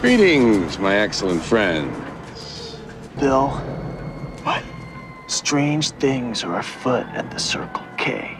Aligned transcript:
Greetings, 0.00 0.78
my 0.78 0.94
excellent 0.94 1.42
friends. 1.42 2.76
Bill. 3.18 3.48
What? 4.44 4.62
Strange 5.26 5.90
things 5.90 6.44
are 6.44 6.60
afoot 6.60 7.04
at 7.14 7.28
the 7.32 7.38
Circle 7.40 7.82
K. 7.96 8.37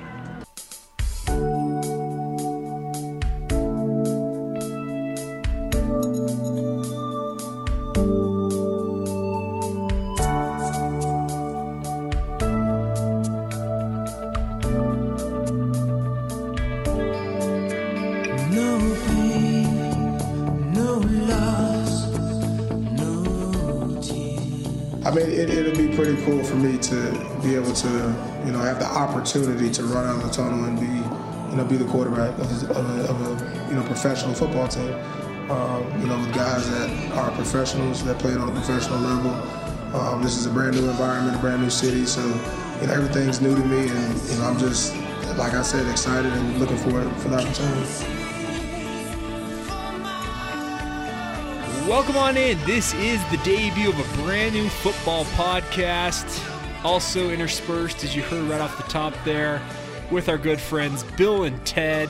opportunity 29.29 29.71
to 29.71 29.83
run 29.85 30.07
out 30.07 30.17
of 30.17 30.23
the 30.23 30.31
tunnel 30.31 30.65
and 30.65 30.81
be, 30.81 30.87
you 31.51 31.57
know, 31.57 31.65
be 31.65 31.77
the 31.77 31.85
quarterback 31.85 32.33
of, 32.39 32.71
a, 32.71 32.73
of, 33.11 33.43
a, 33.43 33.69
you 33.69 33.75
know, 33.75 33.83
professional 33.83 34.33
football 34.33 34.67
team. 34.67 34.93
Um, 35.51 36.01
you 36.01 36.07
know, 36.07 36.19
with 36.19 36.35
guys 36.35 36.69
that 36.71 37.13
are 37.13 37.31
professionals 37.33 38.05
that 38.05 38.19
play 38.19 38.35
on 38.35 38.49
a 38.49 38.53
professional 38.53 38.99
level. 39.01 39.33
Um, 39.99 40.23
this 40.23 40.37
is 40.37 40.45
a 40.45 40.51
brand 40.51 40.77
new 40.77 40.89
environment, 40.89 41.37
a 41.37 41.41
brand 41.41 41.63
new 41.63 41.71
city, 41.71 42.05
so 42.05 42.21
you 42.83 42.87
know 42.87 42.93
everything's 42.93 43.41
new 43.41 43.55
to 43.55 43.65
me, 43.65 43.89
and 43.89 44.23
you 44.29 44.37
know 44.37 44.45
I'm 44.45 44.59
just, 44.59 44.95
like 45.39 45.55
I 45.55 45.63
said, 45.63 45.91
excited 45.91 46.31
and 46.31 46.59
looking 46.59 46.77
forward 46.77 47.11
for 47.17 47.29
the 47.29 47.37
opportunity. 47.37 47.89
Welcome 51.89 52.19
on 52.19 52.37
in. 52.37 52.59
This 52.67 52.93
is 52.93 53.19
the 53.31 53.39
debut 53.39 53.89
of 53.89 53.99
a 53.99 54.23
brand 54.23 54.55
new 54.55 54.69
football 54.69 55.25
podcast. 55.25 56.58
Also 56.85 57.31
interspersed, 57.31 58.05
as 58.05 58.15
you 58.15 58.23
heard 58.23 58.45
right 58.49 58.61
off 58.61 58.77
the 58.77 58.85
top 58.91 59.13
there, 59.25 59.61
with 60.11 60.29
our 60.29 60.39
good 60.39 60.61
friends 60.61 61.03
Bill 61.17 61.45
and 61.45 61.65
Ted. 61.67 62.09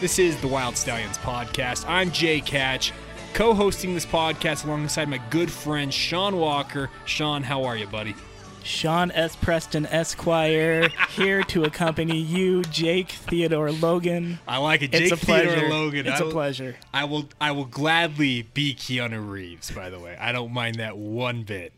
This 0.00 0.18
is 0.18 0.40
the 0.40 0.48
Wild 0.48 0.76
Stallions 0.76 1.18
podcast. 1.18 1.84
I'm 1.88 2.10
Jake 2.12 2.48
Hatch, 2.48 2.92
co 3.34 3.52
hosting 3.54 3.94
this 3.94 4.06
podcast 4.06 4.64
alongside 4.64 5.08
my 5.08 5.18
good 5.30 5.50
friend 5.50 5.92
Sean 5.92 6.36
Walker. 6.36 6.88
Sean, 7.04 7.42
how 7.42 7.64
are 7.64 7.76
you, 7.76 7.86
buddy? 7.88 8.14
Sean 8.62 9.10
S. 9.12 9.34
Preston 9.34 9.86
Esquire 9.86 10.88
here 11.10 11.42
to 11.44 11.64
accompany 11.64 12.18
you, 12.18 12.62
Jake 12.64 13.08
Theodore 13.10 13.72
Logan. 13.72 14.38
I 14.46 14.58
like 14.58 14.82
it. 14.82 14.94
It's 14.94 15.10
Jake 15.10 15.22
a 15.22 15.26
pleasure. 15.26 15.68
Logan. 15.68 16.06
It's 16.06 16.20
I 16.20 16.22
a 16.22 16.24
will- 16.26 16.32
pleasure. 16.32 16.76
I 16.94 17.04
will 17.04 17.28
I 17.40 17.50
will 17.50 17.64
gladly 17.64 18.42
be 18.54 18.74
Keanu 18.74 19.28
Reeves, 19.28 19.70
by 19.72 19.90
the 19.90 19.98
way. 19.98 20.16
I 20.20 20.30
don't 20.32 20.52
mind 20.52 20.76
that 20.76 20.96
one 20.96 21.42
bit. 21.42 21.72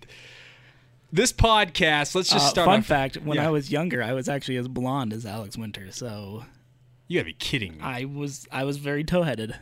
This 1.12 1.33
podcast, 1.33 2.14
let's 2.14 2.30
just 2.30 2.47
Uh, 2.47 2.50
start 2.50 2.66
fun 2.66 2.78
off- 2.80 2.86
fact: 2.86 3.16
When 3.16 3.36
Yeah. 3.36 3.48
I 3.48 3.50
was 3.50 3.70
younger, 3.72 4.03
I 4.03 4.12
was 4.12 4.28
actually 4.28 4.56
as 4.56 4.69
blonde 4.69 5.12
as 5.12 5.27
Alex 5.27 5.56
Winter, 5.56 5.91
so 5.91 6.44
You 7.08 7.19
gotta 7.19 7.27
be 7.27 7.33
kidding 7.33 7.72
me. 7.72 7.80
I 7.83 8.05
was 8.05 8.47
I 8.53 8.62
was 8.64 8.77
very 8.77 9.03
toe-headed. 9.03 9.56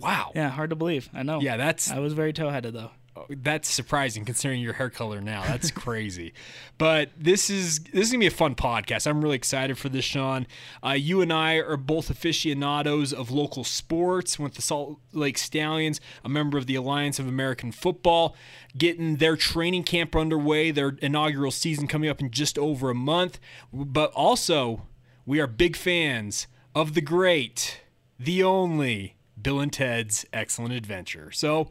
wow. 0.00 0.32
Yeah, 0.34 0.48
hard 0.48 0.70
to 0.70 0.76
believe. 0.76 1.08
I 1.14 1.22
know. 1.22 1.40
Yeah, 1.40 1.56
that's 1.56 1.90
I 1.90 2.00
was 2.00 2.12
very 2.14 2.32
toe-headed 2.32 2.74
though. 2.74 2.90
That's 3.28 3.68
surprising 3.68 4.24
considering 4.24 4.60
your 4.60 4.74
hair 4.74 4.90
color 4.90 5.20
now. 5.20 5.42
That's 5.42 5.70
crazy. 5.70 6.32
but 6.78 7.10
this 7.16 7.50
is 7.50 7.80
this 7.80 8.06
is 8.06 8.12
gonna 8.12 8.20
be 8.20 8.26
a 8.26 8.30
fun 8.30 8.54
podcast. 8.54 9.06
I'm 9.06 9.22
really 9.22 9.36
excited 9.36 9.78
for 9.78 9.88
this, 9.88 10.04
Sean. 10.04 10.46
Uh, 10.84 10.90
you 10.90 11.20
and 11.20 11.32
I 11.32 11.54
are 11.56 11.76
both 11.76 12.10
aficionados 12.10 13.12
of 13.12 13.30
local 13.30 13.64
sports. 13.64 14.38
With 14.38 14.54
the 14.54 14.62
Salt 14.62 14.98
Lake 15.12 15.38
Stallions, 15.38 16.00
a 16.24 16.28
member 16.28 16.58
of 16.58 16.66
the 16.66 16.74
Alliance 16.74 17.18
of 17.18 17.26
American 17.26 17.72
Football, 17.72 18.34
getting 18.76 19.16
their 19.16 19.36
training 19.36 19.84
camp 19.84 20.14
underway. 20.16 20.70
Their 20.70 20.96
inaugural 21.02 21.50
season 21.50 21.86
coming 21.86 22.08
up 22.10 22.20
in 22.20 22.30
just 22.30 22.58
over 22.58 22.90
a 22.90 22.94
month. 22.94 23.38
But 23.72 24.12
also, 24.12 24.86
we 25.26 25.40
are 25.40 25.46
big 25.46 25.76
fans 25.76 26.46
of 26.74 26.94
the 26.94 27.00
great, 27.00 27.80
the 28.18 28.42
only 28.42 29.16
Bill 29.40 29.60
and 29.60 29.72
Ted's 29.72 30.26
Excellent 30.32 30.72
Adventure. 30.74 31.30
So 31.32 31.70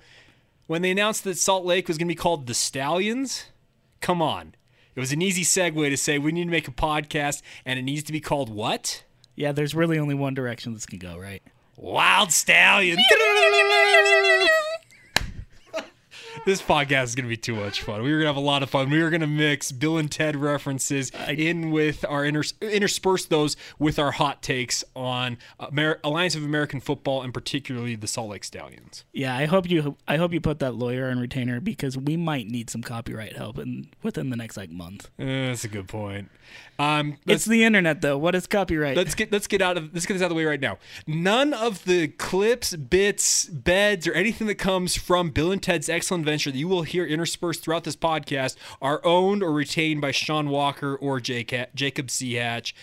when 0.69 0.83
they 0.83 0.91
announced 0.91 1.23
that 1.23 1.35
Salt 1.35 1.65
Lake 1.65 1.87
was 1.87 1.97
going 1.97 2.07
to 2.07 2.11
be 2.11 2.15
called 2.15 2.45
the 2.45 2.53
Stallions, 2.53 3.45
come 4.01 4.21
on. 4.21 4.53
It 4.95 4.99
was 4.99 5.11
an 5.11 5.19
easy 5.19 5.41
segue 5.41 5.89
to 5.89 5.97
say 5.97 6.19
we 6.19 6.31
need 6.31 6.43
to 6.43 6.51
make 6.51 6.67
a 6.67 6.71
podcast 6.71 7.41
and 7.65 7.79
it 7.79 7.81
needs 7.81 8.03
to 8.03 8.11
be 8.11 8.21
called 8.21 8.49
what? 8.49 9.03
Yeah, 9.35 9.51
there's 9.51 9.73
really 9.73 9.97
only 9.97 10.13
one 10.13 10.35
direction 10.35 10.75
this 10.75 10.85
can 10.85 10.99
go, 10.99 11.17
right? 11.17 11.41
Wild 11.75 12.31
Stallions. 12.31 13.01
this 16.45 16.61
podcast 16.61 17.03
is 17.05 17.15
going 17.15 17.25
to 17.25 17.29
be 17.29 17.37
too 17.37 17.55
much 17.55 17.81
fun. 17.81 18.01
We 18.01 18.11
were 18.11 18.17
going 18.19 18.23
to 18.23 18.29
have 18.29 18.35
a 18.35 18.39
lot 18.39 18.63
of 18.63 18.69
fun. 18.69 18.89
We 18.89 19.01
were 19.03 19.09
going 19.09 19.21
to 19.21 19.27
mix 19.27 19.71
Bill 19.71 19.97
and 19.97 20.11
Ted 20.11 20.35
references 20.35 21.11
in 21.27 21.71
with 21.71 22.03
our 22.07 22.23
inters- 22.23 22.53
intersperse 22.61 23.25
those 23.25 23.55
with 23.77 23.99
our 23.99 24.11
hot 24.11 24.41
takes 24.41 24.83
on 24.95 25.37
Amer- 25.59 25.99
Alliance 26.03 26.35
of 26.35 26.43
American 26.43 26.79
Football 26.79 27.21
and 27.21 27.33
particularly 27.33 27.95
the 27.95 28.07
Salt 28.07 28.29
Lake 28.29 28.43
Stallions. 28.43 29.05
Yeah, 29.13 29.35
I 29.35 29.45
hope 29.45 29.69
you 29.69 29.97
I 30.07 30.17
hope 30.17 30.33
you 30.33 30.41
put 30.41 30.59
that 30.59 30.73
lawyer 30.75 31.09
on 31.09 31.19
retainer 31.19 31.59
because 31.59 31.97
we 31.97 32.17
might 32.17 32.47
need 32.47 32.69
some 32.69 32.81
copyright 32.81 33.35
help 33.37 33.57
in 33.59 33.89
within 34.03 34.29
the 34.29 34.37
next 34.37 34.57
like 34.57 34.71
month. 34.71 35.09
Eh, 35.19 35.47
that's 35.47 35.63
a 35.63 35.67
good 35.69 35.87
point. 35.87 36.29
Um, 36.79 37.17
It's 37.27 37.45
the 37.45 37.63
internet 37.63 38.01
though. 38.01 38.17
What 38.17 38.33
is 38.33 38.47
copyright? 38.47 38.97
let's 38.97 39.13
get 39.13 39.31
let's 39.31 39.47
get 39.47 39.61
out 39.61 39.77
of 39.77 39.93
let's 39.93 40.05
get 40.05 40.13
this 40.15 40.21
out 40.23 40.25
of 40.25 40.29
the 40.29 40.35
way 40.35 40.45
right 40.45 40.59
now. 40.61 40.77
None 41.05 41.53
of 41.53 41.83
the 41.85 42.07
clips, 42.07 42.75
bits, 42.75 43.45
beds, 43.45 44.07
or 44.07 44.13
anything 44.13 44.47
that 44.47 44.55
comes 44.55 44.95
from 44.95 45.29
Bill 45.29 45.51
and 45.51 45.61
Ted's 45.61 45.89
Excellent 45.89 46.25
Venture 46.29 46.51
that 46.51 46.57
you 46.57 46.67
will 46.67 46.83
hear 46.83 47.05
interspersed 47.05 47.63
throughout 47.63 47.83
this 47.83 47.95
podcast 47.95 48.55
are 48.81 49.01
owned 49.03 49.41
or 49.41 49.51
retained 49.51 49.99
by 49.99 50.11
Sean 50.11 50.49
Walker 50.49 50.95
or 50.95 51.19
Jacob 51.19 52.11
C. 52.11 52.33
Hatch. 52.33 52.75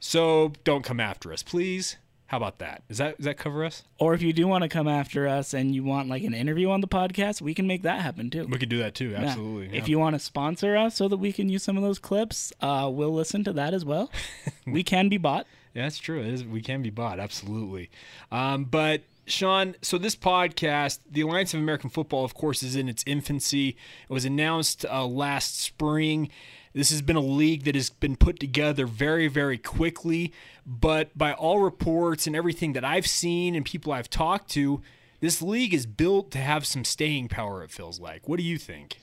So 0.00 0.52
don't 0.64 0.82
come 0.82 0.98
after 0.98 1.32
us, 1.32 1.42
please. 1.42 1.96
How 2.26 2.36
about 2.36 2.58
that? 2.58 2.82
Does 2.88 2.98
that 2.98 3.16
does 3.16 3.24
that 3.24 3.38
cover 3.38 3.64
us? 3.64 3.84
Or 3.98 4.12
if 4.12 4.20
you 4.20 4.34
do 4.34 4.46
want 4.46 4.62
to 4.62 4.68
come 4.68 4.86
after 4.86 5.26
us 5.26 5.54
and 5.54 5.74
you 5.74 5.82
want 5.82 6.10
like 6.10 6.22
an 6.24 6.34
interview 6.34 6.68
on 6.70 6.82
the 6.82 6.88
podcast, 6.88 7.40
we 7.40 7.54
can 7.54 7.66
make 7.66 7.82
that 7.82 8.02
happen 8.02 8.28
too. 8.28 8.46
We 8.46 8.58
could 8.58 8.68
do 8.68 8.78
that 8.78 8.94
too. 8.94 9.10
Yeah. 9.10 9.20
Absolutely. 9.22 9.76
If 9.76 9.88
you 9.88 9.98
want 9.98 10.14
to 10.14 10.18
sponsor 10.18 10.76
us 10.76 10.96
so 10.96 11.08
that 11.08 11.16
we 11.16 11.32
can 11.32 11.48
use 11.48 11.62
some 11.62 11.78
of 11.78 11.82
those 11.82 11.98
clips, 11.98 12.52
uh, 12.60 12.90
we'll 12.92 13.14
listen 13.14 13.44
to 13.44 13.52
that 13.54 13.72
as 13.72 13.84
well. 13.84 14.10
we 14.66 14.82
can 14.82 15.08
be 15.08 15.16
bought. 15.16 15.46
Yeah, 15.72 15.84
that's 15.84 15.98
true. 15.98 16.20
It 16.20 16.26
is, 16.26 16.44
we 16.44 16.60
can 16.60 16.82
be 16.82 16.90
bought, 16.90 17.18
absolutely. 17.18 17.88
Um, 18.30 18.64
but 18.64 19.02
Sean, 19.30 19.74
so 19.82 19.98
this 19.98 20.16
podcast, 20.16 21.00
the 21.10 21.20
Alliance 21.20 21.54
of 21.54 21.60
American 21.60 21.90
Football, 21.90 22.24
of 22.24 22.34
course, 22.34 22.62
is 22.62 22.76
in 22.76 22.88
its 22.88 23.04
infancy. 23.06 23.70
It 24.08 24.12
was 24.12 24.24
announced 24.24 24.84
uh, 24.84 25.06
last 25.06 25.60
spring. 25.60 26.30
This 26.74 26.90
has 26.90 27.02
been 27.02 27.16
a 27.16 27.20
league 27.20 27.64
that 27.64 27.74
has 27.74 27.90
been 27.90 28.16
put 28.16 28.38
together 28.38 28.86
very, 28.86 29.28
very 29.28 29.58
quickly. 29.58 30.32
But 30.66 31.16
by 31.16 31.32
all 31.32 31.60
reports 31.60 32.26
and 32.26 32.36
everything 32.36 32.72
that 32.74 32.84
I've 32.84 33.06
seen 33.06 33.54
and 33.54 33.64
people 33.64 33.92
I've 33.92 34.10
talked 34.10 34.50
to, 34.52 34.82
this 35.20 35.42
league 35.42 35.74
is 35.74 35.86
built 35.86 36.30
to 36.32 36.38
have 36.38 36.66
some 36.66 36.84
staying 36.84 37.28
power. 37.28 37.62
It 37.62 37.70
feels 37.70 37.98
like. 37.98 38.28
What 38.28 38.38
do 38.38 38.44
you 38.44 38.58
think? 38.58 38.98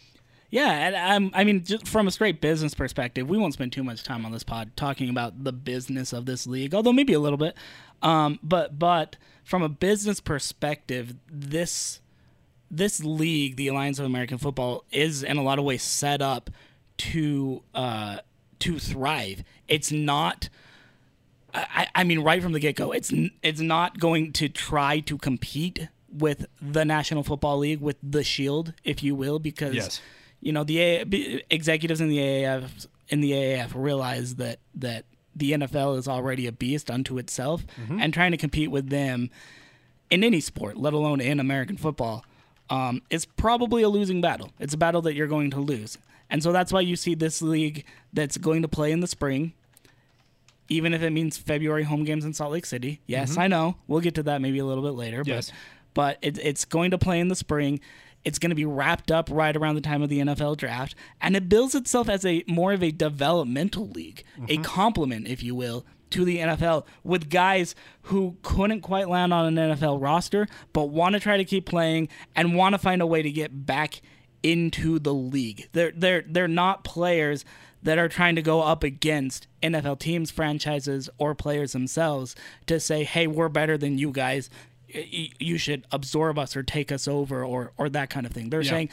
Yeah, 0.56 0.72
and 0.72 0.96
um, 0.96 1.32
I 1.34 1.44
mean, 1.44 1.66
just 1.66 1.86
from 1.86 2.08
a 2.08 2.12
straight 2.12 2.40
business 2.40 2.74
perspective, 2.74 3.28
we 3.28 3.38
won't 3.38 3.52
spend 3.52 3.74
too 3.74 3.84
much 3.84 4.04
time 4.04 4.26
on 4.26 4.32
this 4.32 4.44
pod 4.44 4.72
talking 4.78 5.10
about 5.10 5.44
the 5.44 5.52
business 5.52 6.14
of 6.14 6.26
this 6.26 6.48
league, 6.48 6.74
although 6.74 6.94
maybe 6.94 7.12
a 7.12 7.20
little 7.20 7.36
bit. 7.38 7.58
Um, 8.02 8.40
but 8.42 8.80
but 8.80 9.18
from 9.44 9.64
a 9.64 9.68
business 9.68 10.22
perspective, 10.22 11.16
this 11.30 12.00
this 12.72 13.04
league, 13.04 13.58
the 13.58 13.68
Alliance 13.68 14.00
of 14.00 14.06
American 14.06 14.38
Football, 14.38 14.86
is 14.94 15.24
in 15.24 15.36
a 15.36 15.44
lot 15.44 15.60
of 15.60 15.66
ways 15.66 15.84
set 15.84 16.22
up 16.22 16.50
to 17.00 17.62
uh, 17.74 18.20
to 18.60 18.80
thrive. 18.80 19.44
It's 19.68 19.92
not. 19.92 20.48
I, 21.54 21.88
I 21.94 22.06
mean, 22.06 22.20
right 22.20 22.42
from 22.42 22.54
the 22.54 22.62
get 22.62 22.78
go, 22.78 22.94
it's 22.94 23.12
it's 23.44 23.60
not 23.60 24.00
going 24.00 24.32
to 24.34 24.48
try 24.48 25.02
to 25.02 25.18
compete 25.18 25.90
with 26.10 26.46
the 26.62 26.86
National 26.86 27.24
Football 27.24 27.58
League, 27.58 27.82
with 27.82 27.98
the 28.02 28.24
Shield, 28.24 28.74
if 28.86 29.04
you 29.04 29.16
will, 29.16 29.38
because 29.38 29.76
Yes. 29.76 30.02
You 30.46 30.52
know 30.54 30.64
the 30.64 30.78
A- 30.80 31.04
b- 31.04 31.44
executives 31.50 32.00
in 32.00 32.08
the 32.08 32.20
AAF 32.20 32.88
in 33.10 33.20
the 33.22 33.32
AAF 33.32 33.72
realize 33.76 34.36
that 34.36 34.60
that 34.76 35.06
the 35.36 35.52
NFL 35.54 35.98
is 35.98 36.08
already 36.08 36.48
a 36.48 36.52
beast 36.52 36.90
unto 36.90 37.18
itself, 37.18 37.66
and 37.90 38.14
trying 38.14 38.32
to 38.32 38.38
compete 38.38 38.70
with 38.72 38.90
them 38.90 39.30
in 40.10 40.24
any 40.24 40.40
sport, 40.40 40.78
let 40.78 40.94
alone 40.94 41.20
in 41.20 41.40
American 41.40 41.76
football, 41.78 42.24
um, 42.70 43.02
is 43.10 43.26
probably 43.26 43.82
a 43.84 43.90
losing 43.90 44.22
battle. 44.22 44.52
It's 44.60 44.74
a 44.74 44.78
battle 44.78 45.02
that 45.02 45.16
you're 45.16 45.28
going 45.28 45.50
to 45.52 45.60
lose, 45.60 45.98
and 46.30 46.42
so 46.44 46.52
that's 46.52 46.72
why 46.72 46.82
you 46.82 46.96
see 46.96 47.16
this 47.16 47.42
league 47.42 47.84
that's 48.14 48.38
going 48.38 48.62
to 48.62 48.68
play 48.68 48.92
in 48.92 49.00
the 49.02 49.08
spring. 49.08 49.54
Even 50.68 50.94
if 50.96 51.02
it 51.04 51.12
means 51.12 51.38
February 51.38 51.84
home 51.84 52.04
games 52.06 52.26
in 52.26 52.34
Salt 52.34 52.52
Lake 52.52 52.66
City. 52.66 53.00
Yes, 53.06 53.38
I 53.38 53.48
know. 53.48 53.76
We'll 53.88 54.00
get 54.02 54.16
to 54.16 54.24
that 54.24 54.42
maybe 54.42 54.58
a 54.60 54.66
little 54.66 54.84
bit 54.84 54.94
later. 54.94 55.22
Yes. 55.24 55.52
But, 55.94 56.18
but 56.22 56.28
it, 56.28 56.40
it's 56.44 56.66
going 56.66 56.90
to 56.92 56.98
play 56.98 57.20
in 57.20 57.28
the 57.28 57.36
spring. 57.36 57.80
It's 58.26 58.40
going 58.40 58.50
to 58.50 58.56
be 58.56 58.66
wrapped 58.66 59.12
up 59.12 59.30
right 59.32 59.56
around 59.56 59.76
the 59.76 59.82
time 59.82 60.02
of 60.02 60.10
the 60.10 60.20
NFL 60.20 60.58
draft, 60.58 60.96
and 61.22 61.36
it 61.36 61.48
bills 61.48 61.76
itself 61.76 62.10
as 62.10 62.26
a 62.26 62.44
more 62.48 62.74
of 62.74 62.84
a 62.84 62.92
developmental 62.92 63.88
league, 63.88 64.24
a 64.38 64.42
mm-hmm. 64.42 64.64
complement, 64.64 65.28
if 65.28 65.44
you 65.44 65.56
will, 65.56 65.86
to 66.12 66.26
the 66.26 66.38
NFL 66.38 66.86
with 67.04 67.30
guys 67.30 67.76
who 68.04 68.38
couldn't 68.42 68.82
quite 68.82 69.10
land 69.10 69.34
on 69.34 69.58
an 69.58 69.72
NFL 69.72 70.02
roster, 70.02 70.48
but 70.74 70.86
want 70.86 71.14
to 71.14 71.20
try 71.20 71.38
to 71.38 71.46
keep 71.46 71.66
playing 71.66 72.10
and 72.36 72.56
want 72.56 72.74
to 72.74 72.80
find 72.80 73.02
a 73.02 73.08
way 73.08 73.22
to 73.22 73.32
get 73.32 73.66
back 73.66 74.02
into 74.44 75.00
the 75.00 75.14
league. 75.14 75.68
They're 75.74 75.92
they're 75.96 76.24
they're 76.28 76.48
not 76.48 76.84
players 76.84 77.44
that 77.84 77.98
are 77.98 78.10
trying 78.10 78.36
to 78.36 78.42
go 78.42 78.62
up 78.62 78.84
against 78.84 79.48
NFL 79.62 80.00
teams, 80.00 80.32
franchises, 80.32 81.10
or 81.18 81.36
players 81.36 81.74
themselves 81.74 82.36
to 82.68 82.80
say, 82.80 83.04
"Hey, 83.04 83.28
we're 83.28 83.50
better 83.50 83.78
than 83.78 83.98
you 83.98 84.12
guys. 84.12 84.50
You 84.88 85.58
should 85.58 85.86
absorb 85.92 86.38
us 86.38 86.56
or 86.56 86.64
take 86.64 86.92
us 86.92 87.08
over 87.08 87.44
or 87.44 87.72
or 87.78 87.90
that 87.90 88.10
kind 88.10 88.26
of 88.26 88.32
thing." 88.32 88.50
They're 88.50 88.62
Yeah. 88.62 88.70
saying, 88.72 88.90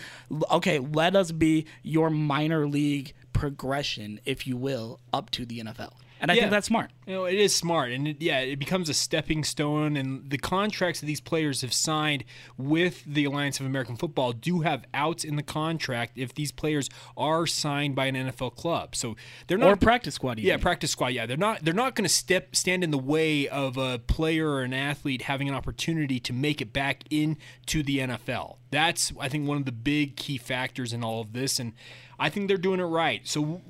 "Okay, 0.50 0.78
let 0.78 1.14
us 1.16 1.32
be 1.32 1.66
your 1.82 2.10
minor 2.10 2.66
league 2.66 3.12
progression, 3.32 4.20
if 4.24 4.46
you 4.46 4.56
will, 4.56 5.00
up 5.12 5.30
to 5.30 5.44
the 5.46 5.60
NFL." 5.60 5.94
And 6.22 6.30
I 6.30 6.34
Yeah. 6.34 6.40
think 6.42 6.52
that's 6.52 6.68
smart. 6.68 6.92
You 7.06 7.14
know, 7.14 7.24
it 7.24 7.34
is 7.34 7.54
smart, 7.54 7.90
and 7.90 8.06
it, 8.06 8.16
yeah, 8.22 8.38
it 8.38 8.56
becomes 8.60 8.88
a 8.88 8.94
stepping 8.94 9.42
stone. 9.42 9.96
And 9.96 10.30
the 10.30 10.38
contracts 10.38 11.00
that 11.00 11.06
these 11.06 11.20
players 11.20 11.60
have 11.62 11.72
signed 11.74 12.22
with 12.56 13.02
the 13.04 13.24
Alliance 13.24 13.58
of 13.58 13.66
American 13.66 13.96
Football 13.96 14.32
do 14.32 14.60
have 14.60 14.84
outs 14.94 15.24
in 15.24 15.34
the 15.34 15.42
contract 15.42 16.12
if 16.16 16.32
these 16.32 16.52
players 16.52 16.88
are 17.16 17.44
signed 17.46 17.96
by 17.96 18.06
an 18.06 18.14
NFL 18.14 18.50
club. 18.50 18.94
So 18.94 19.16
they're 19.48 19.58
not 19.58 19.70
Or 19.70 19.76
practice 19.76 20.14
squad. 20.14 20.38
Yeah, 20.38 20.56
practice 20.58 20.92
squad. 20.92 21.08
Yeah, 21.08 21.26
they're 21.26 21.36
not 21.36 21.64
they're 21.64 21.74
not 21.74 21.96
going 21.96 22.04
to 22.04 22.14
step 22.14 22.54
stand 22.54 22.84
in 22.84 22.92
the 22.92 22.98
way 22.98 23.48
of 23.48 23.76
a 23.76 23.98
player 23.98 24.48
or 24.48 24.62
an 24.62 24.72
athlete 24.72 25.22
having 25.22 25.48
an 25.48 25.54
opportunity 25.56 26.20
to 26.20 26.32
make 26.32 26.60
it 26.62 26.72
back 26.72 27.02
into 27.10 27.82
the 27.82 27.98
NFL. 27.98 28.58
That's 28.70 29.12
I 29.18 29.28
think 29.28 29.48
one 29.48 29.56
of 29.56 29.64
the 29.64 29.72
big 29.72 30.14
key 30.14 30.38
factors 30.38 30.92
in 30.92 31.02
all 31.02 31.20
of 31.20 31.32
this, 31.32 31.58
and 31.58 31.72
I 32.20 32.28
think 32.30 32.46
they're 32.46 32.56
doing 32.56 32.78
it 32.78 32.84
right. 32.84 33.26
So, 33.26 33.60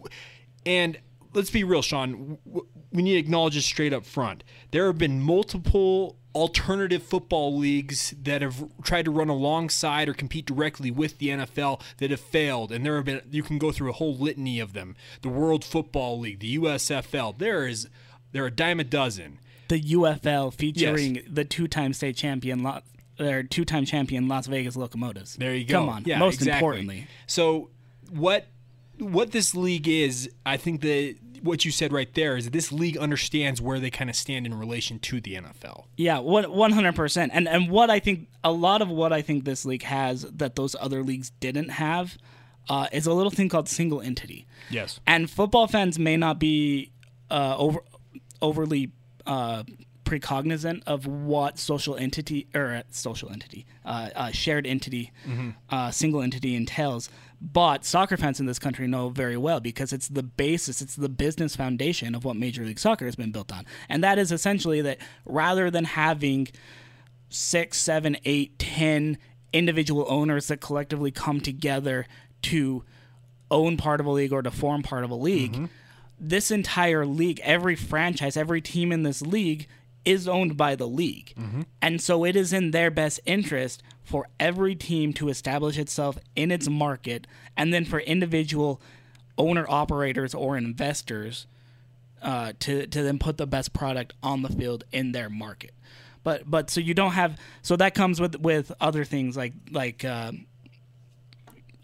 and 0.66 0.98
let's 1.32 1.50
be 1.50 1.64
real, 1.64 1.82
Sean. 1.82 2.38
We 2.92 3.02
need 3.02 3.14
to 3.14 3.18
acknowledge 3.18 3.56
it 3.56 3.62
straight 3.62 3.92
up 3.92 4.04
front. 4.04 4.44
There 4.70 4.86
have 4.86 4.98
been 4.98 5.20
multiple 5.20 6.16
alternative 6.34 7.02
football 7.02 7.56
leagues 7.56 8.14
that 8.22 8.40
have 8.40 8.64
tried 8.82 9.04
to 9.04 9.10
run 9.10 9.28
alongside 9.28 10.08
or 10.08 10.14
compete 10.14 10.46
directly 10.46 10.90
with 10.90 11.18
the 11.18 11.28
NFL 11.28 11.80
that 11.98 12.10
have 12.10 12.20
failed 12.20 12.72
and 12.72 12.86
there 12.86 12.96
have 12.96 13.04
been 13.04 13.20
you 13.30 13.42
can 13.42 13.58
go 13.58 13.70
through 13.70 13.90
a 13.90 13.92
whole 13.92 14.16
litany 14.16 14.58
of 14.58 14.72
them 14.72 14.96
the 15.20 15.28
World 15.28 15.62
Football 15.62 16.18
League 16.20 16.38
the 16.38 16.56
USFL 16.56 17.36
there 17.36 17.66
is 17.66 17.86
there 18.32 18.44
are 18.44 18.46
a 18.46 18.50
dime 18.50 18.80
a 18.80 18.84
dozen 18.84 19.40
the 19.68 19.80
UFL 19.80 20.52
featuring 20.54 21.22
the 21.28 21.44
two-time 21.44 21.92
state 21.94 22.16
champion, 22.16 22.62
Lo- 22.62 22.80
or 23.18 23.42
two-time 23.42 23.84
champion 23.86 24.28
Las 24.28 24.46
Vegas 24.46 24.76
Locomotives. 24.76 25.36
There 25.36 25.54
you 25.54 25.64
go. 25.64 25.80
Come 25.80 25.88
on. 25.88 26.02
Yeah, 26.04 26.18
Most 26.18 26.34
exactly. 26.36 26.58
importantly, 26.58 27.06
So 27.26 27.70
what 28.10 28.48
what 29.02 29.32
this 29.32 29.54
league 29.54 29.88
is, 29.88 30.30
I 30.46 30.56
think 30.56 30.80
that 30.82 31.16
what 31.42 31.64
you 31.64 31.72
said 31.72 31.92
right 31.92 32.12
there 32.14 32.36
is 32.36 32.44
that 32.44 32.52
this 32.52 32.70
league 32.70 32.96
understands 32.96 33.60
where 33.60 33.80
they 33.80 33.90
kind 33.90 34.08
of 34.08 34.14
stand 34.14 34.46
in 34.46 34.54
relation 34.54 34.98
to 35.00 35.20
the 35.20 35.34
NFL. 35.34 35.84
yeah, 35.96 36.18
one 36.18 36.72
hundred 36.72 36.94
percent. 36.94 37.32
And 37.34 37.48
and 37.48 37.70
what 37.70 37.90
I 37.90 37.98
think 37.98 38.28
a 38.44 38.52
lot 38.52 38.80
of 38.82 38.88
what 38.88 39.12
I 39.12 39.22
think 39.22 39.44
this 39.44 39.64
league 39.64 39.82
has 39.82 40.22
that 40.22 40.56
those 40.56 40.76
other 40.80 41.02
leagues 41.02 41.30
didn't 41.40 41.70
have 41.70 42.16
uh, 42.68 42.86
is 42.92 43.06
a 43.06 43.12
little 43.12 43.30
thing 43.30 43.48
called 43.48 43.68
single 43.68 44.00
entity. 44.00 44.46
Yes. 44.70 45.00
And 45.06 45.28
football 45.28 45.66
fans 45.66 45.98
may 45.98 46.16
not 46.16 46.38
be 46.38 46.92
uh, 47.30 47.56
over 47.58 47.80
overly 48.40 48.92
uh, 49.26 49.64
precognizant 50.04 50.82
of 50.86 51.06
what 51.06 51.58
social 51.58 51.96
entity 51.96 52.46
or 52.54 52.72
uh, 52.74 52.82
social 52.90 53.30
entity, 53.30 53.66
uh, 53.84 54.10
uh, 54.14 54.30
shared 54.30 54.66
entity, 54.66 55.12
uh, 55.70 55.90
single 55.90 56.22
entity 56.22 56.54
entails. 56.54 57.08
But 57.44 57.84
soccer 57.84 58.16
fans 58.16 58.38
in 58.38 58.46
this 58.46 58.60
country 58.60 58.86
know 58.86 59.08
very 59.08 59.36
well 59.36 59.58
because 59.58 59.92
it's 59.92 60.06
the 60.06 60.22
basis, 60.22 60.80
it's 60.80 60.94
the 60.94 61.08
business 61.08 61.56
foundation 61.56 62.14
of 62.14 62.24
what 62.24 62.36
Major 62.36 62.64
League 62.64 62.78
Soccer 62.78 63.04
has 63.04 63.16
been 63.16 63.32
built 63.32 63.52
on, 63.52 63.66
and 63.88 64.04
that 64.04 64.16
is 64.16 64.30
essentially 64.30 64.80
that 64.82 64.98
rather 65.24 65.68
than 65.68 65.84
having 65.84 66.48
six, 67.28 67.78
seven, 67.78 68.16
eight, 68.24 68.58
ten 68.60 69.18
individual 69.52 70.06
owners 70.08 70.46
that 70.48 70.60
collectively 70.60 71.10
come 71.10 71.40
together 71.40 72.06
to 72.42 72.84
own 73.50 73.76
part 73.76 74.00
of 74.00 74.06
a 74.06 74.10
league 74.10 74.32
or 74.32 74.42
to 74.42 74.50
form 74.50 74.82
part 74.82 75.02
of 75.02 75.10
a 75.10 75.14
league. 75.14 75.52
Mm-hmm. 75.52 75.64
This 76.18 76.50
entire 76.50 77.04
league, 77.04 77.40
every 77.42 77.74
franchise, 77.74 78.36
every 78.36 78.60
team 78.60 78.92
in 78.92 79.02
this 79.02 79.20
league 79.20 79.66
is 80.04 80.26
owned 80.28 80.56
by 80.56 80.74
the 80.76 80.86
league. 80.86 81.34
And 81.80 82.00
so 82.00 82.24
it 82.24 82.36
is 82.36 82.52
in 82.52 82.70
their 82.72 82.90
best 82.90 83.20
interest 83.24 83.82
for 84.02 84.28
every 84.40 84.74
team 84.74 85.12
to 85.14 85.28
establish 85.28 85.78
itself 85.78 86.18
in 86.34 86.50
its 86.50 86.68
market 86.68 87.26
and 87.56 87.72
then 87.72 87.84
for 87.84 88.00
individual 88.00 88.80
owner 89.38 89.64
operators 89.68 90.34
or 90.34 90.56
investors 90.56 91.46
uh, 92.22 92.52
to 92.60 92.86
to 92.86 93.02
then 93.02 93.18
put 93.18 93.36
the 93.36 93.46
best 93.46 93.72
product 93.72 94.12
on 94.22 94.42
the 94.42 94.48
field 94.48 94.84
in 94.92 95.12
their 95.12 95.28
market. 95.30 95.72
But 96.22 96.48
but 96.50 96.70
so 96.70 96.80
you 96.80 96.94
don't 96.94 97.12
have 97.12 97.38
so 97.62 97.76
that 97.76 97.94
comes 97.94 98.20
with 98.20 98.36
with 98.40 98.72
other 98.80 99.04
things 99.04 99.36
like 99.36 99.54
like 99.70 100.04
uh, 100.04 100.32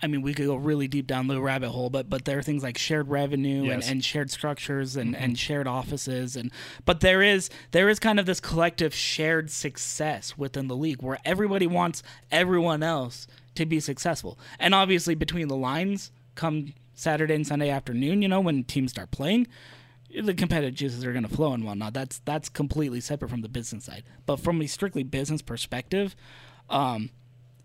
I 0.03 0.07
mean 0.07 0.23
we 0.23 0.35
could 0.35 0.47
go 0.47 0.57
really 0.57 0.89
deep 0.89 1.07
down 1.07 1.27
the 1.27 1.41
rabbit 1.41 1.71
hole, 1.71 1.91
but 1.91 2.09
but 2.09 2.25
there 2.25 2.39
are 2.39 2.43
things 2.43 2.63
like 2.63 2.79
shared 2.79 3.09
revenue 3.09 3.65
Yes. 3.65 3.85
and, 3.85 3.93
and 3.97 4.05
shared 4.05 4.31
structures 4.31 4.97
and, 4.97 5.17
and 5.17 5.39
shared 5.39 5.67
offices 5.67 6.37
and 6.37 6.51
but 6.85 7.01
there 7.01 7.23
is 7.23 7.51
there 7.73 7.89
is 7.89 7.99
kind 7.99 8.21
of 8.21 8.27
this 8.27 8.41
collective 8.41 8.95
shared 8.95 9.51
success 9.51 10.39
within 10.39 10.69
the 10.69 10.77
league 10.77 11.03
where 11.03 11.19
everybody 11.25 11.67
wants 11.67 12.03
everyone 12.31 12.83
else 12.83 13.27
to 13.55 13.67
be 13.67 13.81
successful. 13.81 14.39
And 14.61 14.75
obviously 14.75 15.15
between 15.17 15.49
the 15.49 15.57
lines 15.57 16.13
come 16.37 16.75
Saturday 16.95 17.35
and 17.35 17.47
Sunday 17.47 17.71
afternoon, 17.71 18.23
you 18.23 18.29
know, 18.29 18.41
when 18.41 18.65
teams 18.65 18.91
start 18.93 19.11
playing, 19.11 19.47
the 20.23 20.33
competitive 20.35 20.75
juices 20.75 21.05
are 21.05 21.13
going 21.13 21.27
to 21.27 21.35
flow 21.35 21.53
and 21.53 21.65
whatnot. 21.65 21.93
That's 21.93 22.21
that's 22.25 22.49
completely 22.49 23.01
separate 23.01 23.31
from 23.31 23.43
the 23.43 23.49
business 23.49 23.85
side. 23.85 24.05
But 24.27 24.37
from 24.41 24.61
a 24.63 24.67
strictly 24.67 25.03
business 25.03 25.43
perspective, 25.43 26.15
um, 26.71 27.11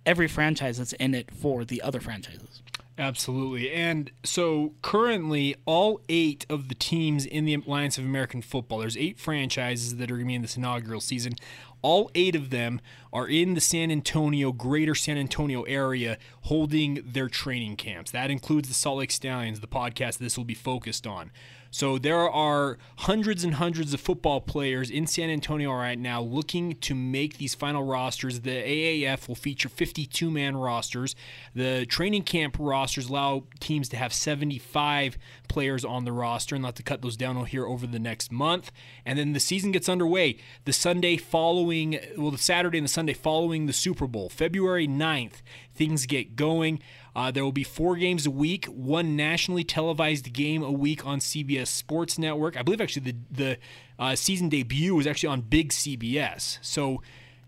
every 0.06 0.28
franchise 0.28 0.78
that's 0.78 0.94
in 0.94 1.14
it 1.14 1.32
for 1.32 1.66
the 1.66 1.82
other 1.82 2.00
franchises. 2.00 2.62
Absolutely. 2.98 3.72
And 3.72 4.12
so 4.24 4.74
currently, 4.84 5.56
all 5.66 6.00
eight 6.10 6.46
of 6.50 6.70
the 6.70 6.76
teams 6.76 7.26
in 7.26 7.46
the 7.46 7.56
Alliance 7.56 7.98
of 7.98 8.06
American 8.06 8.42
Football, 8.42 8.80
there's 8.80 8.98
eight 8.98 9.20
franchises 9.20 9.98
that 9.98 10.12
are 10.12 10.16
going 10.16 10.26
to 10.26 10.28
be 10.28 10.36
in 10.36 10.42
this 10.44 10.58
inaugural 10.58 11.02
season. 11.02 11.34
All 11.82 12.12
eight 12.14 12.36
of 12.36 12.52
them 12.52 12.80
are 13.14 13.28
in 13.28 13.54
the 13.54 13.62
San 13.62 13.92
Antonio, 13.92 14.52
greater 14.52 14.96
San 14.96 15.18
Antonio 15.18 15.62
area, 15.64 16.18
holding 16.42 17.02
their 17.06 17.30
training 17.30 17.78
camps. 17.78 18.12
That 18.12 18.32
includes 18.32 18.68
the 18.68 18.74
Salt 18.74 18.98
Lake 18.98 19.12
Stallions, 19.12 19.60
the 19.60 19.68
podcast 19.68 20.18
this 20.18 20.36
will 20.36 20.44
be 20.44 20.56
focused 20.56 21.08
on. 21.08 21.32
So 21.74 21.98
there 21.98 22.30
are 22.30 22.78
hundreds 22.98 23.44
and 23.44 23.56
hundreds 23.56 23.96
of 23.96 24.00
football 24.00 24.42
players 24.42 24.92
in 24.92 25.08
San 25.08 25.32
Antonio 25.32 25.74
right 25.74 25.98
now 25.98 26.22
looking 26.22 26.76
to 26.76 26.94
make 26.94 27.40
these 27.40 27.56
final 27.56 27.84
rosters. 27.84 28.42
The 28.42 28.52
AAF 28.52 29.28
will 29.28 29.34
feature 29.34 29.70
52 29.70 30.30
man 30.30 30.56
rosters. 30.56 31.16
The 31.56 31.88
training 31.88 32.26
camp 32.26 32.58
rosters 32.60 33.10
allow 33.10 33.46
teams 33.60 33.90
to 33.90 33.98
have 33.98 34.14
75 34.14 35.18
players 35.48 35.84
on 35.84 36.06
the 36.06 36.12
roster 36.12 36.54
and 36.54 36.64
they'll 36.64 36.68
have 36.68 36.76
to 36.76 36.84
cut 36.84 37.02
those 37.02 37.18
down 37.18 37.44
here 37.48 37.66
over 37.66 37.88
the 37.88 37.98
next 37.98 38.32
month. 38.32 38.72
And 39.04 39.18
then 39.18 39.34
the 39.34 39.40
season 39.40 39.72
gets 39.72 39.90
underway 39.90 40.38
the 40.66 40.74
Sunday 40.74 41.18
following, 41.18 41.98
well, 42.16 42.30
the 42.30 42.38
Saturday 42.38 42.78
and 42.78 42.86
the 42.86 42.92
Sunday 42.92 43.03
following 43.12 43.66
the 43.66 43.74
Super 43.74 44.08
Bowl, 44.08 44.30
February 44.30 44.88
9th. 44.88 45.42
Things 45.76 46.06
get 46.06 46.38
going. 46.38 46.80
Uh, 47.16 47.32
there 47.32 47.44
will 47.44 47.52
be 47.52 47.64
four 47.64 47.98
games 47.98 48.26
a 48.26 48.32
week, 48.32 48.66
one 48.68 49.16
nationally 49.18 49.66
televised 49.66 50.32
game 50.32 50.64
a 50.64 50.72
week 50.72 51.06
on 51.06 51.20
CBS 51.20 51.68
Sports 51.68 52.18
Network. 52.18 52.56
I 52.56 52.62
believe 52.62 52.80
actually 52.80 53.12
the 53.12 53.18
the 53.30 53.58
uh, 54.00 54.16
season 54.16 54.50
debut 54.50 54.96
was 54.96 55.06
actually 55.06 55.30
on 55.30 55.42
Big 55.42 55.70
CBS. 55.70 56.60
So 56.62 57.02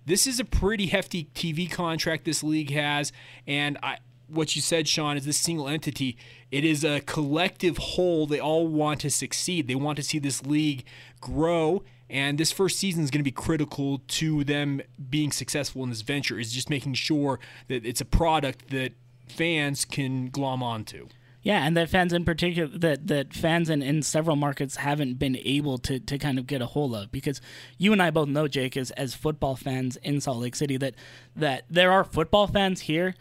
this 0.06 0.28
is 0.28 0.40
a 0.40 0.46
pretty 0.46 0.88
hefty 0.88 1.30
TV 1.34 1.72
contract 1.72 2.26
this 2.26 2.44
league 2.44 2.72
has, 2.72 3.14
and 3.48 3.78
I. 3.82 4.00
What 4.28 4.56
you 4.56 4.62
said, 4.64 4.88
Sean, 4.88 5.18
is 5.18 5.26
this 5.26 5.38
single 5.38 5.68
entity. 5.68 6.18
It 6.50 6.66
is 6.66 6.84
a 6.84 7.00
collective 7.02 7.78
whole. 7.78 8.26
They 8.26 8.40
all 8.40 8.68
want 8.68 9.02
to 9.02 9.12
succeed. 9.12 9.68
They 9.68 9.76
want 9.76 9.98
to 9.98 10.04
see 10.04 10.18
this 10.18 10.44
league 10.44 10.84
grow 11.22 11.84
and 12.10 12.38
this 12.38 12.52
first 12.52 12.78
season 12.78 13.04
is 13.04 13.12
going 13.12 13.20
to 13.20 13.24
be 13.24 13.32
critical 13.32 14.02
to 14.08 14.44
them 14.44 14.82
being 15.10 15.32
successful 15.32 15.84
in 15.84 15.90
this 15.90 16.02
venture 16.02 16.40
is 16.40 16.52
just 16.52 16.70
making 16.70 16.94
sure 16.94 17.40
that 17.68 17.86
it's 17.86 18.02
a 18.02 18.06
product 18.06 18.70
that 18.70 18.94
fans 19.28 19.86
can 19.86 20.30
glom 20.30 20.62
onto. 20.62 21.08
Yeah, 21.42 21.64
and 21.64 21.78
that 21.78 21.90
fans 21.90 22.12
in 22.12 22.26
particular 22.26 22.68
that 22.80 23.06
that 23.06 23.32
fans 23.32 23.70
in, 23.70 23.84
in 23.84 24.02
several 24.02 24.36
markets 24.36 24.78
haven't 24.78 25.20
been 25.20 25.38
able 25.46 25.78
to 25.78 26.00
to 26.00 26.18
kind 26.18 26.40
of 26.40 26.48
get 26.48 26.60
a 26.60 26.66
hold 26.66 26.96
of 26.96 27.12
because 27.12 27.40
you 27.78 27.94
and 27.94 28.02
I 28.02 28.10
both 28.10 28.28
know 28.30 28.48
Jake 28.48 28.76
as 28.76 28.90
as 28.92 29.14
football 29.14 29.56
fans 29.56 29.96
in 29.98 30.22
Salt 30.22 30.40
Lake 30.40 30.56
City 30.56 30.76
that 30.78 30.96
that 31.36 31.66
there 31.70 31.92
are 31.92 32.04
football 32.04 32.48
fans 32.48 32.82
here, 32.82 33.14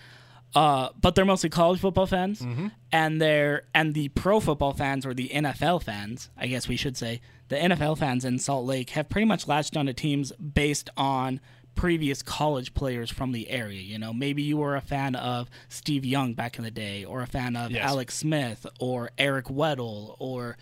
uh, 0.55 0.89
but 1.01 1.15
they're 1.15 1.25
mostly 1.25 1.51
college 1.51 1.81
football 1.81 2.07
fans, 2.07 2.45
and 2.93 3.21
they're 3.21 3.63
and 3.75 3.95
the 3.95 4.09
pro 4.11 4.41
football 4.41 4.73
fans 4.73 5.05
or 5.05 5.13
the 5.15 5.29
NFL 5.29 5.83
fans, 5.83 6.31
I 6.37 6.47
guess 6.47 6.69
we 6.69 6.77
should 6.77 6.97
say, 6.97 7.21
the 7.49 7.57
NFL 7.57 7.99
fans 7.99 8.25
in 8.25 8.39
Salt 8.39 8.65
Lake 8.65 8.91
have 8.91 9.09
pretty 9.09 9.27
much 9.27 9.47
latched 9.49 9.77
onto 9.77 9.93
teams 9.93 10.33
based 10.33 10.91
on 10.97 11.41
previous 11.75 12.23
college 12.23 12.73
players 12.73 13.11
from 13.11 13.33
the 13.33 13.51
area. 13.51 13.81
You 13.81 13.99
know, 13.99 14.13
maybe 14.13 14.43
you 14.43 14.57
were 14.57 14.77
a 14.77 14.81
fan 14.81 15.17
of 15.17 15.51
Steve 15.69 16.05
Young 16.05 16.35
back 16.35 16.57
in 16.57 16.63
the 16.65 16.71
day, 16.71 17.05
or 17.05 17.21
a 17.23 17.27
fan 17.27 17.57
of 17.57 17.73
Yes. 17.73 17.85
Alex 17.85 18.17
Smith, 18.17 18.65
or 18.79 19.11
Eric 19.19 19.47
Weddle, 19.47 20.15
or 20.21 20.57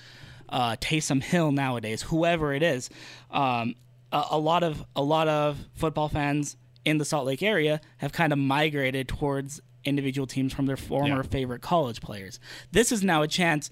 uh, 0.49 0.77
Taysom 0.81 1.23
Hill 1.23 1.53
nowadays, 1.53 2.03
whoever 2.03 2.55
it 2.55 2.63
is. 2.63 2.89
Um, 3.31 3.75
a, 4.11 4.25
a 4.33 4.39
lot 4.39 4.63
of 4.63 4.85
a 4.97 5.03
lot 5.03 5.29
of 5.29 5.59
football 5.75 6.09
fans 6.09 6.57
in 6.85 6.97
the 6.99 7.05
Salt 7.05 7.27
Lake 7.27 7.43
area 7.43 7.81
have 7.99 8.13
kind 8.13 8.33
of 8.33 8.39
migrated 8.39 9.07
towards 9.07 9.61
individual 9.85 10.27
teams 10.27 10.53
from 10.53 10.67
their 10.67 10.77
former 10.77 11.17
Yeah. 11.17 11.23
favorite 11.23 11.63
college 11.63 12.01
players. 12.01 12.39
This 12.71 12.93
is 12.93 13.03
now 13.03 13.23
a 13.23 13.29
chance 13.29 13.71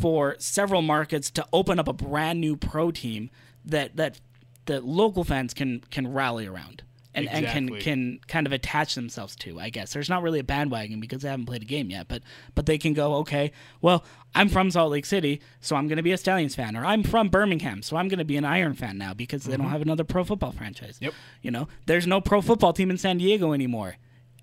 for 0.00 0.36
several 0.38 0.82
markets 0.82 1.30
to 1.30 1.46
open 1.52 1.78
up 1.78 1.88
a 1.88 1.92
brand 1.92 2.40
new 2.40 2.56
pro 2.56 2.90
team 2.90 3.30
that 3.64 3.96
that 3.96 4.20
that 4.66 4.84
local 4.84 5.24
fans 5.24 5.54
can 5.54 5.80
can 5.90 6.12
rally 6.12 6.46
around 6.46 6.82
and, 7.14 7.26
and 7.28 7.46
can 7.46 7.68
can 7.80 8.20
kind 8.28 8.46
of 8.46 8.52
attach 8.52 8.94
themselves 8.94 9.34
to. 9.36 9.58
I 9.58 9.70
guess 9.70 9.92
there's 9.94 10.10
not 10.10 10.22
really 10.22 10.40
a 10.40 10.44
bandwagon 10.44 11.00
because 11.00 11.22
they 11.22 11.28
haven't 11.30 11.46
played 11.46 11.62
a 11.62 11.64
game 11.64 11.90
yet, 11.90 12.06
but 12.06 12.22
but 12.54 12.66
they 12.66 12.76
can 12.76 12.92
go 12.92 13.14
okay. 13.16 13.50
Well, 13.80 14.04
I'm 14.34 14.50
from 14.50 14.70
Salt 14.70 14.92
Lake 14.92 15.06
City, 15.06 15.40
so 15.60 15.74
I'm 15.74 15.88
going 15.88 15.96
to 15.96 16.02
be 16.02 16.12
a 16.12 16.18
Stallions 16.18 16.54
fan, 16.54 16.76
or 16.76 16.84
I'm 16.84 17.02
from 17.02 17.28
Birmingham, 17.30 17.82
so 17.82 17.96
I'm 17.96 18.08
going 18.08 18.18
to 18.18 18.24
be 18.26 18.36
an 18.36 18.44
Iron 18.44 18.74
fan 18.74 18.98
now 18.98 19.14
because 19.14 19.44
they 19.44 19.56
don't 19.56 19.70
have 19.70 19.80
another 19.82 20.04
pro 20.04 20.22
football 20.22 20.52
franchise. 20.52 20.96
Mm-hmm. 20.96 21.04
Yep. 21.06 21.14
You 21.42 21.50
know, 21.50 21.68
there's 21.86 22.06
no 22.06 22.20
pro 22.20 22.42
football 22.42 22.74
team 22.74 22.90
in 22.90 22.98
San 22.98 23.16
Diego 23.18 23.52
anymore. 23.54 23.96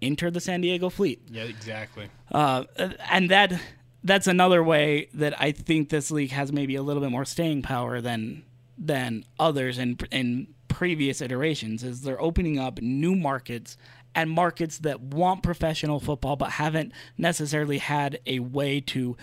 Enter 0.05 0.29
the 0.31 0.39
San 0.39 0.62
Diego 0.62 0.89
Fleet 0.89 1.21
Yeah, 1.29 1.43
exactly. 1.43 2.07
uh, 2.31 2.63
and 3.09 3.29
that 3.29 3.59
that's 4.03 4.27
another 4.27 4.63
way 4.63 5.09
that 5.15 5.39
I 5.41 5.51
think 5.51 5.89
this 5.89 6.12
league 6.12 6.31
has 6.31 6.51
maybe 6.51 6.75
a 6.75 6.83
little 6.83 7.01
bit 7.01 7.09
more 7.12 7.25
staying 7.25 7.63
power 7.63 8.01
than 8.01 8.43
than 8.77 9.25
others 9.39 9.77
in 9.79 9.97
in 10.12 10.47
previous 10.67 11.21
iterations. 11.21 11.83
Is 11.83 12.01
they're 12.01 12.21
opening 12.21 12.59
up 12.59 12.79
new 12.81 13.15
markets 13.15 13.77
and 14.13 14.29
markets 14.29 14.77
that 14.79 15.01
want 15.01 15.43
professional 15.43 16.00
football 16.00 16.35
but 16.35 16.51
haven't 16.51 16.93
necessarily 17.17 17.79
had 17.79 18.19
a 18.25 18.39
way 18.39 18.79
to 18.79 19.17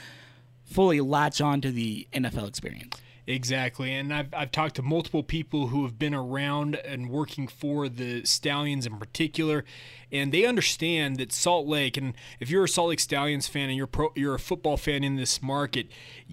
fully 0.65 1.01
latch 1.01 1.41
on 1.41 1.61
to 1.61 1.71
the 1.71 2.09
NFL 2.13 2.49
experience. 2.49 3.01
Exactly. 3.25 3.93
And 3.93 4.13
I've, 4.13 4.35
I've 4.35 4.51
talked 4.51 4.75
to 4.77 4.83
multiple 4.83 5.23
people 5.23 5.69
who 5.69 5.85
have 5.85 5.97
been 5.97 6.15
around 6.15 6.75
and 6.75 7.09
working 7.09 7.47
for 7.47 7.89
the 7.89 8.25
Stallions 8.25 8.85
in 8.85 8.99
particular, 8.99 9.65
and 10.11 10.33
they 10.33 10.45
understand 10.45 11.19
that 11.19 11.33
Salt 11.33 11.69
Lake, 11.69 11.97
and 11.97 12.15
if 12.41 12.51
you're 12.51 12.65
a 12.65 12.69
Salt 12.69 12.89
Lake 12.91 12.99
Stallions 12.99 13.47
fan 13.47 13.69
and 13.69 13.77
you're 13.77 13.87
pro, 13.87 14.13
you're 14.17 14.35
a 14.35 14.41
football 14.41 14.77
fan 14.77 15.05
in 15.05 15.15
this 15.15 15.41
market, 15.41 15.87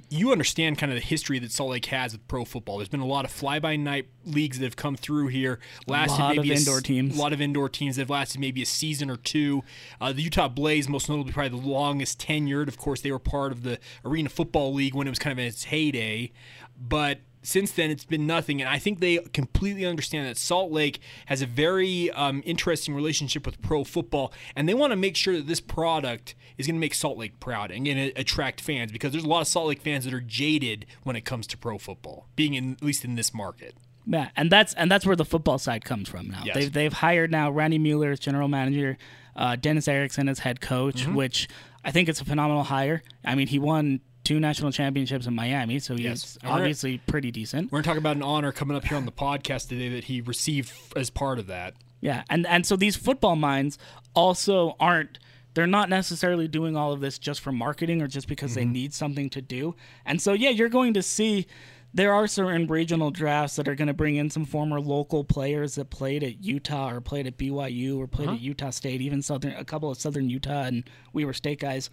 you 0.09 0.31
understand 0.31 0.79
kind 0.79 0.91
of 0.91 0.97
the 0.97 1.05
history 1.05 1.37
that 1.39 1.51
Salt 1.51 1.69
Lake 1.69 1.85
has 1.85 2.13
with 2.13 2.27
pro 2.27 2.43
football. 2.43 2.77
There's 2.77 2.89
been 2.89 2.99
a 3.01 3.05
lot 3.05 3.23
of 3.23 3.29
fly-by-night 3.31 4.07
leagues 4.25 4.57
that 4.57 4.65
have 4.65 4.75
come 4.75 4.95
through 4.95 5.27
here, 5.27 5.59
lasted 5.85 6.19
lot 6.19 6.31
of 6.31 6.37
maybe 6.37 6.49
a 6.51 6.55
s- 6.55 6.61
indoor 6.67 6.81
teams. 6.81 7.15
a 7.15 7.21
lot 7.21 7.33
of 7.33 7.39
indoor 7.39 7.69
teams 7.69 7.97
that 7.97 8.01
have 8.01 8.09
lasted 8.09 8.41
maybe 8.41 8.63
a 8.63 8.65
season 8.65 9.11
or 9.11 9.17
two. 9.17 9.63
Uh, 10.01 10.11
the 10.11 10.23
Utah 10.23 10.47
Blaze, 10.47 10.89
most 10.89 11.07
notably, 11.07 11.33
probably 11.33 11.59
the 11.59 11.67
longest 11.67 12.19
tenured. 12.19 12.67
Of 12.67 12.77
course, 12.77 13.01
they 13.01 13.11
were 13.11 13.19
part 13.19 13.51
of 13.51 13.61
the 13.61 13.77
Arena 14.03 14.29
Football 14.29 14.73
League 14.73 14.95
when 14.95 15.05
it 15.05 15.11
was 15.11 15.19
kind 15.19 15.31
of 15.31 15.37
in 15.37 15.45
its 15.45 15.65
heyday. 15.65 16.31
But 16.79 17.19
since 17.41 17.71
then, 17.71 17.89
it's 17.89 18.05
been 18.05 18.27
nothing. 18.27 18.61
And 18.61 18.69
I 18.69 18.79
think 18.79 18.99
they 18.99 19.17
completely 19.33 19.85
understand 19.85 20.27
that 20.27 20.37
Salt 20.37 20.71
Lake 20.71 20.99
has 21.27 21.41
a 21.41 21.45
very 21.45 22.11
um, 22.11 22.41
interesting 22.45 22.93
relationship 22.93 23.45
with 23.45 23.61
pro 23.61 23.83
football. 23.83 24.33
And 24.55 24.67
they 24.67 24.73
want 24.73 24.91
to 24.91 24.97
make 24.97 25.15
sure 25.15 25.35
that 25.35 25.47
this 25.47 25.61
product 25.61 26.35
is 26.57 26.67
going 26.67 26.75
to 26.75 26.79
make 26.79 26.93
Salt 26.93 27.17
Lake 27.17 27.39
proud 27.39 27.71
and 27.71 27.85
going 27.85 27.97
to 27.97 28.09
attract 28.19 28.59
fans 28.61 28.91
because 28.91 29.11
there's 29.11 29.23
a 29.23 29.27
lot 29.27 29.41
of 29.41 29.47
Salt 29.47 29.67
Lake 29.67 29.81
fans 29.81 30.03
that 30.05 30.13
are 30.13 30.21
jaded 30.21 30.85
when 31.03 31.15
it 31.15 31.21
comes 31.25 31.47
to 31.47 31.57
pro 31.57 31.77
football, 31.77 32.27
being 32.35 32.53
in, 32.55 32.73
at 32.73 32.83
least 32.83 33.05
in 33.05 33.15
this 33.15 33.33
market. 33.33 33.75
Yeah, 34.05 34.29
and 34.35 34.51
that's 34.51 34.73
and 34.73 34.89
that's 34.89 35.05
where 35.05 35.15
the 35.15 35.25
football 35.25 35.59
side 35.59 35.85
comes 35.85 36.09
from 36.09 36.29
now. 36.29 36.41
Yes. 36.43 36.55
They've 36.55 36.73
they've 36.73 36.93
hired 36.93 37.29
now 37.31 37.51
Randy 37.51 37.77
Mueller 37.77 38.11
as 38.11 38.19
general 38.19 38.47
manager, 38.47 38.97
uh, 39.35 39.55
Dennis 39.55 39.87
Erickson 39.87 40.27
as 40.27 40.39
head 40.39 40.61
coach, 40.61 41.03
Mm-hmm. 41.03 41.13
which 41.13 41.47
I 41.85 41.91
think 41.91 42.09
it's 42.09 42.19
a 42.19 42.25
phenomenal 42.25 42.63
hire. 42.63 43.03
I 43.23 43.35
mean, 43.35 43.47
he 43.47 43.59
won 43.59 44.01
two 44.29 44.39
national 44.39 44.71
championships 44.71 45.25
in 45.27 45.33
Miami, 45.35 45.79
so 45.79 45.95
he's 45.95 46.03
Yes. 46.05 46.37
Obviously 46.43 46.99
pretty 46.99 47.31
decent. 47.31 47.71
We're 47.71 47.77
going 47.77 47.83
to 47.83 47.89
talk 47.89 47.97
about 47.97 48.15
an 48.15 48.23
honor 48.23 48.51
coming 48.51 48.77
up 48.77 48.85
here 48.85 48.95
on 48.97 49.05
the 49.05 49.11
podcast 49.11 49.69
today 49.69 49.89
that 49.89 50.05
he 50.05 50.21
received 50.21 50.71
as 50.95 51.09
part 51.09 51.39
of 51.39 51.47
that. 51.47 51.73
Yeah, 52.01 52.23
and 52.29 52.45
and 52.47 52.65
so 52.65 52.75
these 52.75 52.95
football 52.95 53.35
minds 53.35 53.77
also 54.13 54.75
aren't. 54.79 55.19
They're 55.55 55.67
not 55.67 55.89
necessarily 55.89 56.47
doing 56.47 56.77
all 56.77 56.93
of 56.93 57.01
this 57.01 57.17
just 57.19 57.41
for 57.41 57.51
marketing 57.51 58.01
or 58.03 58.07
just 58.07 58.27
because 58.27 58.51
Mm-hmm. 58.51 58.59
they 58.59 58.65
need 58.79 58.93
something 58.93 59.29
to 59.31 59.41
do. 59.41 59.75
And 60.05 60.21
so 60.21 60.33
yeah, 60.33 60.51
you're 60.51 60.69
going 60.69 60.93
to 60.93 61.01
see 61.01 61.47
there 61.91 62.13
are 62.13 62.27
certain 62.27 62.67
regional 62.67 63.09
drafts 63.09 63.55
that 63.55 63.67
are 63.67 63.73
going 63.73 63.87
to 63.87 63.93
bring 63.95 64.15
in 64.15 64.29
some 64.29 64.45
former 64.45 64.79
local 64.79 65.23
players 65.23 65.73
that 65.75 65.89
played 65.89 66.23
at 66.23 66.43
Utah 66.43 66.91
or 66.91 67.01
played 67.01 67.25
at 67.25 67.35
BYU 67.35 67.97
or 67.97 68.05
played 68.05 68.27
Uh-huh. 68.27 68.35
at 68.35 68.41
Utah 68.41 68.69
State, 68.69 69.01
even 69.01 69.23
southern 69.23 69.53
a 69.53 69.65
couple 69.65 69.89
of 69.89 69.97
Southern 69.97 70.29
Utah 70.29 70.65
and 70.65 70.83
Weber 71.13 71.33
State 71.33 71.59
guys, 71.59 71.89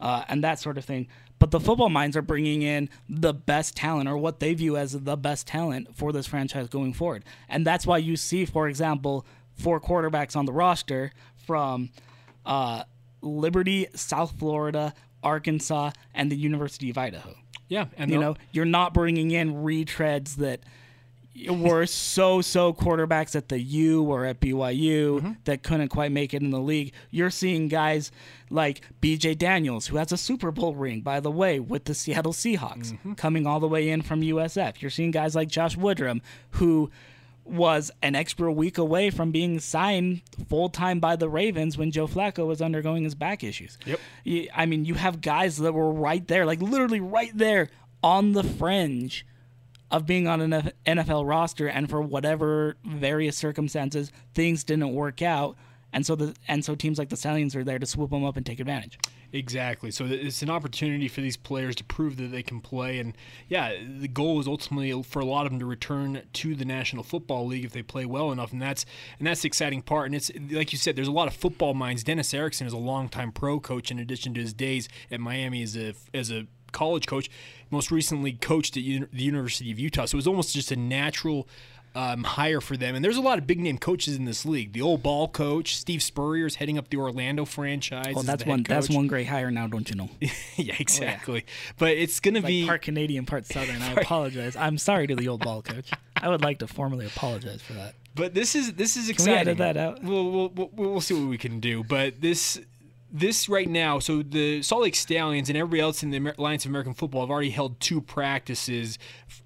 uh, 0.00 0.24
and 0.28 0.42
that 0.44 0.58
sort 0.58 0.78
of 0.78 0.84
thing. 0.84 1.08
But 1.38 1.52
the 1.52 1.60
football 1.60 1.88
minds 1.88 2.16
are 2.16 2.22
bringing 2.22 2.62
in 2.62 2.88
the 3.08 3.32
best 3.32 3.76
talent 3.76 4.08
or 4.08 4.18
what 4.18 4.40
they 4.40 4.54
view 4.54 4.76
as 4.76 4.92
the 4.92 5.16
best 5.16 5.46
talent 5.46 5.94
for 5.96 6.12
this 6.12 6.26
franchise 6.26 6.68
going 6.68 6.92
forward, 6.92 7.24
and 7.48 7.66
that's 7.66 7.86
why 7.86 7.98
you 7.98 8.16
see, 8.16 8.44
for 8.44 8.68
example, 8.68 9.24
four 9.54 9.80
quarterbacks 9.80 10.36
on 10.36 10.46
the 10.46 10.52
roster 10.52 11.12
from 11.46 11.90
uh, 12.44 12.84
Liberty, 13.22 13.86
South 13.94 14.38
Florida, 14.38 14.94
Arkansas, 15.22 15.90
and 16.14 16.30
the 16.30 16.36
University 16.36 16.90
of 16.90 16.98
Idaho. 16.98 17.34
Yeah, 17.68 17.86
and 17.96 18.10
You 18.10 18.18
know, 18.18 18.36
you're 18.50 18.64
not 18.64 18.94
bringing 18.94 19.30
in 19.30 19.56
retreads 19.56 20.36
that 20.36 20.60
were 21.48 21.86
so 21.86 22.40
so 22.40 22.72
quarterbacks 22.72 23.36
at 23.36 23.48
the 23.48 23.60
U 23.60 24.02
or 24.04 24.24
at 24.24 24.40
BYU 24.40 25.18
Mm-hmm. 25.20 25.32
that 25.44 25.62
couldn't 25.62 25.88
quite 25.88 26.10
make 26.12 26.34
it 26.34 26.42
in 26.42 26.50
the 26.50 26.58
league. 26.60 26.92
You're 27.10 27.30
seeing 27.30 27.68
guys 27.68 28.10
like 28.50 28.82
BJ 29.02 29.36
Daniels, 29.38 29.86
who 29.88 29.96
has 29.98 30.10
a 30.12 30.16
Super 30.16 30.50
Bowl 30.50 30.74
ring, 30.74 31.00
by 31.00 31.20
the 31.20 31.30
way, 31.30 31.60
with 31.60 31.84
the 31.84 31.94
Seattle 31.94 32.32
Seahawks, 32.32 32.92
Mm-hmm. 32.92 33.12
coming 33.14 33.46
all 33.46 33.60
the 33.60 33.68
way 33.68 33.88
in 33.88 34.02
from 34.02 34.20
USF. 34.22 34.80
You're 34.80 34.90
seeing 34.90 35.10
guys 35.10 35.34
like 35.36 35.48
Josh 35.48 35.76
Woodrum, 35.76 36.20
who 36.52 36.90
was 37.44 37.90
an 38.02 38.14
extra 38.14 38.52
week 38.52 38.76
away 38.76 39.08
from 39.08 39.30
being 39.30 39.58
signed 39.58 40.20
full 40.50 40.68
time 40.68 41.00
by 41.00 41.16
the 41.16 41.30
Ravens 41.30 41.78
when 41.78 41.90
Joe 41.90 42.06
Flacco 42.06 42.46
was 42.46 42.60
undergoing 42.60 43.04
his 43.04 43.14
back 43.14 43.42
issues. 43.42 43.78
Yep. 43.86 44.00
I 44.54 44.66
mean, 44.66 44.84
you 44.84 44.94
have 44.94 45.22
guys 45.22 45.56
that 45.58 45.72
were 45.72 45.90
right 45.90 46.26
there, 46.28 46.44
like 46.44 46.60
literally 46.60 47.00
right 47.00 47.30
there 47.34 47.68
on 48.02 48.32
the 48.32 48.44
fringe 48.44 49.24
of 49.90 50.06
being 50.06 50.28
on 50.28 50.40
an 50.40 50.72
NFL 50.86 51.26
roster, 51.28 51.66
and 51.66 51.88
for 51.88 52.00
whatever 52.02 52.76
various 52.84 53.36
circumstances, 53.36 54.12
things 54.34 54.64
didn't 54.64 54.92
work 54.92 55.22
out, 55.22 55.56
and 55.92 56.04
so 56.04 56.14
the 56.14 56.34
and 56.46 56.64
so 56.64 56.74
teams 56.74 56.98
like 56.98 57.08
the 57.08 57.16
Stallions 57.16 57.56
are 57.56 57.64
there 57.64 57.78
to 57.78 57.86
swoop 57.86 58.10
them 58.10 58.24
up 58.24 58.36
and 58.36 58.44
take 58.44 58.60
advantage. 58.60 58.98
Exactly. 59.32 59.90
So 59.90 60.06
it's 60.06 60.40
an 60.40 60.48
opportunity 60.48 61.06
for 61.06 61.20
these 61.20 61.36
players 61.36 61.76
to 61.76 61.84
prove 61.84 62.16
that 62.16 62.28
they 62.28 62.42
can 62.42 62.60
play, 62.60 62.98
and 62.98 63.16
yeah, 63.48 63.74
the 63.98 64.08
goal 64.08 64.40
is 64.40 64.46
ultimately 64.46 65.02
for 65.02 65.20
a 65.20 65.24
lot 65.24 65.46
of 65.46 65.52
them 65.52 65.60
to 65.60 65.66
return 65.66 66.22
to 66.34 66.54
the 66.54 66.64
National 66.64 67.02
Football 67.02 67.46
League 67.46 67.64
if 67.64 67.72
they 67.72 67.82
play 67.82 68.04
well 68.04 68.30
enough, 68.32 68.52
and 68.52 68.60
that's 68.60 68.84
and 69.18 69.26
that's 69.26 69.42
the 69.42 69.46
exciting 69.46 69.82
part. 69.82 70.06
And 70.06 70.14
it's 70.14 70.30
like 70.50 70.72
you 70.72 70.78
said, 70.78 70.96
there's 70.96 71.08
a 71.08 71.12
lot 71.12 71.28
of 71.28 71.34
football 71.34 71.74
minds. 71.74 72.04
Dennis 72.04 72.32
Erickson 72.34 72.66
is 72.66 72.72
a 72.72 72.78
longtime 72.78 73.32
pro 73.32 73.60
coach, 73.60 73.90
in 73.90 73.98
addition 73.98 74.34
to 74.34 74.40
his 74.40 74.52
days 74.52 74.88
at 75.10 75.20
Miami 75.20 75.62
as 75.62 75.76
a 75.76 75.94
as 76.12 76.30
a 76.30 76.46
college 76.72 77.06
coach. 77.06 77.30
Most 77.70 77.90
recently 77.90 78.32
coached 78.32 78.76
at 78.76 78.82
the 78.84 79.22
University 79.22 79.70
of 79.70 79.78
Utah, 79.78 80.06
so 80.06 80.16
it 80.16 80.18
was 80.18 80.26
almost 80.26 80.54
just 80.54 80.70
a 80.72 80.76
natural. 80.76 81.48
Um, 81.94 82.22
hire 82.22 82.60
for 82.60 82.76
them, 82.76 82.94
and 82.94 83.04
there's 83.04 83.16
a 83.16 83.20
lot 83.20 83.38
of 83.38 83.46
big 83.46 83.58
name 83.58 83.78
coaches 83.78 84.14
in 84.14 84.24
this 84.24 84.44
league. 84.44 84.72
The 84.72 84.82
old 84.82 85.02
ball 85.02 85.26
coach, 85.26 85.74
Steve 85.74 86.00
Spurrier, 86.02 86.46
is 86.46 86.56
heading 86.56 86.78
up 86.78 86.90
the 86.90 86.98
Orlando 86.98 87.44
franchise. 87.46 88.14
Well, 88.14 88.22
that's 88.22 88.44
one 88.44 88.62
that's 88.62 88.90
one 88.90 89.08
great 89.08 89.26
hire 89.26 89.50
now, 89.50 89.66
don't 89.66 89.88
you 89.88 89.96
know? 89.96 90.10
yeah, 90.56 90.76
exactly. 90.78 91.44
But 91.78 91.92
it's 91.96 92.20
gonna 92.20 92.38
Like 92.40 92.46
be 92.46 92.66
part 92.66 92.82
Canadian, 92.82 93.24
part 93.26 93.46
Southern. 93.52 93.80
I 93.82 93.94
apologize. 93.94 94.54
I'm 94.54 94.78
sorry 94.78 95.06
to 95.08 95.16
the 95.16 95.26
old 95.28 95.42
ball 95.42 95.62
coach. 95.62 95.90
I 96.14 96.28
would 96.28 96.42
like 96.42 96.58
to 96.58 96.68
formally 96.68 97.06
apologize 97.06 97.62
for 97.62 97.72
that. 97.72 97.94
but 98.14 98.32
this 98.34 98.54
is 98.54 98.74
this 98.74 98.96
is 98.96 99.08
exciting. 99.08 99.32
we 99.46 99.52
exciting. 99.52 99.62
edit 99.62 99.74
that 99.74 99.76
out? 99.76 100.02
We'll, 100.04 100.30
we'll 100.30 100.48
we'll 100.50 100.70
we'll 100.76 101.00
see 101.00 101.14
what 101.14 101.28
we 101.30 101.38
can 101.38 101.58
do. 101.58 101.82
But 101.82 102.20
this 102.20 102.60
this 103.10 103.48
right 103.48 103.68
now, 103.68 103.98
so 103.98 104.22
the 104.22 104.62
Salt 104.62 104.82
Lake 104.82 104.94
Stallions 104.94 105.48
and 105.48 105.56
everybody 105.56 105.80
else 105.80 106.02
in 106.02 106.10
the 106.10 106.34
Alliance 106.38 106.64
of 106.64 106.70
American 106.70 106.94
Football 106.94 107.22
have 107.22 107.30
already 107.30 107.50
held 107.50 107.80
two 107.80 108.00
practices 108.00 108.98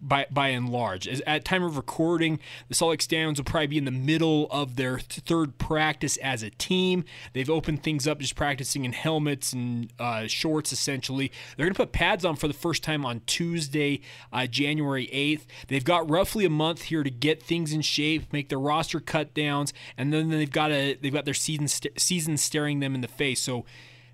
by 0.02 0.26
by 0.30 0.48
and 0.48 0.68
large. 0.68 1.06
As, 1.06 1.20
at 1.26 1.44
time 1.44 1.62
of 1.62 1.76
recording, 1.76 2.40
the 2.68 2.74
Salt 2.74 2.90
Lake 2.90 3.02
Stallions 3.02 3.38
will 3.38 3.44
probably 3.44 3.68
be 3.68 3.78
in 3.78 3.84
the 3.84 3.90
middle 3.90 4.48
of 4.50 4.76
their 4.76 4.96
th- 4.96 5.20
third 5.24 5.58
practice 5.58 6.16
as 6.18 6.42
a 6.42 6.50
team. 6.50 7.04
They've 7.32 7.48
opened 7.48 7.82
things 7.82 8.06
up, 8.06 8.18
just 8.18 8.34
practicing 8.34 8.84
in 8.84 8.92
helmets 8.92 9.52
and 9.52 9.92
uh, 9.98 10.26
shorts. 10.26 10.72
Essentially, 10.72 11.30
they're 11.56 11.66
going 11.66 11.74
to 11.74 11.78
put 11.78 11.92
pads 11.92 12.24
on 12.24 12.36
for 12.36 12.48
the 12.48 12.54
first 12.54 12.82
time 12.82 13.06
on 13.06 13.22
Tuesday, 13.26 14.00
uh, 14.32 14.46
January 14.46 15.08
eighth. 15.12 15.46
They've 15.68 15.84
got 15.84 16.10
roughly 16.10 16.44
a 16.44 16.50
month 16.50 16.82
here 16.82 17.02
to 17.02 17.10
get 17.10 17.42
things 17.42 17.72
in 17.72 17.82
shape, 17.82 18.32
make 18.32 18.48
their 18.48 18.58
roster 18.58 19.00
cut 19.00 19.32
downs, 19.34 19.72
and 19.96 20.12
then 20.12 20.30
they've 20.30 20.50
got 20.50 20.72
a 20.72 20.94
they've 20.94 21.12
got 21.12 21.24
their 21.24 21.34
season 21.34 21.68
st- 21.68 22.00
season 22.00 22.36
staring 22.36 22.80
them 22.80 22.94
in 22.94 23.00
the 23.00 23.08
face. 23.08 23.40
So 23.40 23.64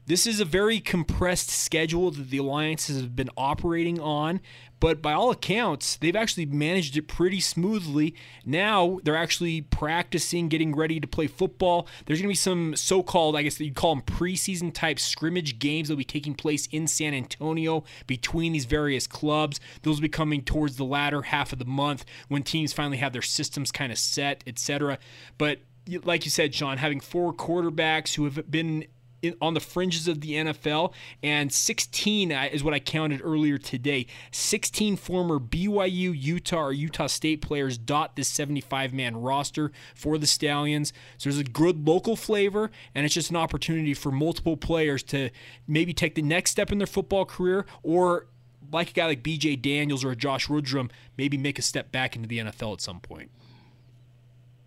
This 0.09 0.27
is 0.27 0.41
a 0.41 0.47
very 0.47 0.81
compressed 0.81 1.51
schedule 1.51 2.11
that 2.13 2.31
the 2.31 2.39
alliances 2.39 2.99
have 2.99 3.15
been 3.15 3.29
operating 3.37 4.01
on, 4.01 4.41
but 4.81 5.03
by 5.03 5.13
all 5.13 5.31
accounts, 5.31 5.97
they've 5.97 6.17
actually 6.17 6.47
managed 6.47 6.97
it 6.97 7.09
pretty 7.09 7.41
smoothly. 7.41 8.15
Now 8.43 9.01
they're 9.03 9.15
actually 9.15 9.61
practicing, 9.61 10.49
getting 10.49 10.75
ready 10.75 10.99
to 10.99 11.07
play 11.07 11.27
football. 11.27 11.87
There's 12.07 12.21
going 12.21 12.29
to 12.29 12.33
be 12.33 12.37
some 12.37 12.75
so 12.75 13.03
called, 13.03 13.37
I 13.37 13.43
guess 13.43 13.61
you'd 13.61 13.75
call 13.75 13.97
them 13.97 14.03
preseason 14.03 14.73
type 14.73 14.99
scrimmage 14.99 15.59
games 15.59 15.89
that 15.89 15.95
will 15.95 15.99
be 15.99 16.05
taking 16.05 16.35
place 16.35 16.67
in 16.69 16.87
San 16.87 17.13
Antonio 17.13 17.85
between 18.07 18.55
these 18.55 18.65
various 18.65 19.07
clubs. 19.07 19.61
Those 19.83 19.97
will 19.97 20.05
be 20.05 20.09
coming 20.09 20.41
towards 20.41 20.79
the 20.79 20.85
latter 20.85 21.21
half 21.21 21.53
of 21.53 21.59
the 21.59 21.67
month 21.67 22.07
when 22.29 22.45
teams 22.45 22.73
finally 22.73 22.97
have 22.97 23.13
their 23.13 23.21
systems 23.21 23.71
kind 23.71 23.93
of 23.93 23.99
set, 23.99 24.43
etc. 24.47 24.99
But 25.37 25.59
like 26.03 26.25
you 26.25 26.31
said, 26.31 26.55
Sean, 26.55 26.79
having 26.79 27.01
four 27.01 27.35
quarterbacks 27.35 28.15
who 28.15 28.25
have 28.25 28.51
been 28.51 28.87
in, 29.23 29.35
on 29.41 29.55
the 29.55 29.61
fringes 29.61 30.09
of 30.09 30.21
the 30.21 30.33
NFL, 30.33 30.93
and 31.23 31.53
16 31.53 32.33
uh, 32.33 32.49
is 32.53 32.63
what 32.63 32.75
I 32.75 32.79
counted 32.79 33.21
earlier 33.23 33.59
today. 33.59 34.07
16 34.31 34.97
former 34.97 35.39
BYU, 35.39 36.15
Utah, 36.17 36.65
or 36.65 36.73
Utah 36.73 37.07
State 37.07 37.43
players 37.43 37.79
dot 37.79 38.17
this 38.17 38.29
75 38.29 38.93
man 38.93 39.17
roster 39.17 39.73
for 39.95 40.19
the 40.19 40.27
Stallions. 40.27 40.93
So 41.17 41.31
there's 41.31 41.41
a 41.41 41.45
good 41.45 41.87
local 41.87 42.17
flavor, 42.17 42.71
and 42.95 43.05
it's 43.05 43.15
just 43.15 43.31
an 43.31 43.37
opportunity 43.37 43.95
for 43.95 44.11
multiple 44.11 44.57
players 44.57 45.03
to 45.05 45.31
maybe 45.67 45.93
take 45.93 46.15
the 46.15 46.23
next 46.23 46.51
step 46.51 46.73
in 46.73 46.79
their 46.79 46.87
football 46.87 47.25
career 47.25 47.67
or 47.83 48.27
like 48.73 48.91
a 48.91 48.93
guy 48.93 49.07
like 49.07 49.23
BJ 49.23 49.61
Daniels 49.61 50.05
or 50.05 50.11
a 50.11 50.17
Josh 50.17 50.49
Woodrum, 50.49 50.91
maybe 51.17 51.37
make 51.37 51.59
a 51.59 51.63
step 51.63 51.91
back 51.91 52.17
into 52.17 52.29
the 52.29 52.39
NFL 52.39 52.75
at 52.75 52.81
some 52.81 53.01
point. 53.01 53.31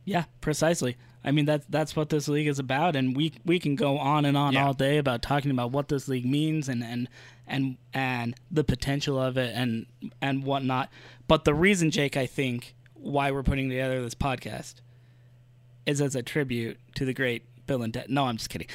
Yeah, 0.05 0.25
precisely. 0.41 0.97
I 1.23 1.31
mean 1.31 1.45
that's 1.45 1.65
that's 1.69 1.95
what 1.95 2.09
this 2.09 2.27
league 2.27 2.47
is 2.47 2.57
about, 2.59 2.95
and 2.95 3.15
we 3.15 3.33
we 3.45 3.59
can 3.59 3.75
go 3.75 3.97
on 3.99 4.25
and 4.25 4.35
on 4.35 4.53
Yeah. 4.53 4.65
all 4.65 4.73
day 4.73 4.97
about 4.97 5.21
talking 5.21 5.51
about 5.51 5.71
what 5.71 5.87
this 5.87 6.07
league 6.07 6.25
means 6.25 6.67
and 6.67 6.83
and 6.83 7.07
and 7.47 7.77
and 7.93 8.35
the 8.49 8.63
potential 8.63 9.21
of 9.21 9.37
it 9.37 9.53
and 9.55 9.85
and 10.21 10.43
whatnot. 10.43 10.89
But 11.27 11.45
the 11.45 11.53
reason, 11.53 11.91
Jake, 11.91 12.17
I 12.17 12.25
think 12.25 12.73
why 12.95 13.29
we're 13.31 13.43
putting 13.43 13.69
together 13.69 14.01
this 14.01 14.15
podcast 14.15 14.75
is 15.85 16.01
as 16.01 16.15
a 16.15 16.23
tribute 16.23 16.79
to 16.95 17.05
the 17.05 17.13
great 17.13 17.43
Bill 17.67 17.83
and 17.83 17.93
Ted. 17.93 18.09
No, 18.09 18.25
I'm 18.25 18.37
just 18.37 18.49
kidding. 18.49 18.67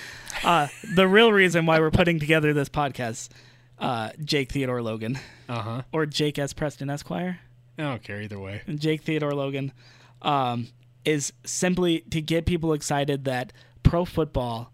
Uh, 0.44 0.68
the 0.94 1.06
real 1.08 1.32
reason 1.32 1.66
why 1.66 1.80
we're 1.80 1.90
putting 1.90 2.18
together 2.20 2.52
this 2.52 2.68
podcast, 2.68 3.28
uh, 3.78 4.10
Jake 4.24 4.52
Theodore 4.52 4.82
Logan 4.82 5.18
Uh 5.48 5.62
huh. 5.62 5.82
or 5.92 6.06
Jake 6.06 6.38
S. 6.38 6.52
Preston 6.52 6.90
Esquire. 6.90 7.40
I 7.78 7.82
don't 7.82 8.02
care 8.02 8.22
either 8.22 8.38
way. 8.38 8.62
Jake 8.76 9.02
Theodore 9.02 9.34
Logan, 9.34 9.72
um, 10.22 10.68
is 11.06 11.32
simply 11.44 12.00
to 12.10 12.20
get 12.20 12.44
people 12.44 12.74
excited 12.74 13.24
that 13.24 13.52
pro 13.82 14.04
football 14.04 14.70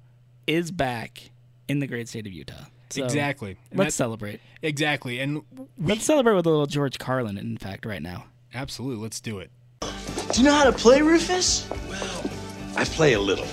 is 0.48 0.72
back 0.72 1.30
in 1.68 1.78
the 1.78 1.86
great 1.86 2.08
state 2.08 2.26
of 2.26 2.32
Utah. 2.32 2.64
So 2.90 3.04
exactly. 3.04 3.50
And 3.70 3.78
Let's 3.78 3.86
that's- 3.86 3.94
celebrate. 3.94 4.40
exactly. 4.62 5.20
And 5.20 5.42
we 5.56 5.66
Let's 5.94 6.04
celebrate 6.04 6.34
with 6.34 6.46
a 6.46 6.50
little 6.50 6.66
George 6.66 6.98
Carlin, 6.98 7.38
in 7.38 7.56
fact, 7.58 7.86
right 7.86 8.02
now. 8.02 8.24
absolutely 8.52 9.02
let's 9.02 9.20
do 9.20 9.38
it. 9.38 9.50
Do 9.80 10.40
you 10.40 10.44
know 10.44 10.52
how 10.54 10.64
to 10.64 10.72
play, 10.72 11.00
Rufus? 11.02 11.68
Well, 11.88 12.30
I 12.76 12.84
play 12.84 13.12
a 13.14 13.20
little. 13.20 13.46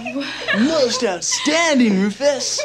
Most 0.58 1.04
outstanding, 1.04 2.00
Rufus. 2.00 2.60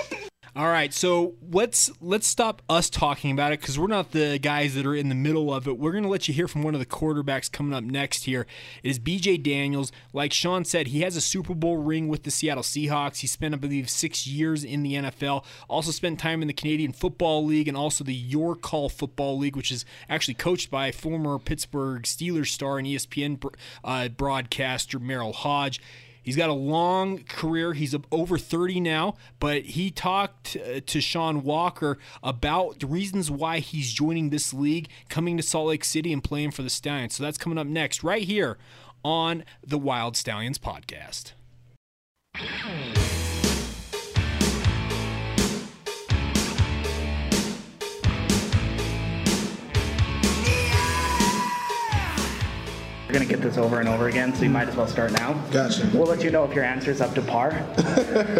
All 0.57 0.69
right, 0.69 0.93
so 0.93 1.33
let's 1.51 1.91
let's 1.99 2.25
stop 2.25 2.61
us 2.69 2.89
talking 2.89 3.31
about 3.31 3.51
it 3.51 3.59
because 3.59 3.77
we're 3.77 3.87
not 3.87 4.11
the 4.11 4.39
guys 4.41 4.73
that 4.75 4.85
are 4.85 4.95
in 4.95 5.09
the 5.09 5.15
middle 5.15 5.53
of 5.53 5.67
it. 5.67 5.77
We're 5.77 5.91
going 5.91 6.05
to 6.05 6.09
let 6.09 6.29
you 6.29 6.33
hear 6.33 6.47
from 6.47 6.63
one 6.63 6.73
of 6.73 6.79
the 6.79 6.85
quarterbacks 6.85 7.51
coming 7.51 7.73
up 7.73 7.83
next. 7.83 8.23
Here 8.23 8.47
it 8.81 8.89
is 8.89 8.97
B.J. 8.97 9.39
Daniels. 9.39 9.91
Like 10.13 10.31
Sean 10.31 10.63
said, 10.63 10.87
he 10.87 11.01
has 11.01 11.17
a 11.17 11.21
Super 11.21 11.53
Bowl 11.53 11.75
ring 11.75 12.07
with 12.07 12.23
the 12.23 12.31
Seattle 12.31 12.63
Seahawks. 12.63 13.17
He 13.17 13.27
spent, 13.27 13.53
I 13.53 13.57
believe, 13.57 13.89
six 13.89 14.25
years 14.25 14.63
in 14.63 14.81
the 14.81 14.93
NFL. 14.93 15.43
Also 15.67 15.91
spent 15.91 16.21
time 16.21 16.41
in 16.41 16.47
the 16.47 16.53
Canadian 16.53 16.93
Football 16.93 17.43
League 17.43 17.67
and 17.67 17.75
also 17.75 18.05
the 18.05 18.15
Your 18.15 18.55
Call 18.55 18.87
Football 18.87 19.37
League, 19.37 19.57
which 19.57 19.73
is 19.73 19.83
actually 20.07 20.35
coached 20.35 20.71
by 20.71 20.89
former 20.89 21.37
Pittsburgh 21.37 22.03
Steelers 22.03 22.47
star 22.47 22.77
and 22.77 22.87
ESPN 22.87 23.43
uh, 23.83 24.07
broadcaster 24.07 25.01
Merril 25.01 25.35
Hoge. 25.35 25.81
He's 26.25 26.35
got 26.35 26.49
a 26.49 26.53
long 26.53 27.19
career. 27.19 27.73
He's 27.73 27.95
over 28.11 28.39
30 28.39 28.79
now, 28.79 29.13
but 29.39 29.61
he 29.61 29.91
talked 29.91 30.57
uh, 30.57 30.79
to 30.83 30.99
Sean 30.99 31.43
Walker 31.43 31.99
about 32.23 32.79
the 32.79 32.87
reasons 32.87 33.29
why 33.29 33.59
he's 33.59 33.93
joining 33.93 34.31
this 34.31 34.51
league, 34.51 34.89
coming 35.07 35.37
to 35.37 35.43
Salt 35.43 35.67
Lake 35.67 35.85
City 35.85 36.11
and 36.11 36.23
playing 36.23 36.49
for 36.49 36.63
the 36.63 36.69
Stallions. 36.71 37.13
So 37.15 37.23
that's 37.23 37.37
coming 37.37 37.59
up 37.59 37.67
next, 37.67 38.03
right 38.03 38.23
here 38.23 38.57
on 39.03 39.43
the 39.63 39.77
Wild 39.77 40.17
Stallions 40.17 40.57
podcast. 40.57 41.33
We're 53.15 53.19
gonna 53.19 53.31
get 53.31 53.41
this 53.41 53.57
over 53.57 53.79
and 53.79 53.87
over 53.87 54.09
again, 54.09 54.35
so 54.35 54.43
you 54.43 54.49
might 54.49 54.67
as 54.67 54.75
well 54.75 54.87
start 54.87 55.13
now. 55.13 55.41
Gotcha. 55.49 55.89
We'll 55.93 56.05
let 56.05 56.21
you 56.21 56.31
know 56.31 56.43
if 56.43 56.53
your 56.53 56.65
answer 56.65 56.91
is 56.91 56.99
up 56.99 57.15
to 57.15 57.21
par. 57.21 57.51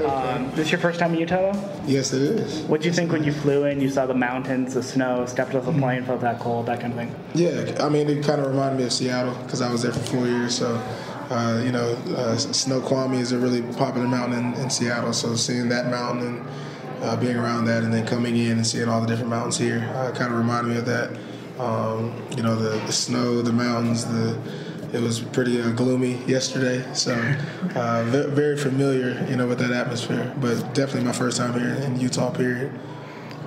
um, 0.05 0.51
this 0.53 0.69
your 0.69 0.81
first 0.81 0.99
time 0.99 1.13
in 1.13 1.21
Utah, 1.21 1.53
though? 1.53 1.81
Yes, 1.87 2.11
it 2.11 2.21
is. 2.21 2.59
What'd 2.63 2.85
you 2.85 2.91
think 2.91 3.09
when 3.13 3.23
you 3.23 3.31
flew 3.31 3.63
in? 3.63 3.79
You 3.79 3.89
saw 3.89 4.05
the 4.05 4.13
mountains, 4.13 4.73
the 4.73 4.83
snow, 4.83 5.25
stepped 5.27 5.55
off 5.55 5.63
the 5.63 5.71
plane, 5.71 6.03
felt 6.03 6.19
that 6.19 6.41
cold, 6.41 6.65
that 6.65 6.81
kind 6.81 6.91
of 6.91 6.99
thing. 6.99 7.15
Yeah, 7.35 7.85
I 7.85 7.87
mean, 7.87 8.09
it 8.09 8.25
kind 8.25 8.41
of 8.41 8.47
reminded 8.47 8.79
me 8.79 8.83
of 8.83 8.91
Seattle 8.91 9.33
because 9.43 9.61
I 9.61 9.71
was 9.71 9.83
there 9.83 9.93
for 9.93 9.99
four 9.99 10.27
years. 10.27 10.57
So, 10.57 10.75
uh, 11.29 11.61
you 11.63 11.71
know, 11.71 11.93
uh, 12.13 12.35
Snoqualmie 12.35 13.19
is 13.19 13.31
a 13.31 13.39
really 13.39 13.61
popular 13.77 14.09
mountain 14.09 14.55
in, 14.55 14.59
in 14.59 14.69
Seattle. 14.69 15.13
So, 15.13 15.37
seeing 15.37 15.69
that 15.69 15.89
mountain 15.89 16.39
and 16.39 16.45
uh, 17.01 17.15
being 17.15 17.37
around 17.37 17.63
that, 17.67 17.85
and 17.85 17.93
then 17.93 18.05
coming 18.05 18.35
in 18.35 18.57
and 18.57 18.67
seeing 18.67 18.89
all 18.89 18.99
the 18.99 19.07
different 19.07 19.29
mountains 19.29 19.57
here, 19.57 19.89
uh, 19.95 20.11
kind 20.11 20.33
of 20.33 20.37
reminded 20.37 20.73
me 20.73 20.79
of 20.79 20.85
that. 20.85 21.17
Um, 21.57 22.13
you 22.35 22.43
know, 22.43 22.57
the, 22.57 22.85
the 22.85 22.91
snow, 22.91 23.41
the 23.41 23.53
mountains, 23.53 24.03
the 24.03 24.37
it 24.95 25.01
was 25.01 25.19
pretty 25.19 25.61
uh, 25.61 25.69
gloomy 25.71 26.15
yesterday, 26.25 26.83
so 26.93 27.13
uh, 27.75 28.03
ve- 28.05 28.27
very 28.29 28.57
familiar, 28.57 29.25
you 29.29 29.35
know, 29.35 29.45
with 29.47 29.59
that 29.59 29.71
atmosphere. 29.71 30.33
But 30.39 30.73
definitely 30.73 31.03
my 31.03 31.11
first 31.11 31.37
time 31.37 31.53
here 31.59 31.75
in 31.85 31.99
Utah. 31.99 32.31
Period. 32.31 32.71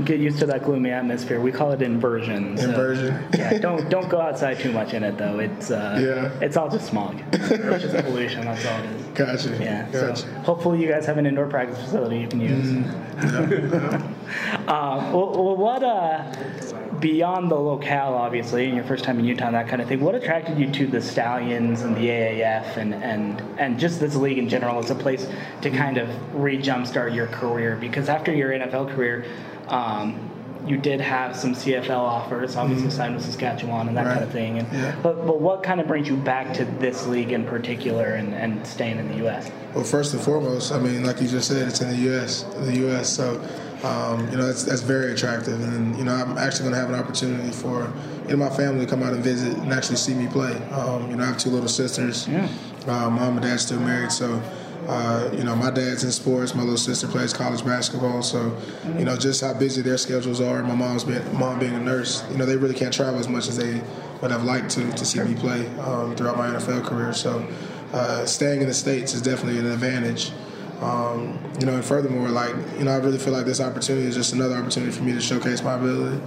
Get 0.04 0.20
used 0.20 0.38
to 0.38 0.46
that 0.46 0.62
gloomy 0.62 0.90
atmosphere. 0.90 1.40
We 1.40 1.50
call 1.50 1.72
it 1.72 1.82
inversion. 1.82 2.56
so- 2.56 2.68
Inversion. 2.68 3.24
yeah, 3.36 3.58
don't 3.66 3.88
don't 3.90 4.08
go 4.08 4.20
outside 4.20 4.60
too 4.60 4.70
much 4.72 4.92
in 4.94 5.02
it 5.02 5.16
though. 5.18 5.40
It's 5.40 5.70
uh, 5.72 5.98
Yeah. 6.00 6.44
it's 6.46 6.56
all 6.56 6.68
just 6.70 6.86
smog. 6.86 7.20
It's 7.32 7.82
just 7.82 8.04
pollution. 8.04 8.44
That's 8.44 8.64
all 8.66 8.78
it 8.78 8.84
is. 8.90 9.06
Gotcha. 9.48 9.64
Yeah. 9.64 9.88
Gotcha. 9.90 10.16
So 10.16 10.26
hopefully 10.44 10.80
you 10.80 10.86
guys 10.88 11.04
have 11.06 11.18
an 11.18 11.26
indoor 11.26 11.46
practice 11.48 11.80
facility 11.82 12.18
you 12.20 12.28
can 12.28 12.40
use. 12.40 12.86
uh, 14.68 15.10
well, 15.12 15.32
well, 15.32 15.56
what 15.56 15.82
uh, 15.82 16.22
beyond 17.00 17.50
the 17.50 17.56
locale, 17.56 18.14
obviously, 18.14 18.66
and 18.66 18.74
your 18.74 18.84
first 18.84 19.04
time 19.04 19.18
in 19.18 19.24
Utah, 19.24 19.46
and 19.46 19.54
that 19.54 19.68
kind 19.68 19.80
of 19.80 19.88
thing. 19.88 20.00
What 20.00 20.14
attracted 20.14 20.58
you 20.58 20.70
to 20.72 20.86
the 20.86 21.00
Stallions 21.00 21.82
and 21.82 21.96
the 21.96 22.08
AAF 22.08 22.76
and 22.76 22.94
and 22.94 23.42
and 23.58 23.78
just 23.78 24.00
this 24.00 24.16
league 24.16 24.38
in 24.38 24.48
general 24.48 24.78
as 24.78 24.90
a 24.90 24.94
place 24.94 25.28
to 25.62 25.70
kind 25.70 25.98
of 25.98 26.08
re-jumpstart 26.34 27.14
your 27.14 27.26
career? 27.28 27.76
Because 27.76 28.08
after 28.08 28.34
your 28.34 28.50
NFL 28.50 28.94
career. 28.94 29.26
Um, 29.68 30.28
you 30.66 30.76
did 30.76 31.00
have 31.00 31.36
some 31.36 31.54
CFL 31.54 31.90
offers, 31.90 32.56
obviously 32.56 32.90
signed 32.90 33.14
with 33.14 33.24
Saskatchewan 33.24 33.88
and 33.88 33.96
that 33.96 34.04
kind 34.04 34.22
of 34.22 34.30
thing. 34.30 34.58
And, 34.58 34.68
Yeah. 34.72 34.94
But 35.02 35.26
but 35.26 35.40
what 35.40 35.62
kind 35.62 35.80
of 35.80 35.86
brings 35.86 36.08
you 36.08 36.16
back 36.16 36.52
to 36.54 36.64
this 36.64 37.06
league 37.06 37.32
in 37.32 37.44
particular 37.44 38.14
and, 38.14 38.34
and 38.34 38.66
staying 38.66 38.98
in 38.98 39.08
the 39.08 39.16
U.S.? 39.18 39.50
Well, 39.74 39.84
first 39.84 40.12
and 40.14 40.22
foremost, 40.22 40.72
I 40.72 40.78
mean, 40.78 41.04
like 41.04 41.20
you 41.20 41.28
just 41.28 41.48
said, 41.48 41.68
it's 41.68 41.80
in 41.80 41.88
the 41.88 41.96
U.S. 42.10 42.42
The 42.42 42.76
U.S. 42.78 43.08
So, 43.08 43.40
um, 43.84 44.28
you 44.30 44.36
know, 44.36 44.46
that's, 44.46 44.64
that's 44.64 44.80
very 44.80 45.12
attractive, 45.12 45.60
and 45.62 45.96
you 45.96 46.04
know, 46.04 46.12
I'm 46.12 46.36
actually 46.36 46.70
going 46.70 46.74
to 46.74 46.80
have 46.80 46.90
an 46.90 46.98
opportunity 46.98 47.50
for 47.50 47.92
you 48.26 48.36
know, 48.36 48.36
my 48.36 48.50
family 48.50 48.84
to 48.84 48.90
come 48.90 49.02
out 49.02 49.12
and 49.12 49.22
visit 49.22 49.56
and 49.56 49.72
actually 49.72 49.96
see 49.96 50.14
me 50.14 50.26
play. 50.26 50.54
Um, 50.70 51.10
you 51.10 51.16
know, 51.16 51.24
I 51.24 51.28
have 51.28 51.38
two 51.38 51.50
little 51.50 51.68
sisters. 51.68 52.26
Yeah. 52.26 52.48
Uh, 52.86 53.10
mom 53.10 53.36
and 53.36 53.42
dad 53.42 53.60
still 53.60 53.80
married, 53.80 54.12
so. 54.12 54.42
Uh, 54.88 55.30
you 55.36 55.44
know, 55.44 55.54
my 55.54 55.70
dad's 55.70 56.02
in 56.02 56.10
sports. 56.10 56.54
My 56.54 56.62
little 56.62 56.78
sister 56.78 57.06
plays 57.06 57.34
college 57.34 57.62
basketball. 57.62 58.22
So, 58.22 58.56
you 58.96 59.04
know, 59.04 59.18
just 59.18 59.42
how 59.42 59.52
busy 59.52 59.82
their 59.82 59.98
schedules 59.98 60.40
are. 60.40 60.62
My 60.62 60.74
mom's 60.74 61.04
being, 61.04 61.20
mom 61.38 61.58
being 61.58 61.74
a 61.74 61.78
nurse. 61.78 62.24
You 62.30 62.38
know, 62.38 62.46
they 62.46 62.56
really 62.56 62.74
can't 62.74 62.94
travel 62.94 63.20
as 63.20 63.28
much 63.28 63.48
as 63.48 63.58
they 63.58 63.82
would 64.22 64.30
have 64.30 64.44
liked 64.44 64.70
to 64.70 64.90
to 64.90 65.04
see 65.04 65.20
me 65.20 65.34
play 65.34 65.66
um, 65.80 66.16
throughout 66.16 66.38
my 66.38 66.48
NFL 66.48 66.86
career. 66.86 67.12
So, 67.12 67.46
uh, 67.92 68.24
staying 68.24 68.62
in 68.62 68.68
the 68.68 68.72
states 68.72 69.12
is 69.12 69.20
definitely 69.20 69.58
an 69.58 69.66
advantage. 69.66 70.32
Um, 70.80 71.38
you 71.58 71.66
know, 71.66 71.74
and 71.74 71.84
furthermore, 71.84 72.28
like 72.28 72.54
you 72.78 72.84
know, 72.84 72.92
I 72.92 72.96
really 72.96 73.18
feel 73.18 73.32
like 73.32 73.46
this 73.46 73.60
opportunity 73.60 74.06
is 74.06 74.14
just 74.14 74.32
another 74.32 74.54
opportunity 74.54 74.92
for 74.92 75.02
me 75.02 75.12
to 75.12 75.20
showcase 75.20 75.62
my 75.62 75.74
ability, 75.74 76.20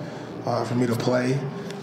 uh, 0.45 0.65
for 0.65 0.75
me 0.75 0.87
to 0.87 0.95
play, 0.95 1.39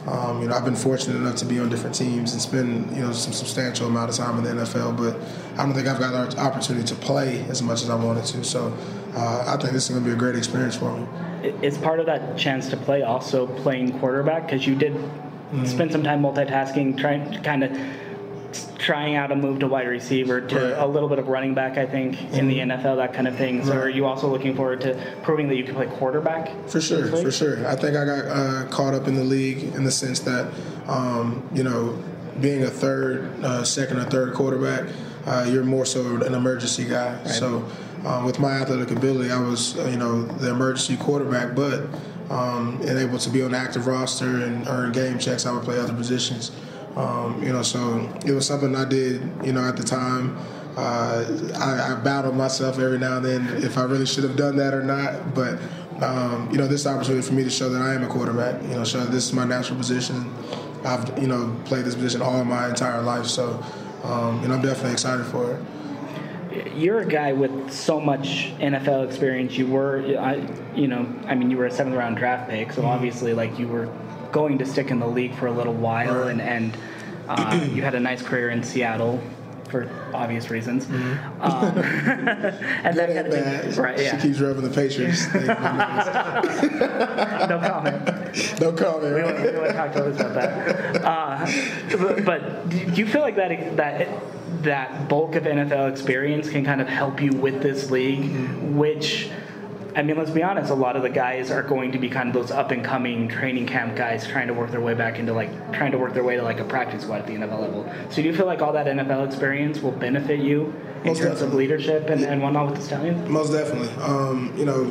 Um, 0.06 0.40
you 0.40 0.48
know, 0.48 0.54
I've 0.54 0.64
been 0.64 0.76
fortunate 0.76 1.16
enough 1.16 1.36
to 1.36 1.44
be 1.44 1.58
on 1.60 1.68
different 1.68 1.94
teams 1.94 2.32
and 2.32 2.40
spend 2.40 2.96
you 2.96 3.02
know 3.02 3.12
some 3.12 3.32
substantial 3.32 3.86
amount 3.86 4.10
of 4.10 4.16
time 4.16 4.38
in 4.38 4.44
the 4.44 4.62
NFL, 4.62 4.96
but 4.96 5.16
I 5.58 5.64
don't 5.64 5.74
think 5.74 5.86
I've 5.86 5.98
got 5.98 6.32
an 6.32 6.38
opportunity 6.38 6.86
to 6.86 6.94
play 6.94 7.44
as 7.48 7.62
much 7.62 7.82
as 7.82 7.90
I 7.90 7.94
wanted 7.94 8.24
to. 8.26 8.44
So 8.44 8.72
uh, 9.14 9.44
I 9.46 9.56
think 9.60 9.72
this 9.72 9.84
is 9.84 9.90
going 9.90 10.02
to 10.04 10.08
be 10.08 10.14
a 10.14 10.18
great 10.18 10.36
experience 10.36 10.76
for 10.76 10.96
me. 10.96 11.06
Is 11.62 11.76
part 11.78 12.00
of 12.00 12.06
that 12.06 12.36
chance 12.38 12.68
to 12.70 12.76
play 12.76 13.02
also 13.02 13.46
playing 13.46 13.98
quarterback? 13.98 14.46
Because 14.46 14.66
you 14.66 14.74
did 14.74 14.94
spend 15.64 15.92
some 15.92 16.02
time 16.02 16.22
multitasking, 16.22 16.98
trying 16.98 17.30
to 17.32 17.40
kind 17.40 17.64
of 17.64 17.70
trying 18.78 19.16
out 19.16 19.32
a 19.32 19.36
move 19.36 19.58
to 19.58 19.66
wide 19.66 19.88
receiver 19.88 20.40
to 20.40 20.54
Right. 20.56 20.74
a 20.78 20.86
little 20.86 21.08
bit 21.08 21.18
of 21.18 21.28
running 21.28 21.52
back, 21.54 21.76
I 21.76 21.84
think, 21.84 22.16
in 22.32 22.48
the 22.48 22.60
NFL, 22.60 22.96
that 22.96 23.12
kind 23.12 23.26
of 23.28 23.34
thing. 23.36 23.64
So 23.64 23.72
Right. 23.72 23.80
are 23.84 23.88
you 23.90 24.06
also 24.06 24.28
looking 24.28 24.54
forward 24.54 24.80
to 24.82 24.96
proving 25.22 25.48
that 25.48 25.56
you 25.56 25.64
can 25.64 25.74
play 25.74 25.86
quarterback? 25.86 26.50
For 26.68 26.80
sure, 26.80 27.06
for 27.08 27.30
sure. 27.30 27.58
I 27.66 27.74
think 27.74 27.96
I 27.96 28.04
got 28.04 28.24
uh, 28.26 28.64
caught 28.70 28.94
up 28.94 29.08
in 29.08 29.16
the 29.16 29.24
league 29.24 29.74
in 29.74 29.84
the 29.84 29.90
sense 29.90 30.20
that, 30.20 30.46
um, 30.88 31.42
you 31.52 31.64
know, 31.64 31.98
being 32.40 32.62
a 32.62 32.70
third, 32.70 33.28
uh, 33.42 33.64
second 33.64 33.98
or 33.98 34.04
third 34.04 34.32
quarterback, 34.32 34.84
uh, 35.26 35.44
you're 35.50 35.64
more 35.64 35.84
so 35.84 36.16
an 36.22 36.34
emergency 36.34 36.84
guy. 36.84 37.16
So, 37.24 37.64
um, 38.06 38.24
with 38.24 38.38
my 38.38 38.52
athletic 38.52 38.92
ability, 38.92 39.32
I 39.32 39.40
was, 39.40 39.76
uh, 39.76 39.88
you 39.90 39.96
know, 39.96 40.22
the 40.22 40.50
emergency 40.50 40.96
quarterback, 40.96 41.54
but 41.56 41.82
um, 42.30 42.78
and 42.86 42.98
able 42.98 43.16
to 43.18 43.30
be 43.30 43.42
on 43.42 43.52
the 43.52 43.56
active 43.56 43.86
roster 43.86 44.26
and 44.44 44.68
earn 44.68 44.92
game 44.92 45.18
checks, 45.18 45.46
I 45.46 45.50
would 45.52 45.62
play 45.64 45.78
other 45.78 45.94
positions. 45.94 46.50
Um, 46.98 47.40
you 47.42 47.52
know, 47.52 47.62
so 47.62 48.10
it 48.26 48.32
was 48.32 48.44
something 48.44 48.74
I 48.74 48.84
did, 48.84 49.22
you 49.44 49.52
know, 49.52 49.62
at 49.62 49.76
the 49.76 49.84
time. 49.84 50.36
Uh, 50.76 51.24
I, 51.56 51.92
I 51.92 51.94
battled 52.02 52.36
myself 52.36 52.78
every 52.78 52.98
now 52.98 53.16
and 53.16 53.24
then 53.24 53.46
if 53.62 53.78
I 53.78 53.84
really 53.84 54.06
should 54.06 54.24
have 54.24 54.36
done 54.36 54.56
that 54.56 54.74
or 54.74 54.82
not. 54.82 55.34
But 55.34 55.60
um, 56.02 56.48
you 56.50 56.58
know, 56.58 56.66
this 56.66 56.86
opportunity 56.86 57.26
for 57.26 57.34
me 57.34 57.44
to 57.44 57.50
show 57.50 57.68
that 57.68 57.80
I 57.80 57.94
am 57.94 58.02
a 58.02 58.08
quarterback. 58.08 58.62
You 58.62 58.76
know, 58.76 58.84
show 58.84 59.00
that 59.00 59.12
this 59.12 59.26
is 59.26 59.32
my 59.32 59.44
natural 59.44 59.78
position. 59.78 60.32
I've 60.84 61.20
you 61.20 61.28
know 61.28 61.56
played 61.64 61.84
this 61.84 61.94
position 61.94 62.20
all 62.20 62.44
my 62.44 62.68
entire 62.68 63.02
life, 63.02 63.26
so 63.26 63.62
um, 64.02 64.42
you 64.42 64.48
know 64.48 64.54
I'm 64.54 64.62
definitely 64.62 64.92
excited 64.92 65.26
for 65.26 65.54
it. 65.54 66.76
You're 66.76 67.00
a 67.00 67.06
guy 67.06 67.32
with 67.32 67.72
so 67.72 68.00
much 68.00 68.52
NFL 68.58 69.06
experience. 69.06 69.56
You 69.56 69.66
were, 69.66 70.16
I, 70.18 70.48
you 70.74 70.88
know, 70.88 71.06
I 71.26 71.34
mean, 71.34 71.50
you 71.50 71.56
were 71.56 71.66
a 71.66 71.70
seventh 71.70 71.94
round 71.94 72.16
draft 72.16 72.50
pick, 72.50 72.72
so 72.72 72.84
obviously, 72.84 73.34
like, 73.34 73.58
you 73.58 73.68
were 73.68 73.88
going 74.32 74.58
to 74.58 74.66
stick 74.66 74.90
in 74.90 74.98
the 75.00 75.06
league 75.06 75.34
for 75.34 75.46
a 75.46 75.52
little 75.52 75.74
while, 75.74 76.20
Right. 76.22 76.30
and 76.30 76.40
and 76.40 76.76
uh, 77.28 77.60
you 77.72 77.82
had 77.82 77.94
a 77.94 78.00
nice 78.00 78.22
career 78.22 78.50
in 78.50 78.62
Seattle 78.62 79.20
for 79.70 79.86
obvious 80.14 80.48
reasons. 80.50 80.86
Um, 80.86 80.92
and 81.42 81.76
Good 81.76 82.96
kind 82.96 82.98
and 82.98 83.26
of 83.26 83.32
thing, 83.32 83.44
bad. 83.44 83.76
right? 83.76 83.98
She 83.98 84.16
keeps 84.16 84.40
rubbing 84.40 84.62
the 84.62 84.70
Patriots. 84.70 85.26
no 87.48 87.58
comment. 87.58 88.56
Don't 88.58 88.76
call 88.78 89.00
me. 89.00 89.08
We 89.12 89.20
Right? 89.20 89.54
want 89.56 89.72
talk 89.72 89.92
to 89.92 90.06
us 90.06 90.20
about 90.20 90.34
that. 90.34 91.04
Uh, 91.04 91.46
but, 91.98 92.24
but 92.24 92.68
do 92.70 92.76
you 92.94 93.06
feel 93.06 93.20
like 93.20 93.36
that 93.36 93.76
that 93.76 94.08
that 94.62 95.08
bulk 95.08 95.34
of 95.36 95.44
NFL 95.44 95.90
experience 95.90 96.48
can 96.48 96.64
kind 96.64 96.80
of 96.80 96.88
help 96.88 97.20
you 97.20 97.32
with 97.32 97.62
this 97.62 97.90
league, 97.90 98.30
which? 98.74 99.30
I 99.94 100.02
mean, 100.02 100.16
let's 100.16 100.30
be 100.30 100.42
honest. 100.42 100.70
A 100.70 100.74
lot 100.74 100.96
of 100.96 101.02
the 101.02 101.10
guys 101.10 101.50
are 101.50 101.62
going 101.62 101.92
to 101.92 101.98
be 101.98 102.08
kind 102.08 102.28
of 102.28 102.34
those 102.34 102.50
up 102.50 102.70
and 102.70 102.84
coming 102.84 103.28
training 103.28 103.66
camp 103.66 103.96
guys, 103.96 104.26
trying 104.26 104.48
to 104.48 104.54
work 104.54 104.70
their 104.70 104.80
way 104.80 104.94
back 104.94 105.18
into 105.18 105.32
like 105.32 105.72
trying 105.72 105.92
to 105.92 105.98
work 105.98 106.14
their 106.14 106.24
way 106.24 106.36
to 106.36 106.42
like 106.42 106.60
a 106.60 106.64
practice 106.64 107.02
squad 107.02 107.20
at 107.20 107.26
the 107.26 107.34
NFL 107.34 107.60
level. 107.60 107.92
So, 108.10 108.16
do 108.16 108.22
you 108.22 108.34
feel 108.34 108.46
like 108.46 108.60
all 108.60 108.72
that 108.74 108.86
NFL 108.86 109.26
experience 109.26 109.80
will 109.80 109.92
benefit 109.92 110.40
you 110.40 110.74
in 111.02 111.08
Most 111.08 111.18
terms 111.18 111.42
of 111.42 111.54
leadership 111.54 112.08
and, 112.10 112.22
and 112.22 112.42
whatnot 112.42 112.70
with 112.70 112.80
the 112.80 112.84
Stallions? 112.84 113.28
Most 113.28 113.52
definitely. 113.52 113.88
Um, 114.02 114.54
you 114.56 114.64
know, 114.64 114.84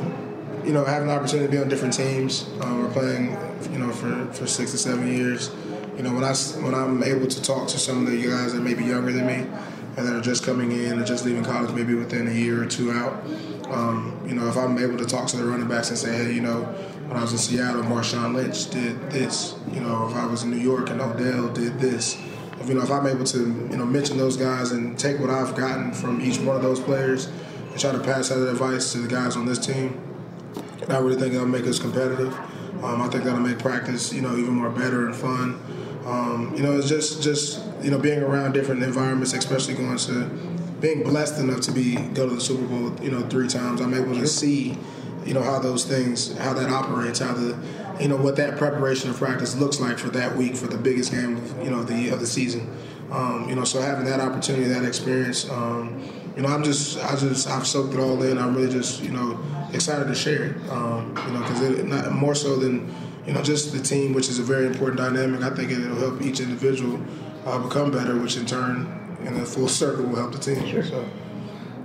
you 0.64 0.72
know, 0.72 0.84
having 0.84 1.08
the 1.08 1.14
opportunity 1.14 1.46
to 1.46 1.52
be 1.52 1.58
on 1.58 1.68
different 1.68 1.94
teams. 1.94 2.48
Um, 2.60 2.82
we're 2.82 2.92
playing, 2.92 3.36
you 3.72 3.78
know, 3.78 3.90
for, 3.92 4.26
for 4.32 4.46
six 4.46 4.72
to 4.72 4.78
seven 4.78 5.06
years. 5.06 5.50
You 5.96 6.02
know, 6.02 6.12
when 6.12 6.24
I 6.24 6.34
when 6.34 6.74
I'm 6.74 7.02
able 7.02 7.26
to 7.26 7.42
talk 7.42 7.68
to 7.68 7.78
some 7.78 8.04
of 8.04 8.10
the 8.10 8.22
guys 8.22 8.52
that 8.52 8.60
may 8.60 8.74
be 8.74 8.84
younger 8.84 9.12
than 9.12 9.26
me 9.26 9.46
and 9.98 10.06
that 10.06 10.14
are 10.14 10.20
just 10.20 10.44
coming 10.44 10.70
in 10.70 10.92
and 10.92 11.06
just 11.06 11.24
leaving 11.24 11.44
college, 11.44 11.74
maybe 11.74 11.94
within 11.94 12.28
a 12.28 12.32
year 12.32 12.62
or 12.62 12.66
two 12.66 12.92
out. 12.92 13.24
Um, 13.68 14.18
you 14.26 14.34
know, 14.34 14.48
if 14.48 14.56
I'm 14.56 14.78
able 14.78 14.96
to 14.96 15.04
talk 15.04 15.26
to 15.28 15.36
the 15.36 15.44
running 15.44 15.66
backs 15.66 15.90
and 15.90 15.98
say, 15.98 16.16
hey, 16.16 16.32
you 16.32 16.40
know, 16.40 16.62
when 17.08 17.16
I 17.16 17.22
was 17.22 17.32
in 17.32 17.38
Seattle, 17.38 17.82
Marshawn 17.82 18.34
Lynch 18.34 18.70
did 18.70 19.10
this. 19.10 19.56
You 19.72 19.80
know, 19.80 20.08
if 20.08 20.14
I 20.14 20.24
was 20.26 20.44
in 20.44 20.50
New 20.50 20.56
York 20.56 20.90
and 20.90 21.00
Odell 21.00 21.48
did 21.52 21.80
this. 21.80 22.16
If, 22.60 22.68
you 22.68 22.74
know, 22.74 22.82
if 22.82 22.90
I'm 22.90 23.06
able 23.06 23.24
to, 23.24 23.38
you 23.38 23.76
know, 23.76 23.84
mention 23.84 24.16
those 24.16 24.36
guys 24.36 24.70
and 24.70 24.98
take 24.98 25.18
what 25.18 25.30
I've 25.30 25.54
gotten 25.54 25.92
from 25.92 26.20
each 26.20 26.38
one 26.38 26.56
of 26.56 26.62
those 26.62 26.80
players 26.80 27.26
and 27.26 27.78
try 27.78 27.92
to 27.92 28.00
pass 28.00 28.28
that 28.28 28.48
advice 28.48 28.92
to 28.92 28.98
the 28.98 29.08
guys 29.08 29.36
on 29.36 29.46
this 29.46 29.58
team, 29.58 30.00
I 30.88 30.98
really 30.98 31.16
think 31.16 31.32
that'll 31.32 31.48
make 31.48 31.66
us 31.66 31.78
competitive. 31.78 32.32
Um, 32.82 33.02
I 33.02 33.08
think 33.08 33.24
that'll 33.24 33.40
make 33.40 33.58
practice, 33.58 34.12
you 34.12 34.22
know, 34.22 34.36
even 34.36 34.54
more 34.54 34.70
better 34.70 35.06
and 35.06 35.14
fun. 35.14 35.60
Um, 36.08 36.54
you 36.56 36.62
know, 36.62 36.78
it's 36.78 36.88
just, 36.88 37.22
just 37.22 37.62
you 37.82 37.90
know, 37.90 37.98
being 37.98 38.22
around 38.22 38.52
different 38.52 38.82
environments, 38.82 39.34
especially 39.34 39.74
going 39.74 39.98
to, 39.98 40.24
being 40.80 41.02
blessed 41.02 41.38
enough 41.38 41.60
to 41.62 41.72
be 41.72 41.96
go 41.96 42.26
to 42.26 42.34
the 42.34 42.40
Super 42.40 42.64
Bowl, 42.66 42.94
you 43.02 43.10
know, 43.10 43.28
three 43.28 43.46
times. 43.46 43.82
I'm 43.82 43.92
able 43.92 44.14
to 44.14 44.26
see, 44.26 44.78
you 45.26 45.34
know, 45.34 45.42
how 45.42 45.58
those 45.58 45.84
things, 45.84 46.36
how 46.38 46.54
that 46.54 46.70
operates, 46.70 47.18
how 47.18 47.34
the, 47.34 47.58
you 48.00 48.08
know, 48.08 48.16
what 48.16 48.36
that 48.36 48.56
preparation 48.56 49.10
of 49.10 49.18
practice 49.18 49.54
looks 49.56 49.80
like 49.80 49.98
for 49.98 50.08
that 50.10 50.34
week 50.34 50.56
for 50.56 50.66
the 50.66 50.78
biggest 50.78 51.12
game 51.12 51.36
of, 51.36 51.62
you 51.62 51.70
know, 51.70 51.82
the 51.82 52.08
of 52.08 52.20
the 52.20 52.26
season. 52.26 52.74
Um, 53.10 53.48
you 53.48 53.54
know, 53.54 53.64
so 53.64 53.80
having 53.80 54.06
that 54.06 54.20
opportunity, 54.20 54.64
that 54.64 54.84
experience, 54.84 55.50
um, 55.50 56.02
you 56.36 56.42
know, 56.42 56.48
I'm 56.48 56.62
just, 56.62 56.98
I 57.04 57.16
just, 57.16 57.48
I've 57.48 57.66
soaked 57.66 57.92
it 57.92 58.00
all 58.00 58.22
in. 58.22 58.38
I'm 58.38 58.54
really 58.54 58.70
just, 58.70 59.02
you 59.02 59.10
know, 59.10 59.38
excited 59.72 60.06
to 60.06 60.14
share 60.14 60.44
it. 60.44 60.70
Um, 60.70 61.14
you 61.26 61.32
know, 61.32 61.40
because 61.40 62.10
more 62.12 62.34
so 62.34 62.56
than, 62.56 62.94
you 63.28 63.34
know, 63.34 63.42
just 63.42 63.72
the 63.72 63.80
team, 63.80 64.14
which 64.14 64.30
is 64.30 64.38
a 64.38 64.42
very 64.42 64.66
important 64.66 64.96
dynamic. 64.96 65.42
I 65.42 65.50
think 65.50 65.70
it'll 65.70 65.96
help 65.96 66.22
each 66.22 66.40
individual 66.40 66.98
uh, 67.44 67.58
become 67.58 67.90
better, 67.90 68.16
which 68.16 68.38
in 68.38 68.46
turn, 68.46 69.16
in 69.20 69.36
a 69.36 69.44
full 69.44 69.68
circle, 69.68 70.06
will 70.06 70.16
help 70.16 70.32
the 70.32 70.38
team. 70.38 70.66
Sure. 70.66 70.82
So. 70.82 71.08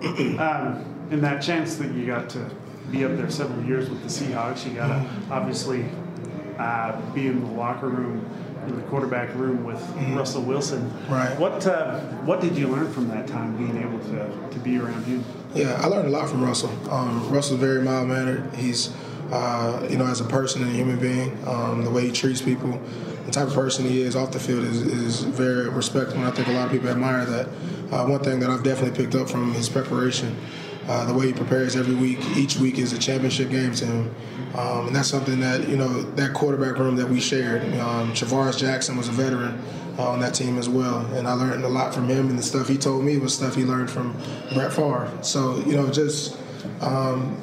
Um, 0.03 0.83
and 1.11 1.23
that 1.23 1.41
chance 1.41 1.75
that 1.75 1.93
you 1.93 2.05
got 2.05 2.29
to 2.31 2.49
be 2.91 3.05
up 3.05 3.15
there 3.15 3.29
several 3.29 3.63
years 3.63 3.89
with 3.89 4.01
the 4.01 4.09
Seahawks, 4.09 4.67
you 4.67 4.73
got 4.73 4.87
to 4.87 5.09
obviously 5.31 5.85
uh, 6.57 6.99
be 7.11 7.27
in 7.27 7.39
the 7.39 7.51
locker 7.51 7.87
room, 7.87 8.25
in 8.67 8.75
the 8.75 8.81
quarterback 8.83 9.33
room 9.35 9.63
with 9.63 9.79
Russell 10.13 10.43
Wilson. 10.43 10.91
Right. 11.07 11.37
What 11.39 11.65
uh, 11.67 11.99
What 12.25 12.41
did 12.41 12.57
you 12.57 12.67
learn 12.67 12.91
from 12.91 13.07
that 13.09 13.27
time 13.27 13.55
being 13.57 13.77
able 13.77 13.99
to, 13.99 14.49
to 14.49 14.59
be 14.59 14.77
around 14.77 15.03
him? 15.05 15.23
Yeah, 15.53 15.79
I 15.81 15.87
learned 15.87 16.07
a 16.07 16.11
lot 16.11 16.29
from 16.29 16.43
Russell. 16.43 16.71
Um, 16.89 17.29
Russell's 17.29 17.59
very 17.59 17.81
mild 17.81 18.07
mannered. 18.07 18.55
He's, 18.55 18.93
uh, 19.33 19.87
you 19.89 19.97
know, 19.97 20.05
as 20.05 20.21
a 20.21 20.25
person 20.25 20.61
and 20.61 20.71
a 20.71 20.75
human 20.75 20.99
being, 20.99 21.35
um, 21.47 21.83
the 21.83 21.89
way 21.89 22.05
he 22.05 22.11
treats 22.11 22.39
people, 22.39 22.79
the 23.25 23.31
type 23.31 23.47
of 23.47 23.53
person 23.55 23.83
he 23.83 24.03
is 24.03 24.15
off 24.15 24.31
the 24.31 24.39
field 24.39 24.63
is, 24.63 24.83
is 24.83 25.21
very 25.23 25.67
respectful. 25.69 26.19
And 26.19 26.27
I 26.27 26.31
think 26.31 26.49
a 26.49 26.51
lot 26.51 26.67
of 26.67 26.71
people 26.71 26.89
admire 26.89 27.25
that. 27.25 27.47
Uh, 27.91 28.05
one 28.05 28.19
thing 28.23 28.39
that 28.39 28.51
I've 28.51 28.63
definitely 28.63 28.95
picked 28.95 29.15
up 29.15 29.27
from 29.27 29.51
his 29.53 29.69
preparation, 29.69 30.35
uh, 30.87 31.05
the 31.05 31.13
way 31.15 31.27
he 31.27 31.33
prepares 31.33 31.75
every 31.75 31.95
week. 31.95 32.19
Each 32.35 32.57
week 32.57 32.77
is 32.77 32.93
a 32.93 32.99
championship 32.99 33.49
game 33.49 33.73
to 33.73 33.85
him, 33.85 34.15
um, 34.55 34.87
and 34.87 34.95
that's 34.95 35.09
something 35.09 35.39
that 35.39 35.67
you 35.67 35.77
know 35.77 36.01
that 36.13 36.33
quarterback 36.33 36.77
room 36.77 36.95
that 36.97 37.09
we 37.09 37.19
shared. 37.19 37.63
Um, 37.79 38.13
Jackson 38.13 38.97
was 38.97 39.07
a 39.07 39.11
veteran 39.11 39.59
uh, 39.97 40.09
on 40.09 40.19
that 40.19 40.33
team 40.33 40.57
as 40.57 40.69
well, 40.69 41.05
and 41.15 41.27
I 41.27 41.33
learned 41.33 41.63
a 41.63 41.69
lot 41.69 41.93
from 41.93 42.07
him. 42.07 42.29
And 42.29 42.37
the 42.37 42.43
stuff 42.43 42.67
he 42.67 42.77
told 42.77 43.03
me 43.03 43.17
was 43.17 43.33
stuff 43.33 43.55
he 43.55 43.63
learned 43.63 43.89
from 43.89 44.15
Brett 44.53 44.73
Favre. 44.73 45.11
So 45.21 45.57
you 45.65 45.75
know, 45.75 45.89
just 45.89 46.37
um, 46.81 47.37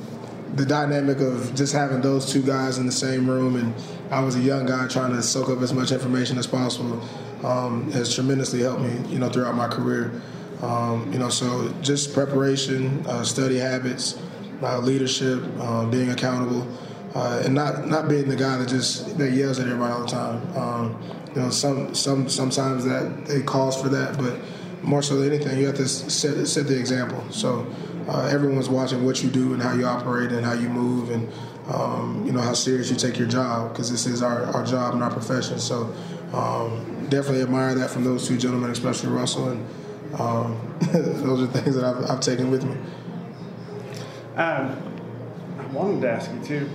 the 0.54 0.66
dynamic 0.66 1.20
of 1.20 1.54
just 1.54 1.72
having 1.72 2.00
those 2.00 2.30
two 2.32 2.42
guys 2.42 2.78
in 2.78 2.86
the 2.86 2.92
same 2.92 3.28
room, 3.28 3.56
and 3.56 3.74
I 4.10 4.20
was 4.20 4.36
a 4.36 4.40
young 4.40 4.66
guy 4.66 4.86
trying 4.88 5.12
to 5.12 5.22
soak 5.22 5.48
up 5.48 5.60
as 5.60 5.72
much 5.72 5.92
information 5.92 6.38
as 6.38 6.46
possible, 6.46 7.00
um, 7.44 7.90
has 7.92 8.14
tremendously 8.14 8.60
helped 8.60 8.82
me, 8.82 8.92
you 9.08 9.18
know, 9.18 9.28
throughout 9.28 9.54
my 9.54 9.68
career. 9.68 10.20
Um, 10.62 11.10
you 11.12 11.18
know, 11.18 11.30
so 11.30 11.72
just 11.80 12.12
preparation, 12.12 13.06
uh, 13.06 13.24
study 13.24 13.56
habits, 13.56 14.20
uh, 14.62 14.78
leadership, 14.78 15.42
um, 15.60 15.90
being 15.90 16.10
accountable, 16.10 16.66
uh, 17.14 17.42
and 17.44 17.54
not 17.54 17.86
not 17.86 18.08
being 18.08 18.28
the 18.28 18.36
guy 18.36 18.58
that 18.58 18.68
just 18.68 19.16
that 19.18 19.30
yells 19.32 19.58
at 19.58 19.66
everybody 19.66 19.92
all 19.92 20.00
the 20.00 20.06
time. 20.06 20.56
Um, 20.56 21.02
you 21.34 21.42
know, 21.42 21.50
some 21.50 21.94
some 21.94 22.28
sometimes 22.28 22.84
that 22.84 23.30
it 23.30 23.46
calls 23.46 23.80
for 23.80 23.88
that, 23.88 24.18
but 24.18 24.36
more 24.82 25.02
so 25.02 25.16
than 25.16 25.32
anything, 25.32 25.58
you 25.58 25.66
have 25.66 25.76
to 25.76 25.88
set 25.88 26.46
set 26.46 26.66
the 26.66 26.78
example. 26.78 27.24
So 27.30 27.66
uh, 28.10 28.28
everyone's 28.30 28.68
watching 28.68 29.04
what 29.04 29.22
you 29.22 29.30
do 29.30 29.54
and 29.54 29.62
how 29.62 29.72
you 29.72 29.86
operate 29.86 30.32
and 30.32 30.44
how 30.44 30.52
you 30.52 30.68
move 30.68 31.10
and 31.10 31.28
um, 31.72 32.24
you 32.26 32.32
know 32.32 32.40
how 32.40 32.52
serious 32.52 32.90
you 32.90 32.96
take 32.96 33.18
your 33.18 33.28
job 33.28 33.72
because 33.72 33.90
this 33.90 34.04
is 34.06 34.22
our, 34.22 34.44
our 34.46 34.64
job 34.64 34.94
and 34.94 35.02
our 35.02 35.10
profession. 35.10 35.60
So 35.60 35.94
um, 36.32 37.06
definitely 37.08 37.42
admire 37.42 37.74
that 37.76 37.90
from 37.90 38.02
those 38.02 38.26
two 38.26 38.36
gentlemen, 38.36 38.70
especially 38.70 39.10
Russell, 39.10 39.50
and 39.50 39.68
um, 40.18 40.78
those 40.92 41.42
are 41.42 41.46
things 41.46 41.76
that 41.76 41.84
I've, 41.84 42.10
I've 42.10 42.20
taken 42.20 42.50
with 42.50 42.64
me. 42.64 42.76
Um, 44.36 44.82
I 45.58 45.66
wanted 45.72 46.00
to 46.00 46.10
ask 46.10 46.32
you 46.32 46.44
too. 46.44 46.70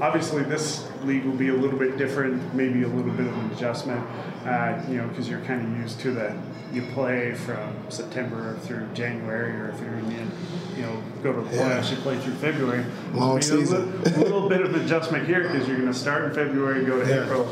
Obviously, 0.00 0.42
this 0.44 0.88
league 1.04 1.24
will 1.24 1.36
be 1.36 1.48
a 1.48 1.54
little 1.54 1.78
bit 1.78 1.98
different, 1.98 2.54
maybe 2.54 2.82
a 2.82 2.88
little 2.88 3.12
bit 3.12 3.26
of 3.26 3.36
an 3.36 3.50
adjustment. 3.52 4.04
Uh, 4.46 4.80
you 4.88 4.96
know, 4.96 5.06
because 5.08 5.28
you're 5.28 5.40
kind 5.42 5.60
of 5.60 5.80
used 5.82 6.00
to 6.00 6.12
that. 6.12 6.34
You 6.72 6.82
play 6.94 7.34
from 7.34 7.74
September 7.90 8.56
through 8.62 8.86
January, 8.94 9.52
or 9.52 9.68
if 9.74 9.80
you're 9.80 9.92
in 9.94 10.06
the, 10.08 10.76
you 10.76 10.82
know, 10.82 11.02
go 11.22 11.32
to 11.32 11.40
the 11.42 11.54
Yeah. 11.56 11.80
playoffs, 11.80 11.90
you 11.90 11.96
play 11.98 12.18
through 12.18 12.34
February. 12.34 12.84
Long 13.12 13.42
season. 13.42 13.76
A 13.76 14.08
little, 14.08 14.22
little 14.22 14.48
bit 14.48 14.62
of 14.62 14.74
adjustment 14.76 15.26
here 15.26 15.42
because 15.42 15.66
you're 15.68 15.76
going 15.76 15.92
to 15.92 15.98
start 15.98 16.24
in 16.24 16.30
February, 16.32 16.84
go 16.84 17.02
to 17.02 17.08
Yeah. 17.08 17.24
April. 17.24 17.48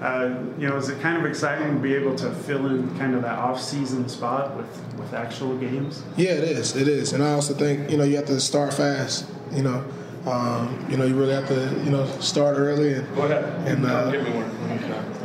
Uh, 0.00 0.28
you 0.58 0.68
know, 0.68 0.76
is 0.76 0.90
it 0.90 1.00
kind 1.00 1.16
of 1.16 1.24
exciting 1.24 1.74
to 1.74 1.80
be 1.80 1.92
able 1.94 2.14
to 2.14 2.30
fill 2.30 2.66
in 2.66 2.96
kind 2.98 3.16
of 3.16 3.22
that 3.22 3.36
off-season 3.38 4.08
spot 4.08 4.56
with 4.56 4.68
with 4.96 5.12
actual 5.12 5.56
games? 5.56 6.02
Yeah, 6.16 6.30
it 6.32 6.44
is. 6.44 6.76
It 6.76 6.86
is, 6.86 7.12
and 7.14 7.20
I 7.24 7.32
also 7.32 7.52
think 7.54 7.90
you 7.90 7.96
know 7.96 8.04
you 8.04 8.14
have 8.16 8.26
to 8.26 8.38
start 8.38 8.72
fast. 8.74 9.24
You 9.52 9.62
know, 9.62 9.82
um, 10.30 10.86
you 10.90 10.96
know 10.96 11.04
you 11.04 11.14
really 11.14 11.32
have 11.32 11.48
to 11.48 11.82
you 11.84 11.90
know 11.90 12.06
start 12.20 12.56
early 12.58 12.94
and. 12.94 13.16
Go 13.16 13.22
ahead. 13.22 13.44
And, 13.66 13.84
uh, 13.86 14.10
Give 14.10 14.22
me 14.22 14.30
one. 14.30 14.58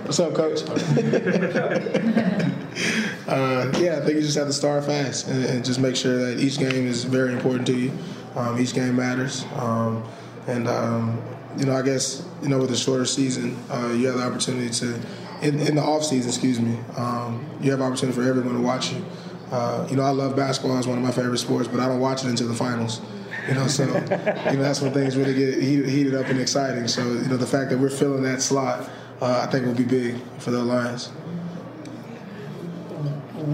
What's 0.04 0.20
up, 0.20 0.34
coach? 0.34 0.62
uh, 3.28 3.72
yeah, 3.80 3.98
I 3.98 4.02
think 4.02 4.16
you 4.16 4.22
just 4.22 4.38
have 4.38 4.48
to 4.48 4.54
start 4.54 4.84
fast 4.84 5.28
and, 5.30 5.46
and, 5.46 5.64
just 5.64 5.80
make 5.80 5.96
sure 5.96 6.18
that 6.26 6.40
each 6.40 6.60
game 6.60 6.88
is 6.88 7.06
very 7.06 7.32
important 7.32 7.66
to 7.68 7.74
you. 7.74 7.92
Um, 8.36 8.60
each 8.60 8.74
game 8.74 8.98
matters, 8.98 9.46
um, 9.56 10.04
and 10.48 10.68
um, 10.68 11.22
you 11.58 11.66
know, 11.66 11.74
I 11.74 11.84
guess 11.84 12.28
you 12.42 12.50
know 12.50 12.60
with 12.60 12.72
a 12.72 12.76
shorter 12.76 13.06
season, 13.06 13.58
uh, 13.70 13.94
you 13.96 14.08
have 14.08 14.18
the 14.18 14.24
opportunity 14.24 14.70
to, 14.72 15.00
in, 15.42 15.60
in 15.60 15.76
the 15.76 15.82
off 15.82 16.04
season, 16.04 16.30
excuse 16.30 16.60
me, 16.60 16.78
um, 16.98 17.46
you 17.62 17.72
have 17.72 17.80
opportunity 17.80 18.20
for 18.20 18.28
everyone 18.28 18.56
to 18.56 18.62
watch 18.62 18.92
you. 18.92 19.06
Uh, 19.52 19.88
you 19.90 19.96
know, 19.96 20.04
I 20.04 20.10
love 20.10 20.36
basketball; 20.36 20.78
it's 20.78 20.88
one 20.88 20.98
of 20.98 21.04
my 21.04 21.12
favorite 21.12 21.38
sports, 21.38 21.68
but 21.68 21.80
I 21.80 21.88
don't 21.88 22.00
watch 22.00 22.24
it 22.24 22.30
until 22.30 22.50
the 22.50 22.56
finals. 22.56 23.00
You 23.48 23.56
know, 23.56 23.68
so 23.68 23.84
you 23.86 23.92
know 23.92 24.64
that's 24.64 24.80
when 24.82 24.94
things 24.94 25.18
really 25.18 25.34
get 25.34 25.62
heated, 25.62 25.90
heated 25.90 26.16
up 26.16 26.28
and 26.28 26.40
exciting. 26.40 26.88
So 26.88 27.02
you 27.14 27.28
know, 27.28 27.38
the 27.38 27.46
fact 27.48 27.70
that 27.72 27.78
we're 27.80 27.90
filling 27.90 28.24
that 28.24 28.42
slot 28.42 28.90
uh, 29.22 29.46
I 29.48 29.52
think 29.52 29.66
will 29.66 29.74
be 29.74 29.84
big 29.86 30.16
for 30.40 30.52
the 30.52 30.60
Alliance. 30.60 31.12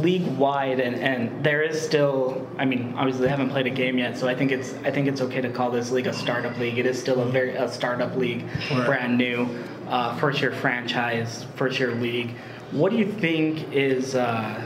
League 0.02 0.28
wide, 0.38 0.80
and, 0.80 0.96
and 0.96 1.44
there 1.44 1.62
is 1.64 1.82
still. 1.82 2.48
I 2.58 2.66
mean, 2.66 2.94
obviously 2.96 3.24
they 3.24 3.30
haven't 3.30 3.50
played 3.50 3.66
a 3.66 3.72
game 3.72 3.98
yet, 3.98 4.18
so 4.18 4.28
I 4.28 4.36
think 4.36 4.52
it's 4.52 4.74
I 4.84 4.92
think 4.92 5.08
it's 5.08 5.22
okay 5.22 5.42
to 5.42 5.50
call 5.50 5.72
this 5.72 5.90
league 5.92 6.06
a 6.08 6.14
startup 6.14 6.58
league. 6.60 6.78
It 6.78 6.86
is 6.86 7.00
still 7.00 7.22
a 7.22 7.26
very 7.26 7.56
a 7.56 7.68
startup 7.70 8.16
league, 8.16 8.46
Right. 8.72 8.86
brand 8.86 9.18
new, 9.18 9.48
uh, 9.88 10.16
first 10.18 10.42
year 10.42 10.52
franchise, 10.52 11.46
first 11.56 11.80
year 11.80 11.96
league. 11.96 12.36
What 12.72 12.92
do 12.92 12.98
you 12.98 13.12
think 13.12 13.72
is 13.74 14.14
uh, 14.16 14.62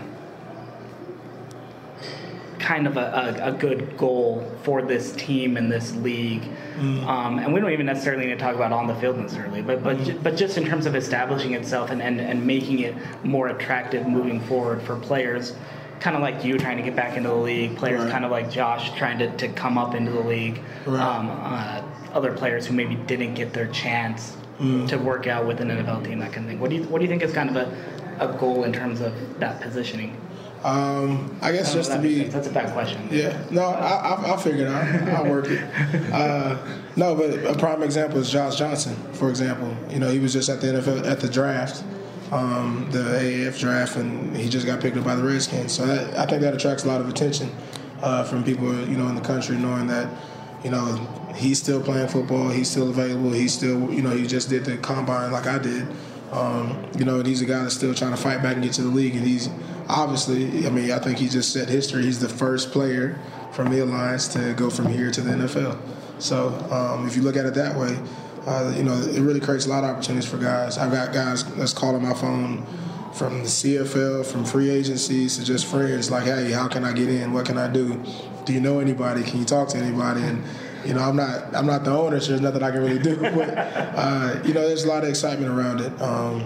kind 2.64 2.88
of 2.88 2.96
a, 2.98 3.36
a, 3.42 3.50
a 3.50 3.52
good 3.52 3.98
goal 3.98 4.50
for 4.64 4.82
this 4.82 5.12
team 5.14 5.58
and 5.58 5.72
this 5.72 5.94
league? 5.98 6.44
Um, 6.80 7.38
and 7.40 7.54
we 7.54 7.60
don't 7.60 7.72
even 7.72 7.86
necessarily 7.86 8.26
need 8.26 8.32
to 8.34 8.38
talk 8.40 8.56
about 8.56 8.72
on 8.72 8.88
the 8.88 8.96
field 8.96 9.18
necessarily, 9.18 9.62
but 9.62 9.84
but 9.84 10.02
ju- 10.04 10.20
but 10.24 10.36
just 10.36 10.58
in 10.58 10.66
terms 10.66 10.86
of 10.86 10.96
establishing 10.96 11.54
itself 11.54 11.92
and, 11.92 12.02
and, 12.02 12.20
and 12.20 12.46
making 12.48 12.80
it 12.80 12.96
more 13.24 13.50
attractive 13.50 14.08
moving 14.08 14.40
forward 14.42 14.82
for 14.82 14.96
players, 14.98 15.54
kind 16.00 16.16
of 16.16 16.22
like 16.22 16.44
you 16.44 16.58
trying 16.58 16.78
to 16.78 16.84
get 16.84 16.96
back 16.96 17.16
into 17.16 17.30
the 17.30 17.36
league, 17.36 17.76
players 17.78 18.02
Right. 18.02 18.12
kind 18.12 18.26
of 18.26 18.32
like 18.32 18.50
Josh 18.50 18.92
trying 18.98 19.20
to, 19.20 19.30
to 19.38 19.48
come 19.50 19.78
up 19.78 19.94
into 19.94 20.12
the 20.12 20.20
league, 20.22 20.60
Right. 20.86 21.00
um, 21.02 21.30
uh, 21.32 21.82
other 22.14 22.34
players 22.34 22.66
who 22.66 22.74
maybe 22.74 22.96
didn't 22.96 23.36
get 23.36 23.54
their 23.54 23.68
chance 23.68 24.36
to 24.88 24.96
work 24.98 25.28
out 25.28 25.46
with 25.46 25.60
an 25.60 25.68
NFL 25.70 26.06
team, 26.06 26.20
that 26.20 26.32
kind 26.32 26.46
of 26.46 26.52
thing. 26.52 26.60
What 26.60 26.70
do 26.70 26.78
you 26.78 26.84
what 26.84 27.00
do 27.00 27.04
you 27.06 27.10
think 27.10 27.22
is 27.22 27.34
kind 27.34 27.50
of 27.50 27.56
a, 27.58 27.68
a 28.20 28.38
goal 28.38 28.64
in 28.64 28.72
terms 28.72 29.02
of 29.02 29.12
that 29.40 29.60
positioning? 29.62 30.16
Um, 30.64 31.38
I 31.42 31.52
guess 31.52 31.74
just 31.74 31.92
to 31.92 32.00
be 32.00 32.24
that's 32.24 32.48
a 32.48 32.52
bad 32.52 32.72
question. 32.72 33.08
Yeah, 33.12 33.38
no, 33.52 33.64
I, 33.64 33.96
I, 33.96 34.24
I'll 34.28 34.38
figure 34.38 34.66
it 34.66 34.70
out. 34.70 35.10
I'll 35.10 35.30
work 35.30 35.48
it. 35.48 35.64
Uh, 36.14 36.58
no, 36.96 37.16
but 37.16 37.44
a 37.46 37.58
prime 37.58 37.82
example 37.82 38.20
is 38.20 38.30
Josh 38.30 38.56
Johnson, 38.56 38.96
for 39.14 39.30
example. 39.30 39.76
You 39.90 40.00
know, 40.00 40.10
he 40.10 40.20
was 40.20 40.32
just 40.32 40.48
at 40.48 40.62
the 40.62 40.68
NFL 40.68 41.10
at 41.10 41.20
the 41.20 41.28
draft, 41.28 41.84
um, 42.32 42.88
the 42.92 43.00
AAF 43.00 43.60
draft, 43.60 43.96
and 43.96 44.36
he 44.38 44.48
just 44.48 44.66
got 44.68 44.80
picked 44.80 44.96
up 44.96 45.04
by 45.04 45.16
the 45.16 45.24
Redskins. 45.24 45.72
So 45.72 45.88
that, 45.88 46.16
I 46.18 46.28
think 46.28 46.42
that 46.42 46.54
attracts 46.54 46.84
a 46.84 46.88
lot 46.88 47.02
of 47.02 47.10
attention 47.10 47.52
uh, 48.04 48.24
from 48.24 48.44
people, 48.44 48.72
you 48.88 48.96
know, 48.96 49.08
in 49.08 49.16
the 49.16 49.22
country, 49.22 49.58
knowing 49.58 49.88
that, 49.88 50.08
you 50.64 50.70
know, 50.70 50.86
he's 51.36 51.58
still 51.60 51.82
playing 51.82 52.10
football, 52.10 52.50
he's 52.50 52.70
still 52.70 52.90
available, 52.90 53.32
he's 53.32 53.54
still, 53.54 53.92
you 53.92 54.04
know, 54.04 54.12
he 54.12 54.28
just 54.28 54.50
did 54.50 54.66
the 54.66 54.78
combine 54.78 55.32
like 55.32 55.48
I 55.48 55.58
did. 55.58 55.88
Um, 56.32 56.84
you 56.98 57.06
know, 57.06 57.20
and 57.20 57.28
he's 57.28 57.42
a 57.42 57.46
guy 57.46 57.62
that's 57.62 57.76
still 57.76 57.94
trying 57.94 58.12
to 58.12 58.18
fight 58.18 58.42
back 58.42 58.56
and 58.56 58.64
get 58.64 58.74
to 58.74 58.82
the 58.82 58.88
league. 58.90 59.16
And 59.16 59.26
he's 59.26 59.50
obviously, 59.94 60.66
I 60.66 60.70
mean, 60.70 60.92
I 60.92 61.00
think 61.00 61.18
he 61.18 61.30
just 61.30 61.54
set 61.54 61.70
history. 61.70 62.04
He's 62.04 62.20
the 62.20 62.30
first 62.30 62.72
player 62.72 63.20
from 63.52 63.70
the 63.70 63.80
Alliance 63.80 64.28
to 64.30 64.54
go 64.54 64.70
from 64.70 64.88
here 64.88 65.12
to 65.12 65.22
the 65.22 65.32
NFL. 65.32 65.78
So 66.20 66.50
um, 66.72 67.08
if 67.08 67.16
you 67.16 67.22
look 67.22 67.38
at 67.38 67.46
it 67.46 67.54
that 67.54 67.78
way, 67.78 67.98
uh, 68.46 68.74
you 68.76 68.84
know, 68.84 68.94
it 68.94 69.22
really 69.22 69.40
creates 69.40 69.66
a 69.66 69.70
lot 69.70 69.84
of 69.84 69.92
opportunities 69.92 70.30
for 70.30 70.38
guys. 70.38 70.78
I've 70.78 70.92
got 70.92 71.14
guys 71.14 71.44
that's 71.56 71.74
calling 71.74 72.02
my 72.02 72.14
phone 72.14 72.66
from 73.14 73.40
the 73.40 73.46
CFL, 73.46 74.26
from 74.26 74.44
free 74.44 74.70
agencies 74.70 75.38
to 75.38 75.46
just 75.46 75.66
friends, 75.66 76.10
like, 76.10 76.24
hey, 76.24 76.52
how 76.52 76.68
can 76.68 76.84
I 76.84 76.94
get 76.94 77.10
in? 77.10 77.32
What 77.32 77.46
can 77.46 77.58
I 77.58 77.72
do? 77.72 78.04
Do 78.46 78.54
you 78.54 78.60
know 78.60 78.80
anybody? 78.80 79.24
Can 79.24 79.40
you 79.40 79.46
talk 79.46 79.70
to 79.70 79.78
anybody? 79.78 80.22
And 80.24 80.44
you 80.84 80.94
know, 80.94 81.02
I'm 81.02 81.16
not 81.16 81.56
I'm 81.56 81.66
not 81.66 81.86
the 81.86 81.92
owner, 81.92 82.20
so 82.20 82.30
there's 82.30 82.42
nothing 82.42 82.64
I 82.64 82.72
can 82.72 82.82
really 82.82 83.00
do. 83.04 83.16
But 83.16 83.54
uh, 83.58 84.42
you 84.44 84.54
know, 84.54 84.68
there's 84.68 84.84
a 84.84 84.88
lot 84.88 85.04
of 85.04 85.10
excitement 85.10 85.52
around 85.52 85.80
it. 85.80 86.02
Um, 86.02 86.44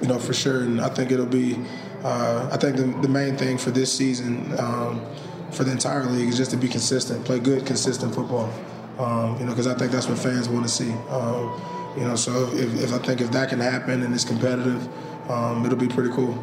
you 0.00 0.08
know, 0.08 0.18
for 0.18 0.32
sure. 0.32 0.62
And 0.62 0.80
I 0.80 0.88
think 0.88 1.10
it'll 1.10 1.26
be. 1.26 1.58
Uh, 2.02 2.48
I 2.50 2.56
think 2.56 2.76
the, 2.76 2.84
the 3.02 3.08
main 3.08 3.36
thing 3.36 3.58
for 3.58 3.70
this 3.70 3.92
season, 3.92 4.58
um, 4.58 5.04
for 5.50 5.64
the 5.64 5.72
entire 5.72 6.04
league, 6.06 6.28
is 6.28 6.36
just 6.36 6.50
to 6.52 6.56
be 6.56 6.68
consistent, 6.68 7.24
play 7.24 7.38
good, 7.38 7.66
consistent 7.66 8.14
football. 8.14 8.52
Um, 8.98 9.38
you 9.38 9.44
know, 9.46 9.52
because 9.52 9.66
I 9.66 9.74
think 9.74 9.92
that's 9.92 10.08
what 10.08 10.18
fans 10.18 10.48
want 10.48 10.66
to 10.66 10.72
see. 10.72 10.90
Um, 11.08 11.60
you 11.96 12.04
know, 12.04 12.16
so 12.16 12.48
if, 12.52 12.82
if 12.82 12.92
I 12.92 12.98
think 12.98 13.20
if 13.20 13.30
that 13.32 13.48
can 13.48 13.58
happen 13.58 14.02
and 14.02 14.14
it's 14.14 14.24
competitive, 14.24 14.86
um, 15.30 15.64
it'll 15.64 15.78
be 15.78 15.88
pretty 15.88 16.10
cool. 16.10 16.34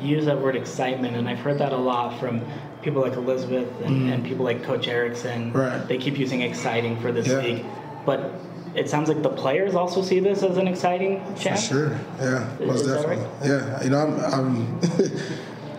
You 0.00 0.16
use 0.16 0.26
that 0.26 0.40
word 0.40 0.56
excitement, 0.56 1.16
and 1.16 1.28
I've 1.28 1.38
heard 1.40 1.58
that 1.58 1.72
a 1.72 1.76
lot 1.76 2.18
from 2.20 2.42
people 2.82 3.02
like 3.02 3.14
Elizabeth 3.14 3.68
and, 3.82 4.10
and 4.10 4.24
people 4.24 4.44
like 4.44 4.62
Coach 4.62 4.88
Erickson. 4.88 5.52
Right. 5.52 5.86
They 5.86 5.98
keep 5.98 6.18
using 6.18 6.42
exciting 6.42 6.98
for 7.00 7.12
this 7.12 7.26
Yeah. 7.26 7.38
league, 7.38 7.64
but 8.06 8.32
it 8.74 8.88
sounds 8.88 9.08
like 9.08 9.22
the 9.22 9.30
players 9.30 9.74
also 9.74 10.02
see 10.02 10.20
this 10.20 10.42
as 10.42 10.56
an 10.56 10.68
exciting 10.68 11.24
For 11.34 11.42
chance. 11.42 11.66
sure, 11.66 11.98
yeah, 12.20 12.48
most 12.60 12.82
is 12.82 12.86
definitely. 12.86 13.24
Yeah, 13.48 13.82
you 13.82 13.90
know, 13.90 13.98
I'm. 13.98 14.20
I'm 14.20 14.80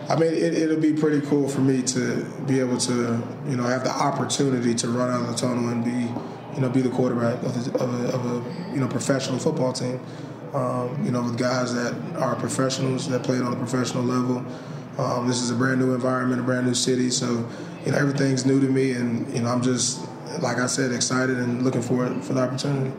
I 0.08 0.16
mean, 0.16 0.34
it, 0.34 0.54
it'll 0.54 0.80
be 0.80 0.92
pretty 0.92 1.24
cool 1.26 1.48
for 1.48 1.60
me 1.60 1.80
to 1.82 2.24
be 2.46 2.60
able 2.60 2.76
to, 2.78 3.22
you 3.46 3.56
know, 3.56 3.62
have 3.62 3.82
the 3.82 3.90
opportunity 3.90 4.74
to 4.74 4.88
run 4.88 5.10
out 5.10 5.22
of 5.22 5.28
the 5.28 5.34
tunnel 5.34 5.68
and 5.68 5.82
be, 5.82 6.12
you 6.54 6.60
know, 6.60 6.68
be 6.68 6.82
the 6.82 6.90
quarterback 6.90 7.42
of, 7.42 7.72
the, 7.72 7.78
of, 7.78 8.04
a, 8.04 8.08
of 8.12 8.26
a, 8.26 8.72
you 8.74 8.80
know, 8.80 8.88
professional 8.88 9.38
football 9.38 9.72
team. 9.72 10.00
Um, 10.52 11.02
you 11.02 11.10
know, 11.10 11.22
with 11.22 11.38
guys 11.38 11.72
that 11.72 11.94
are 12.16 12.36
professionals 12.36 13.08
that 13.08 13.22
played 13.22 13.40
on 13.40 13.54
a 13.54 13.56
professional 13.56 14.04
level. 14.04 14.44
Um, 14.98 15.26
this 15.26 15.40
is 15.40 15.50
a 15.50 15.54
brand 15.54 15.80
new 15.80 15.94
environment, 15.94 16.42
a 16.42 16.44
brand 16.44 16.66
new 16.66 16.74
city, 16.74 17.08
so 17.08 17.48
you 17.86 17.92
know 17.92 17.98
everything's 17.98 18.44
new 18.44 18.60
to 18.60 18.66
me, 18.66 18.92
and 18.92 19.32
you 19.34 19.40
know 19.40 19.48
I'm 19.48 19.62
just, 19.62 20.06
like 20.40 20.58
I 20.58 20.66
said, 20.66 20.92
excited 20.92 21.38
and 21.38 21.62
looking 21.62 21.82
forward 21.82 22.22
for 22.24 22.32
the 22.34 22.40
opportunity. 22.42 22.92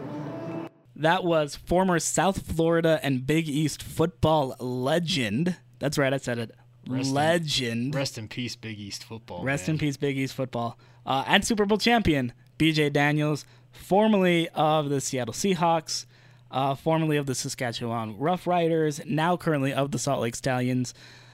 That 0.95 1.23
was 1.23 1.55
former 1.55 1.99
South 1.99 2.45
Florida 2.45 2.99
and 3.01 3.25
Big 3.25 3.49
East 3.49 3.81
football 3.81 4.55
legend. 4.59 5.55
That's 5.79 5.97
right, 5.97 6.13
I 6.13 6.17
said 6.17 6.37
it. 6.37 6.51
Rest 6.87 7.09
in- 7.09 7.13
legend. 7.13 7.95
Rest 7.95 8.17
in 8.17 8.27
peace, 8.27 8.55
Big 8.55 8.79
East 8.79 9.03
football. 9.03 9.43
Rest 9.43 9.67
man. 9.67 9.75
in 9.75 9.79
peace, 9.79 9.97
Big 9.97 10.17
East 10.17 10.33
football. 10.33 10.77
Uh, 11.05 11.23
and 11.27 11.45
Super 11.45 11.65
Bowl 11.65 11.77
champion, 11.77 12.33
BJ 12.59 12.91
Daniels, 12.91 13.45
formerly 13.71 14.47
of 14.49 14.89
the 14.89 15.01
Seattle 15.01 15.33
Seahawks, 15.33 16.05
uh, 16.51 16.75
formerly 16.75 17.17
of 17.17 17.25
the 17.25 17.35
Saskatchewan 17.35 18.17
Rough 18.17 18.45
Riders, 18.45 19.01
now 19.05 19.35
currently 19.35 19.73
of 19.73 19.91
the 19.91 19.99
Salt 19.99 20.21
Lake 20.21 20.35
Stallions. 20.35 20.93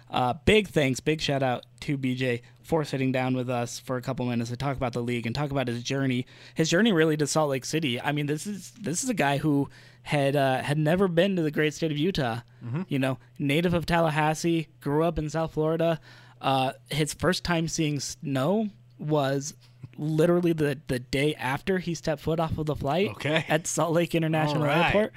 Uh, 0.10 0.34
big 0.46 0.68
thanks, 0.70 1.00
big 1.00 1.22
shout 1.22 1.44
out 1.44 1.66
to 1.82 1.98
BJ 1.98 2.42
for 2.70 2.84
sitting 2.86 3.12
down 3.12 3.36
with 3.36 3.50
us 3.50 3.80
for 3.80 3.98
a 3.98 4.02
couple 4.02 4.24
minutes 4.28 4.52
to 4.52 4.56
talk 4.56 4.78
about 4.78 4.94
the 4.94 5.02
league 5.02 5.26
and 5.26 5.34
talk 5.34 5.50
about 5.50 5.68
his 5.68 5.82
journey. 5.82 6.28
His 6.54 6.70
journey 6.70 6.92
really 6.94 7.18
to 7.18 7.26
Salt 7.26 7.50
Lake 7.50 7.66
City. 7.66 8.00
I 8.00 8.12
mean, 8.12 8.28
this 8.28 8.46
is 8.46 8.72
this 8.80 9.04
is 9.04 9.10
a 9.10 9.16
guy 9.16 9.40
who 9.40 9.70
had 10.04 10.36
uh, 10.36 10.62
had 10.62 10.78
never 10.78 11.08
been 11.08 11.36
to 11.36 11.42
the 11.42 11.50
great 11.52 11.74
state 11.74 11.92
of 11.92 11.98
Utah. 11.98 12.42
You 12.88 13.00
know, 13.00 13.18
native 13.40 13.74
of 13.74 13.86
Tallahassee, 13.88 14.68
grew 14.82 15.04
up 15.04 15.18
in 15.18 15.30
South 15.32 15.54
Florida. 15.54 16.00
Uh, 16.40 16.74
his 16.92 17.14
first 17.14 17.44
time 17.44 17.68
seeing 17.68 18.00
snow 18.00 18.70
was 19.00 19.56
literally 19.98 20.54
the 20.54 20.78
the 20.88 21.00
day 21.00 21.34
after 21.36 21.80
he 21.80 21.96
stepped 21.96 22.22
foot 22.22 22.40
off 22.40 22.58
of 22.60 22.68
the 22.68 22.76
flight 22.76 23.10
Okay. 23.12 23.46
at 23.50 23.66
Salt 23.66 23.94
Lake 23.94 24.14
International 24.14 24.64
right. 24.64 24.86
Airport. 24.94 25.14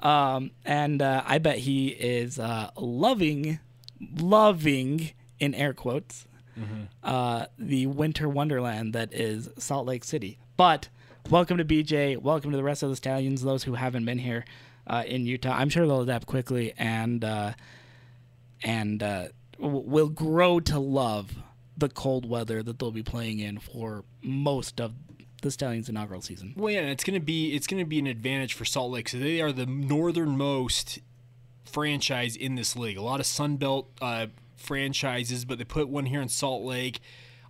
Um, 0.00 0.50
and 0.66 1.00
uh, 1.00 1.22
I 1.26 1.38
bet 1.38 1.58
he 1.58 1.88
is 1.88 2.38
uh, 2.38 2.70
loving, 2.76 3.58
loving 4.18 5.10
in 5.38 5.54
air 5.54 5.72
quotes, 5.72 6.26
uh, 7.02 7.46
the 7.58 7.86
winter 7.86 8.28
wonderland 8.28 8.92
that 8.92 9.12
is 9.12 9.48
Salt 9.58 9.86
Lake 9.86 10.04
City. 10.04 10.38
But 10.56 10.88
welcome 11.30 11.58
to 11.58 11.64
BJ. 11.64 12.16
Welcome 12.18 12.50
to 12.50 12.56
the 12.56 12.62
rest 12.62 12.82
of 12.82 12.90
the 12.90 12.96
Stallions. 12.96 13.42
Those 13.42 13.64
who 13.64 13.74
haven't 13.74 14.04
been 14.04 14.18
here 14.18 14.44
uh, 14.86 15.04
in 15.06 15.26
Utah, 15.26 15.52
I'm 15.52 15.68
sure 15.68 15.86
they'll 15.86 16.02
adapt 16.02 16.26
quickly 16.26 16.72
and 16.76 17.24
uh, 17.24 17.52
and 18.62 19.02
uh, 19.02 19.28
will 19.58 20.08
grow 20.08 20.60
to 20.60 20.78
love 20.78 21.32
the 21.76 21.88
cold 21.88 22.28
weather 22.28 22.62
that 22.62 22.78
they'll 22.78 22.90
be 22.90 23.02
playing 23.02 23.38
in 23.38 23.58
for 23.58 24.04
most 24.22 24.80
of 24.80 24.92
the 25.42 25.50
Stallions' 25.50 25.88
inaugural 25.88 26.20
season. 26.20 26.54
Well, 26.56 26.72
yeah, 26.72 26.82
it's 26.82 27.04
gonna 27.04 27.20
be 27.20 27.54
it's 27.54 27.66
gonna 27.66 27.84
be 27.86 27.98
an 27.98 28.06
advantage 28.06 28.54
for 28.54 28.64
Salt 28.64 28.90
Lake. 28.92 29.08
So 29.08 29.18
they 29.18 29.40
are 29.40 29.52
the 29.52 29.66
northernmost 29.66 30.98
franchise 31.64 32.36
in 32.36 32.54
this 32.54 32.76
league. 32.76 32.96
A 32.96 33.02
lot 33.02 33.20
of 33.20 33.26
Sun 33.26 33.56
Belt 33.56 33.88
uh, 34.00 34.26
franchises, 34.60 35.44
but 35.44 35.58
they 35.58 35.64
put 35.64 35.88
one 35.88 36.06
here 36.06 36.20
in 36.20 36.28
Salt 36.28 36.62
Lake. 36.62 37.00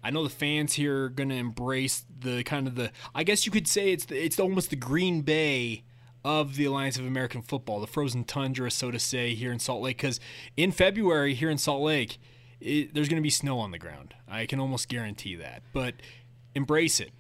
I 0.03 0.11
know 0.11 0.25
the 0.25 0.31
fans 0.31 0.75
here 0.75 1.05
are 1.05 1.09
gonna 1.11 1.35
embrace 1.35 2.05
the 2.21 2.43
kind 2.45 2.67
of 2.67 2.75
the. 2.75 2.91
I 3.15 3.25
guess 3.25 3.45
you 3.45 3.53
could 3.53 3.69
say 3.69 3.93
it's 3.93 4.07
the, 4.07 4.23
it's 4.23 4.41
almost 4.41 4.71
the 4.71 4.77
Green 4.77 5.23
Bay 5.23 5.85
of 6.25 6.57
the 6.57 6.65
Alliance 6.65 6.99
of 6.99 7.07
American 7.07 7.43
Football, 7.43 7.81
the 7.81 7.87
frozen 7.87 8.25
tundra, 8.25 8.71
so 8.71 8.91
to 8.91 8.99
say, 8.99 9.35
here 9.35 9.53
in 9.53 9.59
Salt 9.59 9.83
Lake. 9.83 9.97
Because 9.97 10.21
in 10.57 10.73
February 10.73 11.35
here 11.35 11.51
in 11.51 11.59
Salt 11.59 11.83
Lake, 11.83 12.19
it, 12.61 12.95
there's 12.95 13.09
going 13.09 13.17
to 13.17 13.23
be 13.23 13.31
snow 13.31 13.59
on 13.59 13.71
the 13.71 13.79
ground. 13.79 14.15
I 14.29 14.47
can 14.47 14.61
almost 14.61 14.89
guarantee 14.89 15.35
that. 15.37 15.63
But 15.73 15.95
embrace 16.55 17.01
it. 17.01 17.11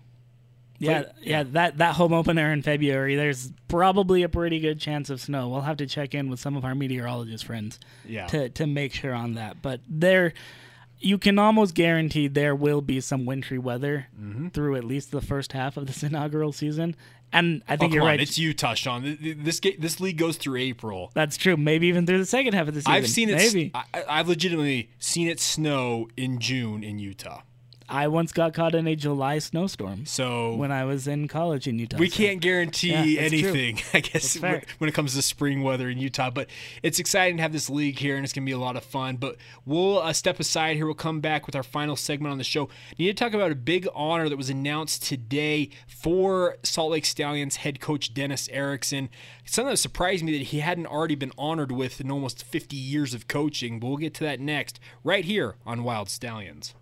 Yeah, 0.80 1.04
yeah, 1.22 1.42
that 1.52 1.78
that 1.78 1.94
home 1.96 2.12
opener 2.12 2.52
in 2.52 2.62
February, 2.62 3.14
there's 3.14 3.52
probably 3.68 4.22
a 4.22 4.28
pretty 4.28 4.60
good 4.60 4.80
chance 4.80 5.10
of 5.10 5.20
snow. 5.20 5.48
We'll 5.48 5.60
have 5.60 5.76
to 5.76 5.86
check 5.86 6.14
in 6.14 6.30
with 6.30 6.40
some 6.40 6.56
of 6.56 6.64
our 6.64 6.74
meteorologist 6.74 7.44
friends 7.44 7.78
Yeah. 8.06 8.26
to 8.28 8.48
to 8.48 8.66
make 8.66 8.94
sure 8.94 9.12
on 9.14 9.34
that. 9.34 9.60
But 9.62 9.80
there 9.88 10.32
you 10.98 11.16
can 11.18 11.38
almost 11.38 11.74
guarantee 11.74 12.28
there 12.28 12.54
will 12.54 12.80
be 12.82 13.00
some 13.00 13.24
wintry 13.26 13.58
weather 13.58 14.06
Mm-hmm. 14.20 14.48
through 14.48 14.76
at 14.76 14.84
least 14.84 15.10
the 15.12 15.20
first 15.20 15.52
half 15.52 15.76
of 15.76 15.86
this 15.86 16.02
inaugural 16.10 16.52
season. 16.52 16.96
And 17.32 17.62
I 17.68 17.74
Oh, 17.74 17.76
think 17.76 17.90
come 17.90 17.92
you're 17.92 18.02
on. 18.02 18.08
right. 18.08 18.20
It's 18.20 18.38
Utah, 18.38 18.74
Sean. 18.74 19.02
Th- 19.02 19.18
th- 19.20 19.36
This 19.38 19.60
this 19.78 20.00
league 20.00 20.16
goes 20.18 20.36
through 20.36 20.56
April. 20.56 21.10
That's 21.14 21.36
true. 21.36 21.56
Maybe 21.56 21.86
even 21.86 22.04
through 22.06 22.18
the 22.18 22.26
second 22.26 22.54
half 22.54 22.66
of 22.68 22.74
the 22.74 22.80
season. 22.80 22.92
I've 22.92 23.08
seen 23.08 23.28
it. 23.30 23.36
Maybe. 23.36 23.70
I, 23.74 23.84
I- 23.94 24.04
I've 24.20 24.28
legitimately 24.28 24.90
seen 24.98 25.28
it 25.28 25.38
snow 25.40 26.08
in 26.16 26.38
June 26.40 26.82
in 26.82 26.98
Utah. 26.98 27.42
I 27.90 28.08
once 28.08 28.32
got 28.32 28.54
caught 28.54 28.74
in 28.74 28.86
a 28.86 28.94
July 28.94 29.38
snowstorm 29.40 30.06
So 30.06 30.54
when 30.54 30.70
I 30.70 30.84
was 30.84 31.06
in 31.08 31.26
college 31.28 31.66
in 31.66 31.78
Utah. 31.78 31.96
we 31.98 32.08
so- 32.08 32.16
can't 32.16 32.40
guarantee 32.40 32.90
Yeah, 32.90 33.22
that's 33.28 33.40
true. 33.40 33.50
anything, 33.50 33.80
I 33.94 34.00
guess, 34.00 34.38
when, 34.40 34.62
when 34.78 34.88
it 34.88 34.92
comes 34.94 35.14
to 35.14 35.22
spring 35.22 35.62
weather 35.62 35.88
in 35.90 35.98
Utah. 35.98 36.30
But 36.30 36.48
it's 36.82 36.98
exciting 36.98 37.36
to 37.38 37.42
have 37.42 37.52
this 37.52 37.68
league 37.68 37.98
here, 37.98 38.16
and 38.16 38.24
it's 38.24 38.32
going 38.32 38.44
to 38.44 38.48
be 38.48 38.52
a 38.54 38.58
lot 38.58 38.76
of 38.76 38.84
fun. 38.84 39.16
But 39.16 39.36
we'll 39.66 39.98
uh, 39.98 40.12
step 40.12 40.38
aside 40.40 40.76
here. 40.76 40.86
We'll 40.86 40.94
come 40.94 41.20
back 41.20 41.46
with 41.46 41.56
our 41.56 41.62
final 41.62 41.96
segment 41.96 42.32
on 42.32 42.38
the 42.38 42.44
show. 42.44 42.68
Need 42.98 43.06
to 43.08 43.14
talk 43.24 43.34
about 43.34 43.50
a 43.50 43.56
big 43.56 43.88
honor 43.94 44.28
that 44.28 44.36
was 44.38 44.50
announced 44.50 45.02
today 45.02 45.70
for 45.88 46.56
Salt 46.62 46.92
Lake 46.92 47.04
Stallions 47.04 47.56
head 47.56 47.80
coach 47.80 48.14
Dennis 48.14 48.48
Erickson. 48.52 49.08
Something 49.44 49.70
that 49.72 49.76
surprised 49.78 50.24
me 50.24 50.32
that 50.38 50.44
he 50.46 50.60
hadn't 50.60 50.86
already 50.86 51.16
been 51.16 51.32
honored 51.36 51.72
with 51.72 52.00
in 52.00 52.10
almost 52.10 52.44
50 52.44 52.76
years 52.76 53.14
of 53.14 53.26
coaching. 53.26 53.80
But 53.80 53.88
we'll 53.88 53.96
get 53.96 54.14
to 54.14 54.24
that 54.24 54.38
next, 54.40 54.78
right 55.02 55.24
here 55.24 55.56
on 55.66 55.82
Wild 55.82 56.08
Stallions. 56.08 56.74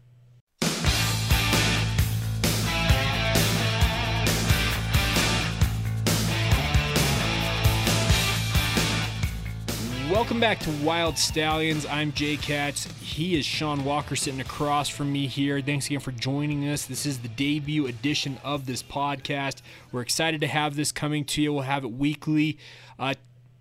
Welcome 10.11 10.41
back 10.41 10.59
to 10.61 10.71
Wild 10.83 11.19
Stallions. 11.19 11.85
I'm 11.85 12.13
Jake 12.13 12.41
Hatch. 12.41 12.87
He 13.03 13.39
is 13.39 13.45
Sean 13.45 13.85
Walker 13.85 14.17
sitting 14.17 14.41
across 14.41 14.89
from 14.89 15.13
me 15.13 15.27
here. 15.27 15.61
Thanks 15.61 15.87
again 15.87 16.01
for 16.01 16.13
joining 16.13 16.67
us. 16.67 16.87
This 16.87 17.05
is 17.05 17.19
the 17.19 17.29
debut 17.29 17.87
edition 17.87 18.39
of 18.43 18.65
this 18.65 18.83
podcast. 18.83 19.61
We're 19.93 20.01
excited 20.01 20.41
to 20.41 20.47
have 20.47 20.77
this 20.77 20.93
coming 20.93 21.27
to 21.27 21.43
you. 21.43 21.53
We'll 21.53 21.63
have 21.65 21.85
it 21.85 21.93
weekly. 21.93 22.57
Uh, 22.99 23.15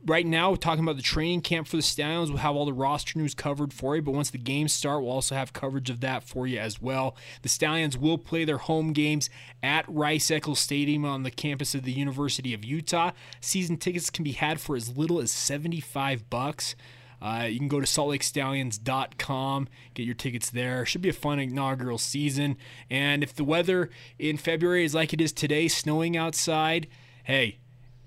right 0.07 0.25
now, 0.25 0.51
we're 0.51 0.57
talking 0.57 0.83
about 0.83 0.95
the 0.95 1.01
training 1.01 1.41
camp 1.41 1.67
for 1.67 1.75
the 1.75 1.81
Stallions. 1.81 2.29
We'll 2.29 2.39
have 2.39 2.55
all 2.55 2.65
the 2.65 2.73
roster 2.73 3.19
news 3.19 3.35
covered 3.35 3.73
for 3.73 3.95
you, 3.95 4.01
but 4.01 4.13
once 4.13 4.29
the 4.29 4.37
games 4.37 4.73
start, 4.73 5.03
we'll 5.03 5.11
also 5.11 5.35
have 5.35 5.53
coverage 5.53 5.89
of 5.89 5.99
that 6.01 6.23
for 6.23 6.47
you 6.47 6.59
as 6.59 6.81
well. 6.81 7.15
The 7.41 7.49
Stallions 7.49 7.97
will 7.97 8.17
play 8.17 8.45
their 8.45 8.57
home 8.57 8.93
games 8.93 9.29
at 9.61 9.85
Rice 9.87 10.31
Eccles 10.31 10.59
Stadium 10.59 11.03
on 11.03 11.23
the 11.23 11.31
campus 11.31 11.75
of 11.75 11.83
the 11.83 11.91
University 11.91 12.53
of 12.53 12.63
Utah. 12.63 13.11
Season 13.41 13.77
tickets 13.77 14.09
can 14.09 14.23
be 14.23 14.31
had 14.31 14.61
for 14.61 14.75
as 14.75 14.97
little 14.97 15.19
as 15.19 15.31
75 15.31 16.29
bucks. 16.29 16.75
Uh, 17.21 17.47
you 17.49 17.57
can 17.57 17.67
go 17.67 17.79
to 17.79 17.85
saltlakestallions.com, 17.85 19.67
get 19.93 20.05
your 20.05 20.15
tickets 20.15 20.49
there. 20.49 20.85
Should 20.85 21.01
be 21.01 21.09
a 21.09 21.13
fun 21.13 21.39
inaugural 21.39 21.97
season. 21.97 22.57
And 22.89 23.23
if 23.23 23.33
the 23.33 23.43
weather 23.43 23.89
in 24.19 24.37
February 24.37 24.85
is 24.85 24.93
like 24.93 25.13
it 25.13 25.21
is 25.21 25.33
today, 25.33 25.67
snowing 25.67 26.15
outside, 26.15 26.87
hey, 27.23 27.57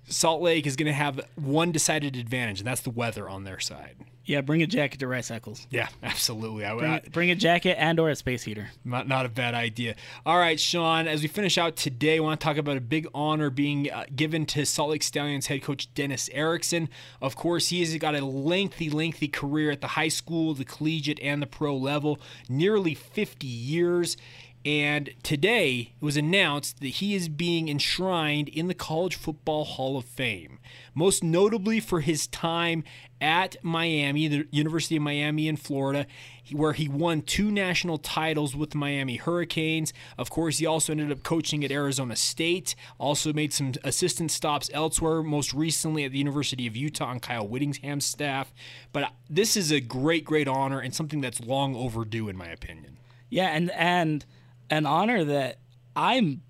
Salt 0.08 0.42
Lake 0.42 0.66
is 0.66 0.76
going 0.76 0.86
to 0.86 0.92
have 0.92 1.20
one 1.36 1.72
decided 1.72 2.16
advantage, 2.16 2.60
and 2.60 2.66
that's 2.66 2.80
the 2.80 2.90
weather 2.90 3.28
on 3.28 3.44
their 3.44 3.60
side. 3.60 3.96
Yeah, 4.24 4.42
bring 4.42 4.62
a 4.62 4.66
jacket 4.66 5.00
to 5.00 5.08
Rice 5.08 5.30
Eccles. 5.30 5.66
Yeah, 5.70 5.88
absolutely. 6.04 6.64
I, 6.64 6.74
Bring, 6.76 6.90
I, 6.90 7.00
bring 7.10 7.30
a 7.30 7.34
jacket 7.34 7.76
and 7.80 7.98
or 7.98 8.10
a 8.10 8.14
space 8.14 8.42
heater. 8.44 8.70
not, 8.84 9.08
not 9.08 9.26
a 9.26 9.28
bad 9.28 9.54
idea. 9.54 9.96
All 10.24 10.38
right, 10.38 10.60
Sean, 10.60 11.08
as 11.08 11.22
we 11.22 11.26
finish 11.28 11.58
out 11.58 11.74
today, 11.74 12.18
I 12.18 12.20
want 12.20 12.38
to 12.38 12.44
talk 12.44 12.56
about 12.56 12.76
a 12.76 12.80
big 12.80 13.08
honor 13.12 13.50
being 13.50 13.90
uh, 13.90 14.04
given 14.14 14.46
to 14.46 14.64
Salt 14.66 14.90
Lake 14.90 15.02
Stallions 15.02 15.46
head 15.48 15.62
coach 15.62 15.92
Dennis 15.94 16.28
Erickson. 16.32 16.88
Of 17.20 17.34
course, 17.34 17.68
he 17.68 17.80
has 17.80 17.96
got 17.96 18.14
a 18.14 18.24
lengthy, 18.24 18.88
lengthy 18.90 19.26
career 19.26 19.70
at 19.72 19.80
the 19.80 19.88
high 19.88 20.08
school, 20.08 20.54
the 20.54 20.64
collegiate, 20.64 21.18
and 21.20 21.42
the 21.42 21.46
pro 21.48 21.76
level, 21.76 22.20
nearly 22.48 22.94
50 22.94 23.46
years. 23.48 24.16
And 24.64 25.14
today 25.22 25.92
it 26.00 26.04
was 26.04 26.18
announced 26.18 26.80
that 26.80 26.88
he 26.88 27.14
is 27.14 27.30
being 27.30 27.70
enshrined 27.70 28.48
in 28.50 28.68
the 28.68 28.74
College 28.74 29.16
Football 29.16 29.64
Hall 29.64 29.96
of 29.96 30.04
Fame, 30.04 30.58
most 30.94 31.24
notably 31.24 31.80
for 31.80 32.00
his 32.00 32.26
time 32.26 32.84
at 33.22 33.56
Miami, 33.62 34.28
the 34.28 34.46
University 34.50 34.96
of 34.96 35.02
Miami 35.02 35.48
in 35.48 35.56
Florida, 35.56 36.06
where 36.52 36.74
he 36.74 36.88
won 36.88 37.22
two 37.22 37.50
national 37.50 37.96
titles 37.96 38.54
with 38.54 38.70
the 38.70 38.78
Miami 38.78 39.16
Hurricanes. 39.16 39.94
Of 40.18 40.28
course, 40.28 40.58
he 40.58 40.66
also 40.66 40.92
ended 40.92 41.10
up 41.10 41.22
coaching 41.22 41.64
at 41.64 41.70
Arizona 41.70 42.14
State, 42.14 42.74
also 42.98 43.32
made 43.32 43.54
some 43.54 43.72
assistant 43.82 44.30
stops 44.30 44.68
elsewhere, 44.74 45.22
most 45.22 45.54
recently 45.54 46.04
at 46.04 46.12
the 46.12 46.18
University 46.18 46.66
of 46.66 46.76
Utah 46.76 47.06
on 47.06 47.20
Kyle 47.20 47.48
Whittingham's 47.48 48.04
staff. 48.04 48.52
But 48.92 49.12
this 49.28 49.56
is 49.56 49.70
a 49.70 49.80
great, 49.80 50.24
great 50.24 50.48
honor 50.48 50.80
and 50.80 50.94
something 50.94 51.22
that's 51.22 51.40
long 51.40 51.74
overdue, 51.74 52.28
in 52.28 52.36
my 52.36 52.48
opinion. 52.48 52.98
Yeah, 53.30 53.48
and 53.48 53.70
and 53.70 54.26
an 54.70 54.87
honor 54.87 55.24
that 55.24 55.59
I'm 55.94 56.42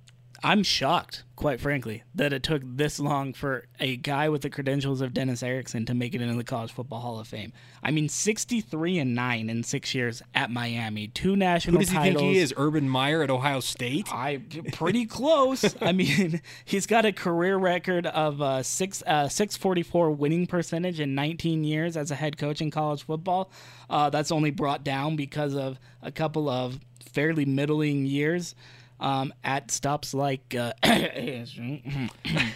I'm 0.42 0.62
shocked, 0.62 1.24
quite 1.37 1.61
frankly, 1.61 2.02
that 2.14 2.33
it 2.33 2.42
took 2.42 2.62
this 2.64 2.98
long 2.98 3.35
for 3.35 3.66
a 3.78 3.96
guy 3.98 4.30
with 4.30 4.40
the 4.40 4.48
credentials 4.48 5.02
of 5.02 5.12
Dennis 5.12 5.42
Erickson 5.42 5.85
to 5.85 5.92
make 5.92 6.14
it 6.14 6.22
into 6.22 6.35
the 6.35 6.44
College 6.44 6.72
Football 6.72 7.00
Hall 7.00 7.20
of 7.20 7.28
Fame. 7.28 7.52
I 7.83 7.90
mean, 7.90 8.09
63 8.09 8.98
and 9.00 9.14
9 9.14 9.50
in 9.50 9.62
6 9.62 9.94
years 9.94 10.22
at 10.35 10.50
Miami, 10.50 11.09
two 11.09 11.37
national 11.37 11.74
Who 11.74 11.80
does 11.80 11.90
he 11.90 11.96
titles. 11.96 12.22
think 12.22 12.33
he 12.33 12.38
is? 12.38 12.54
Urban 12.56 12.88
Meyer 12.88 13.22
at 13.22 13.28
Ohio 13.28 13.61
State? 13.61 14.09
I 14.11 14.40
pretty 14.72 15.04
close. 15.04 15.76
I 15.83 15.92
mean, 15.92 16.40
he's 16.64 16.87
got 16.87 17.04
a 17.04 17.12
career 17.12 17.59
record 17.59 18.06
of 18.06 18.40
uh, 18.40 18.62
six 18.62 19.02
uh, 19.06 19.28
six 19.28 19.59
forty 19.59 19.83
four 19.83 20.11
winning 20.11 20.46
percentage 20.46 21.00
in 21.00 21.14
19 21.14 21.64
years 21.64 21.98
as 21.98 22.11
a 22.11 22.14
head 22.14 22.38
coach 22.38 22.62
in 22.62 22.70
college 22.70 23.02
football. 23.02 23.50
Uh, 23.90 24.09
that's 24.09 24.33
only 24.33 24.50
brought 24.50 24.85
down 24.85 25.16
because 25.16 25.54
of 25.54 25.78
a 26.00 26.11
couple 26.11 26.48
of 26.48 26.80
fairly 27.02 27.44
middling 27.44 28.06
years 28.06 28.54
um, 28.98 29.32
at 29.42 29.70
stops 29.70 30.14
like 30.14 30.54
uh, 30.54 30.72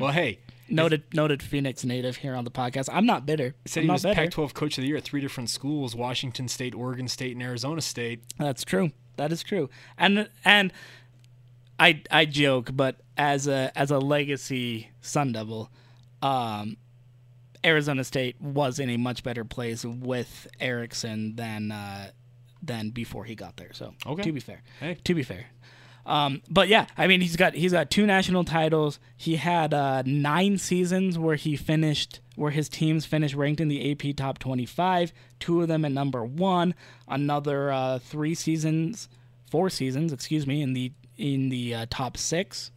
Well, 0.00 0.12
hey, 0.12 0.38
noted 0.68 1.02
noted 1.12 1.42
Phoenix 1.42 1.84
native 1.84 2.16
here 2.16 2.34
on 2.34 2.44
the 2.44 2.50
podcast. 2.50 2.88
I'm 2.92 3.06
not 3.06 3.26
bitter. 3.26 3.54
said 3.66 3.80
I'm 3.80 3.86
he 3.86 3.92
was 3.92 4.02
bitter. 4.02 4.14
Pac-12 4.14 4.54
Coach 4.54 4.78
of 4.78 4.82
the 4.82 4.88
Year 4.88 4.96
at 4.96 5.04
three 5.04 5.20
different 5.20 5.50
schools: 5.50 5.94
Washington 5.94 6.48
State, 6.48 6.74
Oregon 6.74 7.08
State, 7.08 7.32
and 7.32 7.42
Arizona 7.42 7.80
State. 7.80 8.22
That's 8.38 8.64
true. 8.64 8.90
That 9.16 9.32
is 9.32 9.42
true. 9.42 9.68
And 9.98 10.28
and 10.44 10.72
I 11.78 12.02
I 12.10 12.24
joke, 12.24 12.70
but 12.72 13.00
as 13.16 13.46
a 13.46 13.72
as 13.76 13.90
a 13.90 13.98
legacy 13.98 14.90
Sun 15.00 15.32
Devil, 15.32 15.70
um, 16.22 16.76
Arizona 17.64 18.04
State 18.04 18.40
was 18.40 18.78
in 18.78 18.90
a 18.90 18.96
much 18.96 19.22
better 19.22 19.44
place 19.44 19.84
with 19.84 20.46
Erickson 20.60 21.36
than 21.36 21.72
uh, 21.72 22.10
than 22.66 22.90
before 22.90 23.24
he 23.24 23.34
got 23.34 23.56
there. 23.56 23.72
So 23.72 23.94
Okay. 24.06 24.22
to 24.22 24.32
be 24.32 24.40
fair, 24.40 24.62
Hey. 24.80 24.96
to 25.04 25.14
be 25.14 25.22
fair. 25.22 25.46
Um, 26.06 26.42
but 26.50 26.68
yeah, 26.68 26.86
I 26.98 27.06
mean 27.06 27.22
he's 27.22 27.36
got 27.36 27.54
he's 27.54 27.72
got 27.72 27.90
two 27.90 28.04
national 28.04 28.44
titles. 28.44 28.98
He 29.16 29.36
had 29.36 29.72
uh, 29.72 30.02
nine 30.04 30.58
seasons 30.58 31.18
where 31.18 31.36
he 31.36 31.56
finished 31.56 32.20
where 32.36 32.50
his 32.50 32.68
teams 32.68 33.06
finished 33.06 33.34
ranked 33.34 33.60
in 33.60 33.68
the 33.68 33.90
AP 33.92 34.14
top 34.16 34.38
25. 34.38 35.12
Two 35.40 35.62
of 35.62 35.68
them 35.68 35.84
at 35.84 35.92
number 35.92 36.22
one. 36.24 36.74
Another 37.08 37.72
uh, 37.72 37.98
three 38.00 38.34
seasons, 38.34 39.08
four 39.50 39.70
seasons, 39.70 40.12
excuse 40.12 40.46
me, 40.46 40.60
in 40.60 40.74
the 40.74 40.92
in 41.16 41.48
the 41.48 41.74
uh, 41.74 41.86
top 41.88 42.16
6 42.18 42.70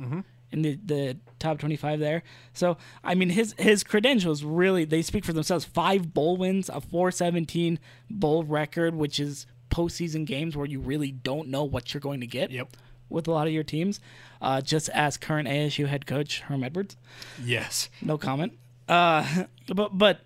in 0.49 0.61
the 0.61 0.79
the 0.85 1.17
top 1.39 1.59
25 1.59 1.99
there. 1.99 2.23
So 2.53 2.77
I 3.03 3.13
mean 3.13 3.31
his 3.31 3.53
his 3.57 3.83
credentials 3.83 4.45
really 4.45 4.85
they 4.85 5.01
speak 5.01 5.25
for 5.25 5.33
themselves. 5.33 5.65
Five 5.65 6.13
bowl 6.13 6.37
wins, 6.37 6.69
a 6.69 6.79
417 6.79 7.77
bowl 8.09 8.45
record, 8.45 8.95
which 8.95 9.19
is 9.19 9.47
postseason 9.69 10.25
games 10.25 10.55
where 10.55 10.65
you 10.65 10.79
really 10.79 11.11
don't 11.11 11.47
know 11.49 11.63
what 11.63 11.93
you're 11.93 12.01
going 12.01 12.19
to 12.21 12.27
get 12.27 12.51
Yep. 12.51 12.75
with 13.09 13.27
a 13.27 13.31
lot 13.31 13.47
of 13.47 13.53
your 13.53 13.63
teams. 13.63 13.99
Uh, 14.41 14.61
just 14.61 14.89
as 14.89 15.17
current 15.17 15.47
ASU 15.47 15.87
head 15.87 16.05
coach 16.05 16.41
Herm 16.41 16.63
Edwards, 16.63 16.95
Yes. 17.43 17.89
no 18.01 18.17
comment. 18.17 18.53
Uh, 18.87 19.45
but 19.73 19.97
but 19.97 20.21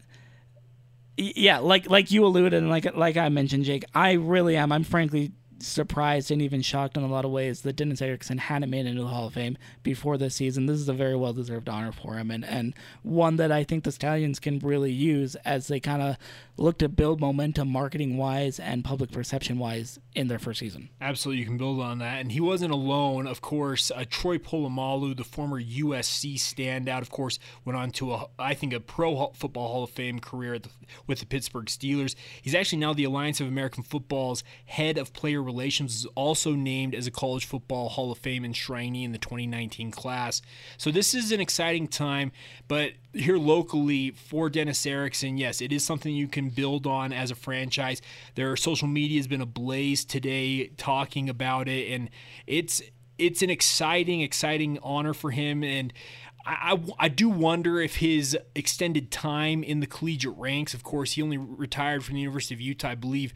yeah, 1.17 1.59
like 1.59 1.89
like 1.89 2.11
you 2.11 2.25
alluded 2.25 2.53
and 2.53 2.69
like 2.69 2.95
like 2.95 3.17
I 3.17 3.29
mentioned, 3.29 3.65
Jake, 3.65 3.83
I 3.93 4.13
really 4.13 4.55
am. 4.55 4.71
I'm 4.71 4.83
frankly 4.83 5.31
surprised 5.61 6.31
and 6.31 6.41
even 6.41 6.61
shocked 6.61 6.97
in 6.97 7.03
a 7.03 7.07
lot 7.07 7.25
of 7.25 7.31
ways 7.31 7.61
that 7.61 7.75
Dennis 7.75 8.01
Erickson 8.01 8.37
hadn't 8.37 8.69
made 8.69 8.85
it 8.85 8.89
into 8.89 9.01
the 9.01 9.07
Hall 9.07 9.27
of 9.27 9.33
Fame 9.33 9.57
before 9.83 10.17
this 10.17 10.35
season. 10.35 10.65
This 10.65 10.79
is 10.79 10.89
a 10.89 10.93
very 10.93 11.15
well 11.15 11.33
deserved 11.33 11.69
honor 11.69 11.91
for 11.91 12.15
him 12.15 12.31
and, 12.31 12.43
and 12.45 12.73
one 13.03 13.37
that 13.37 13.51
I 13.51 13.63
think 13.63 13.83
the 13.83 13.91
Stallions 13.91 14.39
can 14.39 14.59
really 14.59 14.91
use 14.91 15.35
as 15.45 15.67
they 15.67 15.79
kind 15.79 16.01
of 16.01 16.17
look 16.57 16.77
to 16.77 16.89
build 16.89 17.19
momentum 17.19 17.67
marketing 17.67 18.17
wise 18.17 18.59
and 18.59 18.83
public 18.83 19.11
perception 19.11 19.57
wise 19.57 19.99
in 20.13 20.27
their 20.27 20.39
first 20.39 20.59
season. 20.59 20.89
Absolutely, 20.99 21.39
you 21.39 21.45
can 21.45 21.57
build 21.57 21.79
on 21.79 21.99
that. 21.99 22.21
And 22.21 22.31
he 22.31 22.39
wasn't 22.39 22.71
alone. 22.71 23.27
Of 23.27 23.41
course, 23.41 23.91
uh, 23.91 24.05
Troy 24.09 24.37
Polamalu, 24.37 25.17
the 25.17 25.23
former 25.23 25.61
USC 25.61 26.35
standout, 26.35 27.01
of 27.01 27.09
course, 27.09 27.39
went 27.65 27.77
on 27.77 27.91
to, 27.91 28.13
a, 28.13 28.27
I 28.37 28.53
think, 28.53 28.73
a 28.73 28.79
Pro 28.79 29.31
Football 29.33 29.69
Hall 29.69 29.83
of 29.83 29.89
Fame 29.89 30.19
career 30.19 30.59
the, 30.59 30.69
with 31.07 31.19
the 31.19 31.25
Pittsburgh 31.25 31.65
Steelers. 31.65 32.15
He's 32.41 32.55
actually 32.55 32.79
now 32.79 32.93
the 32.93 33.05
Alliance 33.05 33.41
of 33.41 33.47
American 33.47 33.83
Football's 33.83 34.43
head 34.65 34.97
of 34.97 35.13
player 35.13 35.41
relations, 35.51 35.95
is 35.95 36.05
also 36.15 36.53
named 36.53 36.95
as 36.95 37.07
a 37.07 37.11
College 37.11 37.45
Football 37.45 37.89
Hall 37.89 38.11
of 38.11 38.17
Fame 38.17 38.43
enshrinee 38.43 39.03
in 39.03 39.11
the 39.11 39.17
2019 39.17 39.91
class. 39.91 40.41
So 40.77 40.91
this 40.91 41.13
is 41.13 41.31
an 41.31 41.41
exciting 41.41 41.87
time, 41.87 42.31
but 42.67 42.93
here 43.13 43.37
locally 43.37 44.11
for 44.11 44.49
Dennis 44.49 44.85
Erickson, 44.85 45.37
yes, 45.37 45.61
it 45.61 45.71
is 45.71 45.83
something 45.83 46.13
you 46.13 46.27
can 46.27 46.49
build 46.49 46.87
on 46.87 47.11
as 47.11 47.31
a 47.31 47.35
franchise. 47.35 48.01
Their 48.35 48.55
social 48.55 48.87
media 48.87 49.19
has 49.19 49.27
been 49.27 49.41
ablaze 49.41 50.05
today 50.05 50.67
talking 50.77 51.29
about 51.29 51.67
it, 51.67 51.91
and 51.91 52.09
it's 52.47 52.81
it's 53.17 53.43
an 53.43 53.51
exciting, 53.51 54.21
exciting 54.21 54.79
honor 54.81 55.13
for 55.13 55.29
him. 55.29 55.63
And 55.63 55.93
I, 56.45 56.73
I, 56.73 57.05
I, 57.05 57.07
do 57.09 57.29
wonder 57.29 57.79
if 57.79 57.97
his 57.97 58.37
extended 58.55 59.11
time 59.11 59.63
in 59.63 59.79
the 59.79 59.85
collegiate 59.85 60.33
ranks, 60.37 60.73
of 60.73 60.83
course, 60.83 61.13
he 61.13 61.21
only 61.21 61.37
retired 61.37 62.03
from 62.03 62.15
the 62.15 62.21
University 62.21 62.55
of 62.55 62.61
Utah, 62.61 62.89
I 62.89 62.95
believe, 62.95 63.33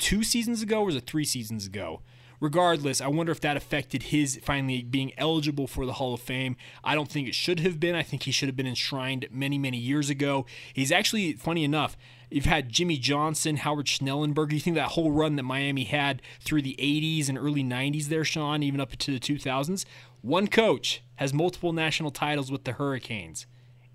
two 0.00 0.24
seasons 0.24 0.62
ago, 0.62 0.80
or 0.80 0.86
was 0.86 0.96
it 0.96 1.06
three 1.06 1.24
seasons 1.24 1.66
ago? 1.66 2.02
regardless, 2.40 3.02
I 3.02 3.06
wonder 3.08 3.32
if 3.32 3.40
that 3.42 3.58
affected 3.58 4.04
his 4.04 4.40
finally 4.42 4.82
being 4.82 5.12
eligible 5.18 5.66
for 5.66 5.84
the 5.84 5.92
Hall 5.92 6.14
of 6.14 6.20
Fame. 6.20 6.56
I 6.82 6.94
don't 6.94 7.10
think 7.10 7.28
it 7.28 7.34
should 7.34 7.60
have 7.60 7.78
been. 7.78 7.94
I 7.94 8.02
think 8.02 8.22
he 8.22 8.32
should 8.32 8.48
have 8.48 8.56
been 8.56 8.66
enshrined 8.66 9.26
many, 9.30 9.58
many 9.58 9.76
years 9.76 10.08
ago. 10.08 10.46
He's 10.72 10.90
actually, 10.90 11.34
funny 11.34 11.64
enough, 11.64 11.98
You've 12.30 12.44
had 12.44 12.68
Jimmy 12.68 12.96
Johnson, 12.96 13.56
Howard 13.56 13.86
Schnellenberger. 13.86 14.52
You 14.52 14.60
think 14.60 14.76
that 14.76 14.90
whole 14.90 15.10
run 15.10 15.34
that 15.36 15.42
Miami 15.42 15.84
had 15.84 16.22
through 16.40 16.62
the 16.62 16.76
80s 16.78 17.28
and 17.28 17.36
early 17.36 17.64
90s 17.64 18.06
there, 18.06 18.24
Sean, 18.24 18.62
even 18.62 18.80
up 18.80 18.96
to 18.96 19.12
the 19.12 19.18
2000s? 19.18 19.84
One 20.22 20.46
coach 20.46 21.02
has 21.16 21.34
multiple 21.34 21.72
national 21.72 22.12
titles 22.12 22.52
with 22.52 22.64
the 22.64 22.72
Hurricanes, 22.72 23.46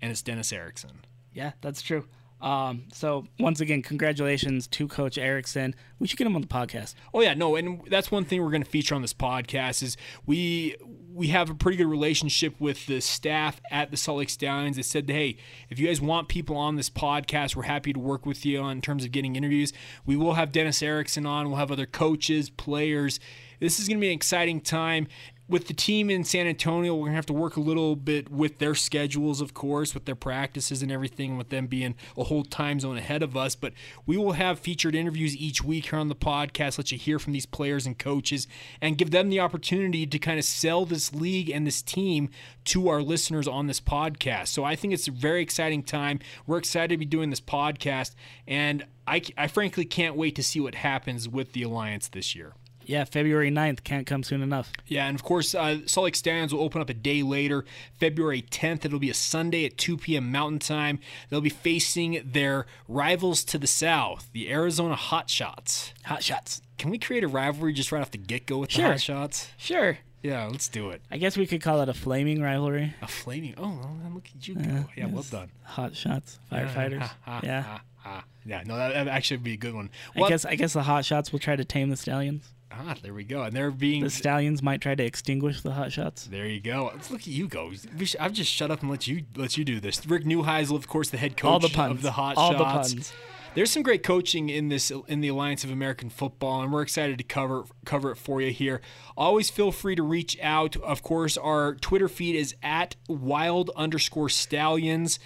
and 0.02 0.10
it's 0.10 0.20
Dennis 0.20 0.52
Erickson. 0.52 1.00
Yeah, 1.32 1.52
that's 1.62 1.80
true. 1.80 2.06
Um, 2.40 2.84
so 2.92 3.26
once 3.38 3.60
again, 3.60 3.82
congratulations 3.82 4.66
to 4.68 4.86
Coach 4.88 5.16
Erickson. 5.16 5.74
We 5.98 6.06
should 6.06 6.18
get 6.18 6.26
him 6.26 6.34
on 6.34 6.42
the 6.42 6.48
podcast. 6.48 6.94
Oh 7.14 7.22
yeah, 7.22 7.34
no, 7.34 7.56
and 7.56 7.82
that's 7.88 8.10
one 8.10 8.24
thing 8.24 8.42
we're 8.42 8.50
going 8.50 8.62
to 8.62 8.68
feature 8.68 8.94
on 8.94 9.02
this 9.02 9.14
podcast 9.14 9.82
is 9.82 9.96
we 10.26 10.76
we 11.16 11.28
have 11.28 11.48
a 11.48 11.54
pretty 11.54 11.78
good 11.78 11.86
relationship 11.86 12.60
with 12.60 12.84
the 12.86 13.00
staff 13.00 13.58
at 13.70 13.90
the 13.90 13.96
Salt 13.96 14.18
Lake 14.18 14.28
Stallions. 14.28 14.76
They 14.76 14.82
said, 14.82 15.08
hey, 15.08 15.38
if 15.70 15.78
you 15.78 15.86
guys 15.86 15.98
want 15.98 16.28
people 16.28 16.56
on 16.58 16.76
this 16.76 16.90
podcast, 16.90 17.56
we're 17.56 17.62
happy 17.62 17.94
to 17.94 17.98
work 17.98 18.26
with 18.26 18.44
you 18.44 18.60
on 18.60 18.72
in 18.72 18.80
terms 18.82 19.02
of 19.02 19.12
getting 19.12 19.34
interviews. 19.34 19.72
We 20.04 20.14
will 20.16 20.34
have 20.34 20.52
Dennis 20.52 20.82
Erickson 20.82 21.24
on. 21.24 21.48
We'll 21.48 21.56
have 21.56 21.72
other 21.72 21.86
coaches, 21.86 22.50
players. 22.50 23.18
This 23.60 23.80
is 23.80 23.88
going 23.88 23.96
to 23.96 24.00
be 24.02 24.08
an 24.08 24.12
exciting 24.14 24.60
time 24.60 25.08
with 25.48 25.68
the 25.68 25.74
team 25.74 26.10
in 26.10 26.24
San 26.24 26.46
Antonio, 26.46 26.94
we're 26.94 27.06
gonna 27.06 27.16
have 27.16 27.26
to 27.26 27.32
work 27.32 27.56
a 27.56 27.60
little 27.60 27.94
bit 27.94 28.30
with 28.30 28.58
their 28.58 28.74
schedules, 28.74 29.40
of 29.40 29.54
course, 29.54 29.94
with 29.94 30.04
their 30.04 30.16
practices 30.16 30.82
and 30.82 30.90
everything, 30.90 31.36
with 31.36 31.50
them 31.50 31.68
being 31.68 31.94
a 32.16 32.24
whole 32.24 32.42
time 32.42 32.80
zone 32.80 32.96
ahead 32.96 33.22
of 33.22 33.36
us. 33.36 33.54
But 33.54 33.72
we 34.06 34.16
will 34.16 34.32
have 34.32 34.58
featured 34.58 34.96
interviews 34.96 35.36
each 35.36 35.62
week 35.62 35.90
here 35.90 36.00
on 36.00 36.08
the 36.08 36.16
podcast, 36.16 36.78
let 36.78 36.90
you 36.90 36.98
hear 36.98 37.20
from 37.20 37.32
these 37.32 37.46
players 37.46 37.86
and 37.86 37.96
coaches, 37.96 38.48
and 38.80 38.98
give 38.98 39.12
them 39.12 39.28
the 39.28 39.38
opportunity 39.38 40.04
to 40.06 40.18
kind 40.18 40.38
of 40.38 40.44
sell 40.44 40.84
this 40.84 41.14
league 41.14 41.48
and 41.48 41.64
this 41.64 41.80
team 41.80 42.28
to 42.64 42.88
our 42.88 43.00
listeners 43.00 43.46
on 43.46 43.68
this 43.68 43.80
podcast. 43.80 44.48
So 44.48 44.64
I 44.64 44.74
think 44.74 44.92
it's 44.92 45.06
a 45.06 45.12
very 45.12 45.42
exciting 45.42 45.84
time. 45.84 46.18
We're 46.46 46.58
excited 46.58 46.88
to 46.88 46.98
be 46.98 47.04
doing 47.04 47.30
this 47.30 47.40
podcast, 47.40 48.16
and 48.48 48.84
I, 49.06 49.22
I 49.38 49.46
frankly 49.46 49.84
can't 49.84 50.16
wait 50.16 50.34
to 50.34 50.42
see 50.42 50.58
what 50.58 50.74
happens 50.74 51.28
with 51.28 51.52
the 51.52 51.62
Alliance 51.62 52.08
this 52.08 52.34
year. 52.34 52.54
Yeah, 52.86 53.04
February 53.04 53.50
9th 53.50 53.82
can't 53.84 54.06
come 54.06 54.22
soon 54.22 54.42
enough. 54.42 54.72
Yeah, 54.86 55.06
and 55.06 55.14
of 55.14 55.22
course, 55.22 55.54
uh, 55.54 55.86
Salt 55.86 56.04
Lake 56.04 56.16
Stallions 56.16 56.54
will 56.54 56.62
open 56.62 56.80
up 56.80 56.88
a 56.88 56.94
day 56.94 57.22
later, 57.22 57.64
February 57.98 58.42
10th. 58.42 58.84
It'll 58.84 59.00
be 59.00 59.10
a 59.10 59.14
Sunday 59.14 59.66
at 59.66 59.76
2 59.76 59.98
p.m. 59.98 60.30
Mountain 60.30 60.60
Time. 60.60 61.00
They'll 61.28 61.40
be 61.40 61.50
facing 61.50 62.22
their 62.24 62.66
rivals 62.88 63.44
to 63.44 63.58
the 63.58 63.66
south, 63.66 64.28
the 64.32 64.50
Arizona 64.50 64.94
Hotshots. 64.94 65.92
Hotshots. 66.04 66.60
Can 66.78 66.90
we 66.90 66.98
create 66.98 67.24
a 67.24 67.28
rivalry 67.28 67.72
just 67.72 67.90
right 67.90 68.00
off 68.00 68.10
the 68.10 68.18
get 68.18 68.46
go 68.46 68.58
with 68.58 68.70
sure. 68.70 68.88
the 68.88 68.94
Hotshots? 68.94 69.48
Sure. 69.56 69.98
Yeah, 70.22 70.46
let's 70.46 70.68
do 70.68 70.90
it. 70.90 71.02
I 71.10 71.18
guess 71.18 71.36
we 71.36 71.46
could 71.46 71.62
call 71.62 71.80
it 71.82 71.88
a 71.88 71.94
flaming 71.94 72.42
rivalry. 72.42 72.94
A 73.02 73.06
flaming? 73.06 73.54
Oh, 73.56 73.80
look 74.12 74.28
at 74.34 74.48
you 74.48 74.54
go. 74.56 74.62
Uh, 74.62 74.82
yeah, 74.96 75.06
well 75.06 75.22
done. 75.22 75.50
Hot 75.62 75.94
shots, 75.94 76.38
firefighters. 76.52 77.08
yeah. 77.42 77.78
yeah, 78.46 78.62
no, 78.66 78.76
that, 78.76 78.94
that 78.94 79.08
actually 79.08 79.38
would 79.38 79.44
be 79.44 79.54
a 79.54 79.56
good 79.56 79.74
one. 79.74 79.90
Well, 80.14 80.26
I 80.26 80.28
guess 80.28 80.44
I 80.44 80.54
guess 80.54 80.72
the 80.72 80.82
hot 80.82 81.04
shots 81.04 81.32
will 81.32 81.38
try 81.38 81.56
to 81.56 81.64
tame 81.64 81.90
the 81.90 81.96
stallions. 81.96 82.52
Ah, 82.72 82.94
there 83.02 83.14
we 83.14 83.24
go. 83.24 83.42
And 83.42 83.54
they're 83.56 83.70
being 83.70 84.02
the 84.02 84.10
stallions 84.10 84.62
might 84.62 84.80
try 84.80 84.94
to 84.94 85.04
extinguish 85.04 85.62
the 85.62 85.72
hot 85.72 85.92
shots. 85.92 86.26
There 86.26 86.46
you 86.46 86.60
go. 86.60 86.90
Let's 86.92 87.10
look 87.10 87.20
at 87.22 87.28
you 87.28 87.48
go. 87.48 87.72
I've 88.18 88.32
just 88.32 88.50
shut 88.50 88.70
up 88.70 88.80
and 88.82 88.90
let 88.90 89.06
you 89.06 89.24
let 89.36 89.56
you 89.56 89.64
do 89.64 89.80
this. 89.80 90.04
Rick 90.06 90.24
Neuheisel, 90.24 90.74
of 90.76 90.88
course, 90.88 91.08
the 91.10 91.16
head 91.16 91.36
coach 91.36 91.50
All 91.50 91.58
the 91.60 91.68
puns. 91.68 91.92
of 91.92 92.02
the 92.02 92.12
hot 92.12 92.36
All 92.36 92.52
shots. 92.52 92.90
The 92.90 92.96
puns. 92.96 93.12
There's 93.54 93.70
some 93.70 93.82
great 93.82 94.02
coaching 94.02 94.50
in 94.50 94.68
this 94.68 94.92
in 95.08 95.22
the 95.22 95.28
Alliance 95.28 95.64
of 95.64 95.70
American 95.70 96.10
Football, 96.10 96.60
and 96.62 96.70
we're 96.70 96.82
excited 96.82 97.16
to 97.18 97.24
cover 97.24 97.64
cover 97.86 98.10
it 98.10 98.16
for 98.16 98.42
you 98.42 98.50
here. 98.50 98.82
Always 99.16 99.48
feel 99.48 99.72
free 99.72 99.94
to 99.94 100.02
reach 100.02 100.36
out. 100.42 100.76
Of 100.76 101.02
course, 101.02 101.38
our 101.38 101.74
Twitter 101.76 102.08
feed 102.08 102.36
is 102.36 102.54
at 102.62 102.96
wild 103.08 103.70
underscore 103.74 104.28
stallions. 104.28 105.18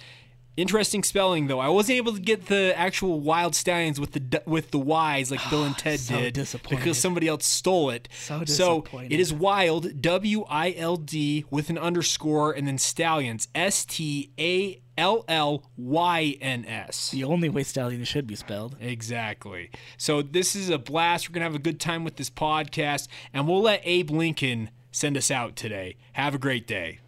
Interesting 0.57 1.03
spelling 1.03 1.47
though. 1.47 1.59
I 1.59 1.69
wasn't 1.69 1.97
able 1.97 2.13
to 2.13 2.19
get 2.19 2.47
the 2.47 2.77
actual 2.77 3.21
wild 3.21 3.55
stallions 3.55 3.99
with 3.99 4.11
the 4.11 4.43
with 4.45 4.71
the 4.71 4.79
Y's 4.79 5.31
like 5.31 5.39
Bill 5.49 5.63
and 5.63 5.77
Ted 5.77 5.99
so 5.99 6.15
did 6.15 6.33
because 6.69 6.97
somebody 6.97 7.27
else 7.27 7.45
stole 7.45 7.89
it. 7.89 8.09
So 8.11 8.43
So 8.45 8.85
it 9.09 9.19
is 9.19 9.33
wild 9.33 10.01
W 10.01 10.45
I 10.49 10.73
L 10.77 10.97
D 10.97 11.45
with 11.49 11.69
an 11.69 11.77
underscore 11.77 12.51
and 12.51 12.67
then 12.67 12.77
stallions 12.77 13.47
S 13.55 13.85
T 13.85 14.31
A 14.37 14.81
L 14.97 15.23
L 15.29 15.63
Y 15.77 16.37
N 16.41 16.65
S. 16.65 17.11
The 17.11 17.23
only 17.23 17.47
way 17.47 17.63
stallion 17.63 18.03
should 18.03 18.27
be 18.27 18.35
spelled. 18.35 18.75
Exactly. 18.81 19.71
So 19.95 20.21
this 20.21 20.53
is 20.55 20.69
a 20.69 20.77
blast. 20.77 21.29
We're 21.29 21.33
gonna 21.33 21.45
have 21.45 21.55
a 21.55 21.59
good 21.59 21.79
time 21.79 22.03
with 22.03 22.17
this 22.17 22.29
podcast, 22.29 23.07
and 23.33 23.47
we'll 23.47 23.61
let 23.61 23.81
Abe 23.85 24.11
Lincoln 24.11 24.69
send 24.91 25.15
us 25.15 25.31
out 25.31 25.55
today. 25.55 25.95
Have 26.13 26.35
a 26.35 26.39
great 26.39 26.67
day. 26.67 26.99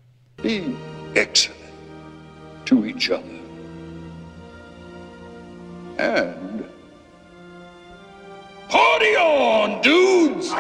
Be 0.42 0.76
excellent 1.14 1.63
to 2.66 2.86
each 2.86 3.10
other. 3.10 3.40
And 5.98 6.66
party 8.70 9.16
on, 9.16 9.82
dudes! 9.82 10.52